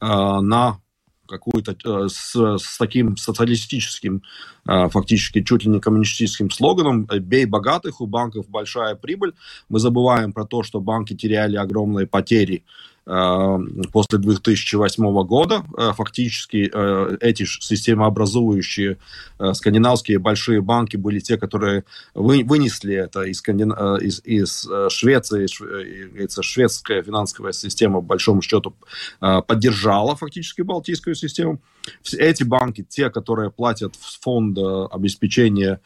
на 0.01 0.81
какую-то 1.33 1.73
э, 1.73 2.09
с, 2.09 2.35
с 2.35 2.79
таким 2.79 3.17
социалистическим, 3.17 4.23
э, 4.69 4.89
фактически 4.89 5.43
чуть 5.43 5.65
ли 5.65 5.71
не 5.71 5.81
коммунистическим 5.81 6.51
слоганом 6.51 7.07
э, 7.11 7.19
«бей 7.19 7.47
богатых, 7.47 8.01
у 8.01 8.07
банков 8.07 8.49
большая 8.49 8.95
прибыль». 8.95 9.33
Мы 9.69 9.79
забываем 9.79 10.33
про 10.33 10.45
то, 10.45 10.63
что 10.63 10.81
банки 10.81 11.17
теряли 11.17 11.57
огромные 11.57 12.07
потери 12.07 12.65
после 13.05 14.19
2008 14.19 15.25
года. 15.25 15.65
Фактически 15.97 16.71
эти 17.21 17.45
системообразующие 17.45 18.99
скандинавские 19.53 20.19
большие 20.19 20.61
банки 20.61 20.97
были 20.97 21.19
те, 21.19 21.37
которые 21.37 21.85
вынесли 22.15 22.95
это 22.95 23.23
из, 23.23 23.43
из, 23.47 24.21
из 24.25 24.69
Швеции. 24.91 25.47
Шведская 26.43 27.03
финансовая 27.03 27.53
система, 27.53 27.97
по 27.97 28.07
большому 28.07 28.43
счету, 28.43 28.75
поддержала 29.19 30.15
фактически 30.15 30.63
Балтийскую 30.63 31.15
систему. 31.15 31.61
Эти 32.13 32.45
банки, 32.45 32.87
те, 32.89 33.11
которые 33.11 33.51
платят 33.51 33.97
в 33.97 34.23
фонд 34.23 34.57
обеспечения 34.93 35.81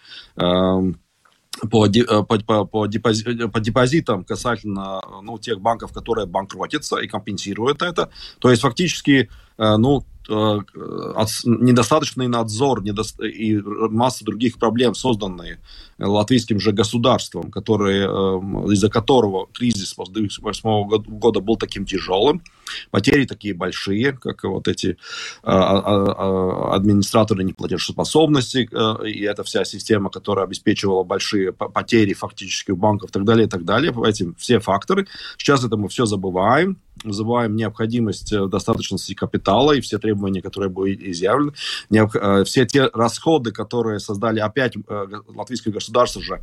по, 1.70 1.86
э, 1.86 2.04
по, 2.24 2.38
по, 2.38 2.64
по, 2.64 2.86
депози, 2.86 3.48
по 3.48 3.60
депозитам 3.60 4.24
касательно 4.24 5.00
ну, 5.22 5.38
тех 5.38 5.60
банков, 5.60 5.92
которые 5.92 6.26
банкротятся 6.26 6.96
и 6.96 7.06
компенсируют 7.06 7.82
это. 7.82 8.10
То 8.38 8.50
есть 8.50 8.62
фактически 8.62 9.28
э, 9.58 9.76
ну, 9.76 10.04
Э, 10.15 10.15
недостаточный 10.28 12.28
надзор 12.28 12.82
и 12.82 13.60
масса 13.62 14.24
других 14.24 14.58
проблем, 14.58 14.94
созданные 14.94 15.58
латвийским 15.98 16.60
же 16.60 16.72
государством, 16.72 17.50
которые, 17.50 18.06
э, 18.06 18.72
из-за 18.72 18.90
которого 18.90 19.48
кризис 19.52 19.94
после 19.94 20.14
2008 20.14 20.88
года 21.06 21.40
был 21.40 21.56
таким 21.56 21.86
тяжелым, 21.86 22.42
потери 22.90 23.24
такие 23.24 23.54
большие, 23.54 24.12
как 24.12 24.44
вот 24.44 24.68
эти 24.68 24.98
а, 25.42 25.54
а, 25.54 25.80
а, 25.80 26.74
администраторы 26.74 27.44
неплатежеспособности, 27.44 28.68
э, 28.70 29.08
и 29.08 29.22
эта 29.22 29.42
вся 29.42 29.64
система, 29.64 30.10
которая 30.10 30.44
обеспечивала 30.44 31.02
большие 31.02 31.52
потери 31.52 32.12
фактически 32.12 32.72
у 32.72 32.76
банков 32.76 33.10
и 33.10 33.12
так 33.12 33.24
далее, 33.24 33.46
и 33.46 33.48
так 33.48 33.64
далее, 33.64 33.94
эти 34.06 34.34
все 34.36 34.60
факторы. 34.60 35.06
Сейчас 35.38 35.64
это 35.64 35.76
мы 35.76 35.88
все 35.88 36.04
забываем, 36.04 36.78
называем 37.04 37.56
необходимость 37.56 38.32
э, 38.32 38.46
достаточности 38.48 39.14
капитала 39.14 39.72
и 39.72 39.80
все 39.80 39.98
требования, 39.98 40.15
которые 40.40 40.70
были 40.70 41.10
изъявлены, 41.10 41.52
э, 41.90 42.44
все 42.44 42.66
те 42.66 42.88
расходы, 42.92 43.52
которые 43.52 43.98
создали 44.00 44.40
опять 44.40 44.76
э, 44.76 45.06
латвийское 45.28 45.72
государство 45.72 46.22
же 46.22 46.42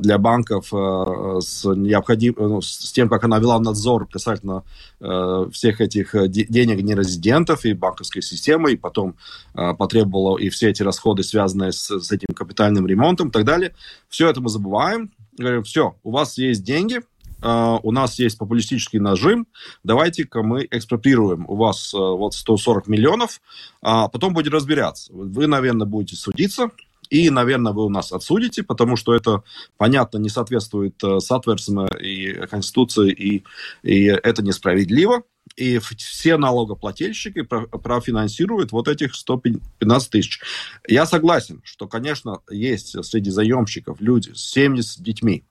для 0.00 0.16
банков 0.16 0.68
с, 0.68 1.64
необходим, 1.74 2.34
ну, 2.38 2.62
с 2.62 2.90
тем, 2.90 3.10
как 3.10 3.24
она 3.24 3.38
вела 3.38 3.60
надзор 3.60 4.08
касательно 4.08 4.64
всех 5.52 5.82
этих 5.82 6.14
денег 6.30 6.82
нерезидентов 6.82 7.66
и 7.66 7.74
банковской 7.74 8.22
системы, 8.22 8.72
и 8.72 8.76
потом 8.76 9.16
потребовала 9.52 10.38
и 10.38 10.48
все 10.48 10.70
эти 10.70 10.82
расходы, 10.82 11.22
связанные 11.22 11.72
с, 11.72 11.90
с 11.90 12.10
этим 12.10 12.34
капитальным 12.34 12.86
ремонтом 12.86 13.28
и 13.28 13.30
так 13.30 13.44
далее. 13.44 13.74
Все 14.08 14.30
это 14.30 14.40
мы 14.40 14.48
забываем. 14.48 15.10
Говорим, 15.36 15.62
все, 15.64 15.96
у 16.02 16.12
вас 16.12 16.38
есть 16.38 16.64
деньги, 16.64 17.02
Uh, 17.40 17.78
у 17.84 17.92
нас 17.92 18.18
есть 18.18 18.36
популистический 18.36 18.98
нажим, 18.98 19.46
давайте-ка 19.84 20.42
мы 20.42 20.66
экспроприируем 20.70 21.44
у 21.48 21.54
вас 21.54 21.94
uh, 21.94 22.16
вот 22.16 22.34
140 22.34 22.88
миллионов, 22.88 23.40
а 23.80 24.08
потом 24.08 24.34
будем 24.34 24.52
разбираться. 24.52 25.12
Вы, 25.12 25.46
наверное, 25.46 25.86
будете 25.86 26.16
судиться, 26.16 26.70
и, 27.10 27.30
наверное, 27.30 27.72
вы 27.72 27.84
у 27.84 27.88
нас 27.88 28.12
отсудите, 28.12 28.62
потому 28.62 28.96
что 28.96 29.14
это, 29.14 29.42
понятно, 29.76 30.18
не 30.18 30.28
соответствует 30.28 31.02
uh, 31.02 31.20
соответственно 31.20 31.86
и 31.86 32.32
Конституции, 32.46 33.12
и, 33.12 33.44
и 33.82 34.04
это 34.06 34.42
несправедливо. 34.42 35.22
И 35.56 35.78
все 35.78 36.36
налогоплательщики 36.36 37.42
профинансируют 37.42 38.70
вот 38.70 38.86
этих 38.86 39.14
115 39.14 40.10
тысяч. 40.10 40.40
Я 40.86 41.06
согласен, 41.06 41.62
что, 41.64 41.88
конечно, 41.88 42.40
есть 42.50 43.02
среди 43.04 43.30
заемщиков 43.30 44.00
люди 44.00 44.32
с 44.34 44.50
70 44.50 45.02
детьми, 45.02 45.44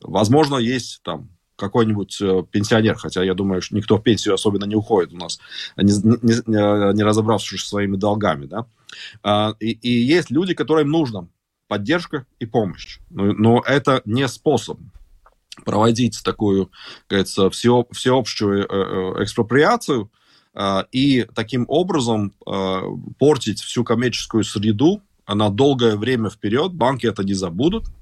Возможно, 0.00 0.56
есть 0.56 1.00
там 1.02 1.28
какой-нибудь 1.56 2.20
э, 2.20 2.42
пенсионер, 2.50 2.96
хотя 2.96 3.22
я 3.22 3.34
думаю, 3.34 3.62
что 3.62 3.76
никто 3.76 3.96
в 3.96 4.02
пенсию 4.02 4.34
особенно 4.34 4.64
не 4.64 4.74
уходит 4.74 5.12
у 5.12 5.16
нас, 5.16 5.38
не, 5.76 5.92
не, 6.22 6.94
не 6.94 7.02
разобравшись 7.02 7.64
своими 7.64 7.96
долгами, 7.96 8.46
да. 8.46 8.66
А, 9.22 9.54
и, 9.60 9.70
и 9.70 9.90
есть 9.90 10.30
люди, 10.30 10.54
которым 10.54 10.90
нужна 10.90 11.28
поддержка 11.68 12.26
и 12.40 12.46
помощь, 12.46 12.98
но, 13.10 13.32
но 13.32 13.62
это 13.64 14.02
не 14.04 14.26
способ 14.28 14.78
проводить 15.64 16.20
такую, 16.24 16.70
кажется, 17.06 17.48
все, 17.50 17.86
всеобщую 17.92 18.64
э, 18.64 18.66
э, 18.68 19.22
экспроприацию 19.22 20.10
и 20.90 21.26
таким 21.34 21.64
образом 21.66 22.34
портить 23.18 23.62
всю 23.62 23.84
коммерческую 23.84 24.44
среду 24.44 25.00
на 25.26 25.48
долгое 25.48 25.96
время 25.96 26.28
вперед. 26.28 26.74
Банки 26.74 27.06
это 27.06 27.24
не 27.24 27.32
забудут, 27.32 27.86
а, 27.86 27.92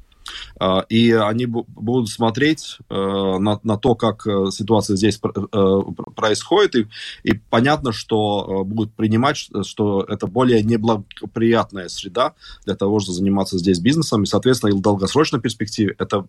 и 0.89 1.13
они 1.13 1.47
будут 1.47 2.09
смотреть 2.09 2.79
э, 2.89 2.95
на, 2.95 3.61
на 3.63 3.77
то, 3.79 3.95
как 3.95 4.27
э, 4.27 4.51
ситуация 4.51 4.97
здесь 4.97 5.19
э, 5.23 5.79
происходит, 6.15 6.75
и, 6.77 6.89
и 7.23 7.35
понятно, 7.51 7.93
что 7.93 8.65
будут 8.65 8.95
принимать, 8.95 9.37
что 9.37 10.03
это 10.03 10.27
более 10.27 10.63
неблагоприятная 10.63 11.89
среда 11.89 12.35
для 12.65 12.77
того, 12.77 13.01
чтобы 13.01 13.17
заниматься 13.17 13.59
здесь 13.59 13.79
бизнесом, 13.81 14.23
и, 14.23 14.27
соответственно, 14.27 14.71
и 14.71 14.75
в 14.75 14.81
долгосрочной 14.81 15.41
перспективе 15.41 15.95
это 15.99 16.27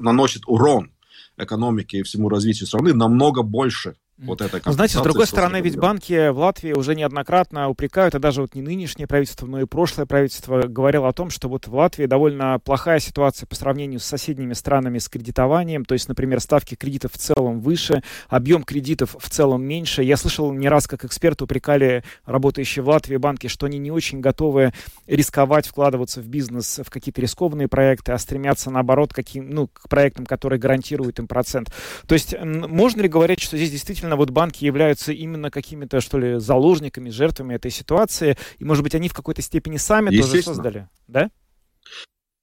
наносит 0.00 0.42
урон 0.46 0.90
экономике 1.38 1.98
и 1.98 2.02
всему 2.02 2.28
развитию 2.28 2.66
страны 2.66 2.92
намного 2.92 3.42
больше, 3.42 3.96
вот 4.22 4.40
это 4.40 4.60
Но, 4.64 4.72
знаете, 4.72 4.98
с 4.98 5.02
другой 5.02 5.26
стороны, 5.26 5.60
ведь 5.60 5.76
банки 5.76 6.30
в 6.30 6.38
Латвии 6.38 6.72
уже 6.72 6.94
неоднократно 6.94 7.68
упрекают, 7.68 8.14
и 8.14 8.18
даже 8.18 8.42
вот 8.42 8.54
не 8.54 8.62
нынешнее 8.62 9.06
правительство, 9.06 9.46
но 9.46 9.60
и 9.60 9.64
прошлое 9.64 10.06
правительство 10.06 10.62
говорило 10.62 11.08
о 11.08 11.12
том, 11.12 11.30
что 11.30 11.48
вот 11.48 11.66
в 11.66 11.74
Латвии 11.74 12.06
довольно 12.06 12.58
плохая 12.60 13.00
ситуация 13.00 13.46
по 13.46 13.54
сравнению 13.54 14.00
с 14.00 14.04
соседними 14.04 14.52
странами 14.52 14.98
с 14.98 15.08
кредитованием. 15.08 15.84
То 15.84 15.94
есть, 15.94 16.08
например, 16.08 16.40
ставки 16.40 16.74
кредитов 16.74 17.12
в 17.12 17.18
целом 17.18 17.60
выше, 17.60 18.02
объем 18.28 18.62
кредитов 18.62 19.16
в 19.18 19.28
целом 19.28 19.64
меньше. 19.64 20.02
Я 20.02 20.16
слышал 20.16 20.52
не 20.52 20.68
раз, 20.68 20.86
как 20.86 21.04
эксперты 21.04 21.44
упрекали 21.44 22.04
работающие 22.24 22.82
в 22.82 22.88
Латвии 22.88 23.16
банки, 23.16 23.48
что 23.48 23.66
они 23.66 23.78
не 23.78 23.90
очень 23.90 24.20
готовы 24.20 24.72
рисковать, 25.06 25.66
вкладываться 25.66 26.20
в 26.20 26.28
бизнес, 26.28 26.80
в 26.84 26.90
какие-то 26.90 27.20
рискованные 27.20 27.68
проекты, 27.68 28.12
а 28.12 28.18
стремятся, 28.18 28.70
наоборот, 28.70 29.12
каким, 29.12 29.50
ну, 29.50 29.66
к 29.66 29.88
проектам, 29.88 30.26
которые 30.26 30.58
гарантируют 30.58 31.18
им 31.18 31.26
процент. 31.26 31.72
То 32.06 32.14
есть, 32.14 32.34
можно 32.40 33.00
ли 33.00 33.08
говорить, 33.08 33.40
что 33.40 33.56
здесь 33.56 33.70
действительно 33.70 34.11
действительно 34.12 34.16
вот 34.16 34.30
банки 34.30 34.64
являются 34.64 35.12
именно 35.12 35.50
какими-то, 35.50 36.00
что 36.00 36.18
ли, 36.18 36.40
заложниками, 36.40 37.10
жертвами 37.10 37.54
этой 37.54 37.70
ситуации, 37.70 38.36
и, 38.60 38.64
может 38.64 38.82
быть, 38.82 38.94
они 38.94 39.08
в 39.08 39.14
какой-то 39.14 39.42
степени 39.42 39.78
сами 39.78 40.16
тоже 40.16 40.42
создали, 40.42 40.88
да? 41.08 41.30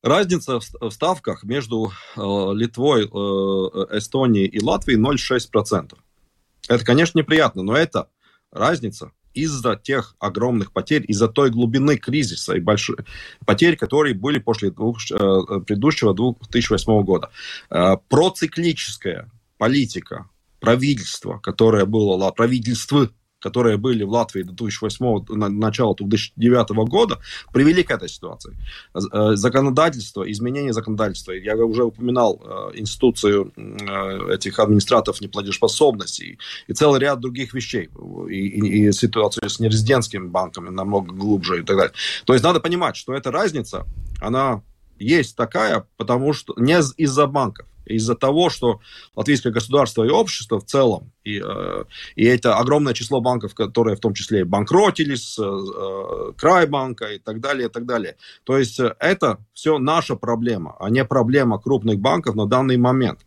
Разница 0.01 0.59
в 0.59 0.91
ставках 0.91 1.43
между 1.43 1.91
э, 2.15 2.21
Литвой, 2.53 3.03
э, 3.03 3.97
Эстонией 3.97 4.47
и 4.47 4.63
Латвией 4.63 4.97
0,6%. 4.97 5.93
Это, 6.69 6.85
конечно, 6.85 7.19
неприятно, 7.19 7.63
но 7.63 7.75
это 7.75 8.07
разница 8.51 9.11
из-за 9.33 9.75
тех 9.75 10.15
огромных 10.19 10.71
потерь, 10.71 11.03
из-за 11.07 11.27
той 11.27 11.49
глубины 11.49 11.97
кризиса 11.97 12.55
и 12.55 12.61
больших 12.61 12.95
потерь, 13.45 13.75
которые 13.75 14.15
были 14.15 14.39
после 14.39 14.71
двух, 14.71 14.99
э, 15.11 15.59
предыдущего 15.67 16.13
2008 16.13 17.03
года. 17.03 17.29
Проциклическая 18.09 19.29
политика 19.57 20.29
правительства, 20.59 21.39
которое 21.39 21.85
было, 21.85 22.31
правительства, 22.31 23.09
которые 23.39 23.77
были 23.77 24.03
в 24.03 24.11
Латвии 24.11 24.43
до 24.43 24.53
2008 24.53 25.25
начала 25.49 25.95
2009 25.95 26.69
года, 26.89 27.19
привели 27.53 27.83
к 27.83 27.91
этой 27.91 28.09
ситуации. 28.09 28.57
Э, 28.93 29.35
законодательство, 29.35 30.29
изменение 30.29 30.73
законодательства, 30.73 31.31
я 31.31 31.55
уже 31.55 31.83
упоминал 31.83 32.41
э, 32.43 32.79
институцию 32.79 33.53
э, 33.55 34.33
этих 34.33 34.59
администраторов 34.59 35.21
неплатежеспособности 35.21 36.37
и 36.67 36.73
целый 36.73 36.99
ряд 36.99 37.19
других 37.19 37.53
вещей, 37.53 37.89
и, 38.29 38.35
и, 38.35 38.87
и 38.87 38.91
ситуацию 38.91 39.49
с 39.49 39.59
нерезидентскими 39.59 40.27
банками 40.27 40.69
намного 40.69 41.13
глубже 41.13 41.61
и 41.61 41.63
так 41.63 41.77
далее. 41.77 41.93
То 42.25 42.33
есть 42.33 42.43
надо 42.43 42.59
понимать, 42.59 42.95
что 42.95 43.13
эта 43.13 43.31
разница, 43.31 43.85
она 44.21 44.61
есть 44.99 45.35
такая, 45.35 45.85
потому 45.97 46.33
что 46.33 46.53
не 46.57 46.79
из-за 46.97 47.27
банков, 47.27 47.65
из-за 47.89 48.15
того, 48.15 48.49
что 48.49 48.79
латвийское 49.15 49.51
государство 49.51 50.03
и 50.03 50.09
общество 50.09 50.59
в 50.59 50.65
целом, 50.65 51.11
и, 51.23 51.41
э, 51.43 51.83
и 52.15 52.25
это 52.25 52.55
огромное 52.55 52.93
число 52.93 53.19
банков, 53.19 53.53
которые 53.55 53.95
в 53.95 53.99
том 53.99 54.13
числе 54.13 54.45
банкротились, 54.45 55.37
э, 55.39 55.43
э, 55.43 56.33
Крайбанка 56.37 57.05
и 57.07 57.19
так 57.19 57.41
далее, 57.41 57.67
и 57.67 57.71
так 57.71 57.85
далее. 57.85 58.15
То 58.43 58.57
есть 58.57 58.79
это 58.99 59.39
все 59.53 59.79
наша 59.79 60.15
проблема, 60.15 60.75
а 60.79 60.89
не 60.89 61.03
проблема 61.03 61.59
крупных 61.59 61.99
банков 61.99 62.35
на 62.35 62.45
данный 62.45 62.77
момент. 62.77 63.19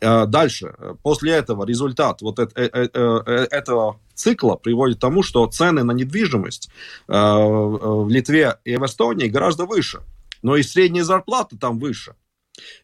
Дальше, 0.00 0.76
после 1.02 1.32
этого 1.32 1.64
результат 1.64 2.22
вот 2.22 2.38
этого 2.38 3.98
цикла 4.14 4.54
приводит 4.54 4.98
к 4.98 5.00
тому, 5.00 5.24
что 5.24 5.44
цены 5.48 5.82
на 5.82 5.90
недвижимость 5.90 6.70
в 7.08 8.08
Литве 8.08 8.58
и 8.64 8.76
в 8.76 8.86
Эстонии 8.86 9.26
гораздо 9.26 9.66
выше, 9.66 10.02
но 10.42 10.56
и 10.56 10.62
средняя 10.62 11.04
зарплата 11.04 11.56
там 11.58 11.78
выше. 11.78 12.14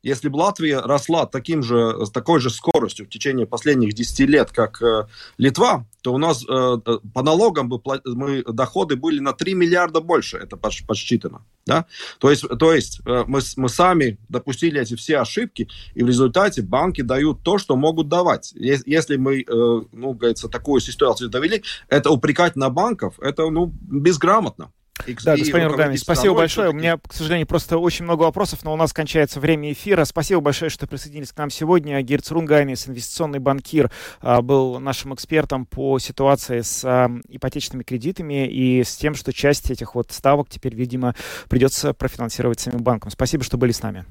Если 0.02 0.28
бы 0.28 0.36
Латвия 0.36 0.80
росла 0.80 1.26
таким 1.26 1.62
же, 1.62 2.04
с 2.04 2.10
такой 2.10 2.40
же 2.40 2.50
скоростью 2.50 3.06
в 3.06 3.08
течение 3.08 3.46
последних 3.46 3.94
10 3.94 4.20
лет, 4.28 4.50
как 4.52 4.82
э, 4.82 5.06
Литва, 5.38 5.86
то 6.02 6.12
у 6.12 6.18
нас 6.18 6.44
э, 6.44 6.78
э 6.84 6.98
по 7.14 7.22
налогам 7.22 7.68
бы 7.68 7.80
мы, 8.04 8.42
доходы 8.42 8.96
были 8.96 9.20
на 9.20 9.32
3 9.32 9.54
миллиарда 9.54 10.00
больше, 10.00 10.38
это 10.38 10.56
подсчитано. 10.56 11.44
Да? 11.64 11.86
То 12.18 12.30
есть, 12.30 12.44
то 12.58 12.72
есть 12.72 13.00
э, 13.06 13.24
мы, 13.26 13.40
мы 13.56 13.68
сами 13.68 14.18
допустили 14.28 14.80
эти 14.80 14.96
все 14.96 15.18
ошибки, 15.18 15.68
и 15.94 16.02
в 16.02 16.08
результате 16.08 16.62
банки 16.62 17.02
дают 17.02 17.42
то, 17.42 17.58
что 17.58 17.76
могут 17.76 18.08
давать. 18.08 18.52
Если 18.54 19.16
мы, 19.16 19.40
э, 19.40 19.44
ну, 19.46 20.12
говорится, 20.12 20.48
такую 20.48 20.80
ситуацию 20.80 21.30
довели, 21.30 21.62
это 21.88 22.10
упрекать 22.10 22.56
на 22.56 22.68
банков, 22.68 23.18
это, 23.20 23.48
ну, 23.48 23.72
безграмотно. 23.82 24.72
И, 25.06 25.16
да, 25.24 25.36
господин 25.36 25.68
Ругами, 25.68 25.96
спасибо 25.96 26.34
большое. 26.34 26.70
У 26.70 26.72
меня, 26.72 26.96
к 26.96 27.12
сожалению, 27.12 27.46
просто 27.46 27.78
очень 27.78 28.04
много 28.04 28.22
вопросов, 28.22 28.60
но 28.62 28.72
у 28.72 28.76
нас 28.76 28.92
кончается 28.92 29.40
время 29.40 29.72
эфира. 29.72 30.04
Спасибо 30.04 30.40
большое, 30.40 30.70
что 30.70 30.86
присоединились 30.86 31.32
к 31.32 31.38
нам 31.38 31.50
сегодня. 31.50 32.00
Герц 32.02 32.30
Рунгайнис, 32.30 32.88
инвестиционный 32.88 33.38
банкир, 33.38 33.90
а, 34.20 34.42
был 34.42 34.78
нашим 34.78 35.14
экспертом 35.14 35.66
по 35.66 35.98
ситуации 35.98 36.60
с 36.60 36.84
а, 36.84 37.10
ипотечными 37.28 37.82
кредитами 37.82 38.46
и 38.46 38.84
с 38.84 38.96
тем, 38.96 39.14
что 39.14 39.32
часть 39.32 39.70
этих 39.70 39.94
вот 39.94 40.12
ставок 40.12 40.48
теперь, 40.48 40.74
видимо, 40.74 41.16
придется 41.48 41.94
профинансировать 41.94 42.60
самим 42.60 42.82
банком. 42.82 43.10
Спасибо, 43.10 43.42
что 43.42 43.56
были 43.56 43.72
с 43.72 43.82
нами. 43.82 44.04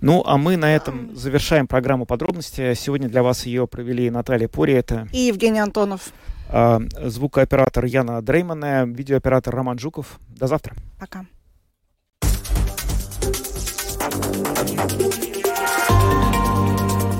Ну, 0.00 0.22
а 0.24 0.38
мы 0.38 0.56
на 0.56 0.74
этом 0.74 1.14
завершаем 1.14 1.66
программу 1.66 2.06
подробности. 2.06 2.74
Сегодня 2.74 3.08
для 3.08 3.22
вас 3.22 3.44
ее 3.44 3.66
провели 3.66 4.08
Наталья 4.08 4.48
Пори. 4.48 4.72
Это... 4.72 5.08
И 5.12 5.18
Евгений 5.18 5.60
Антонов. 5.60 6.12
А, 6.54 6.80
звукооператор 7.02 7.86
Яна 7.86 8.20
Дреймана, 8.20 8.84
видеооператор 8.84 9.54
Роман 9.54 9.78
Жуков. 9.78 10.20
До 10.28 10.46
завтра. 10.46 10.74
Пока. 10.98 11.24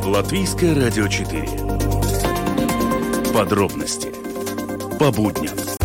Латвийское 0.05 0.75
радио 0.75 1.09
4. 1.09 1.47
Подробности 3.33 4.13
по 4.99 5.11
будням. 5.11 5.82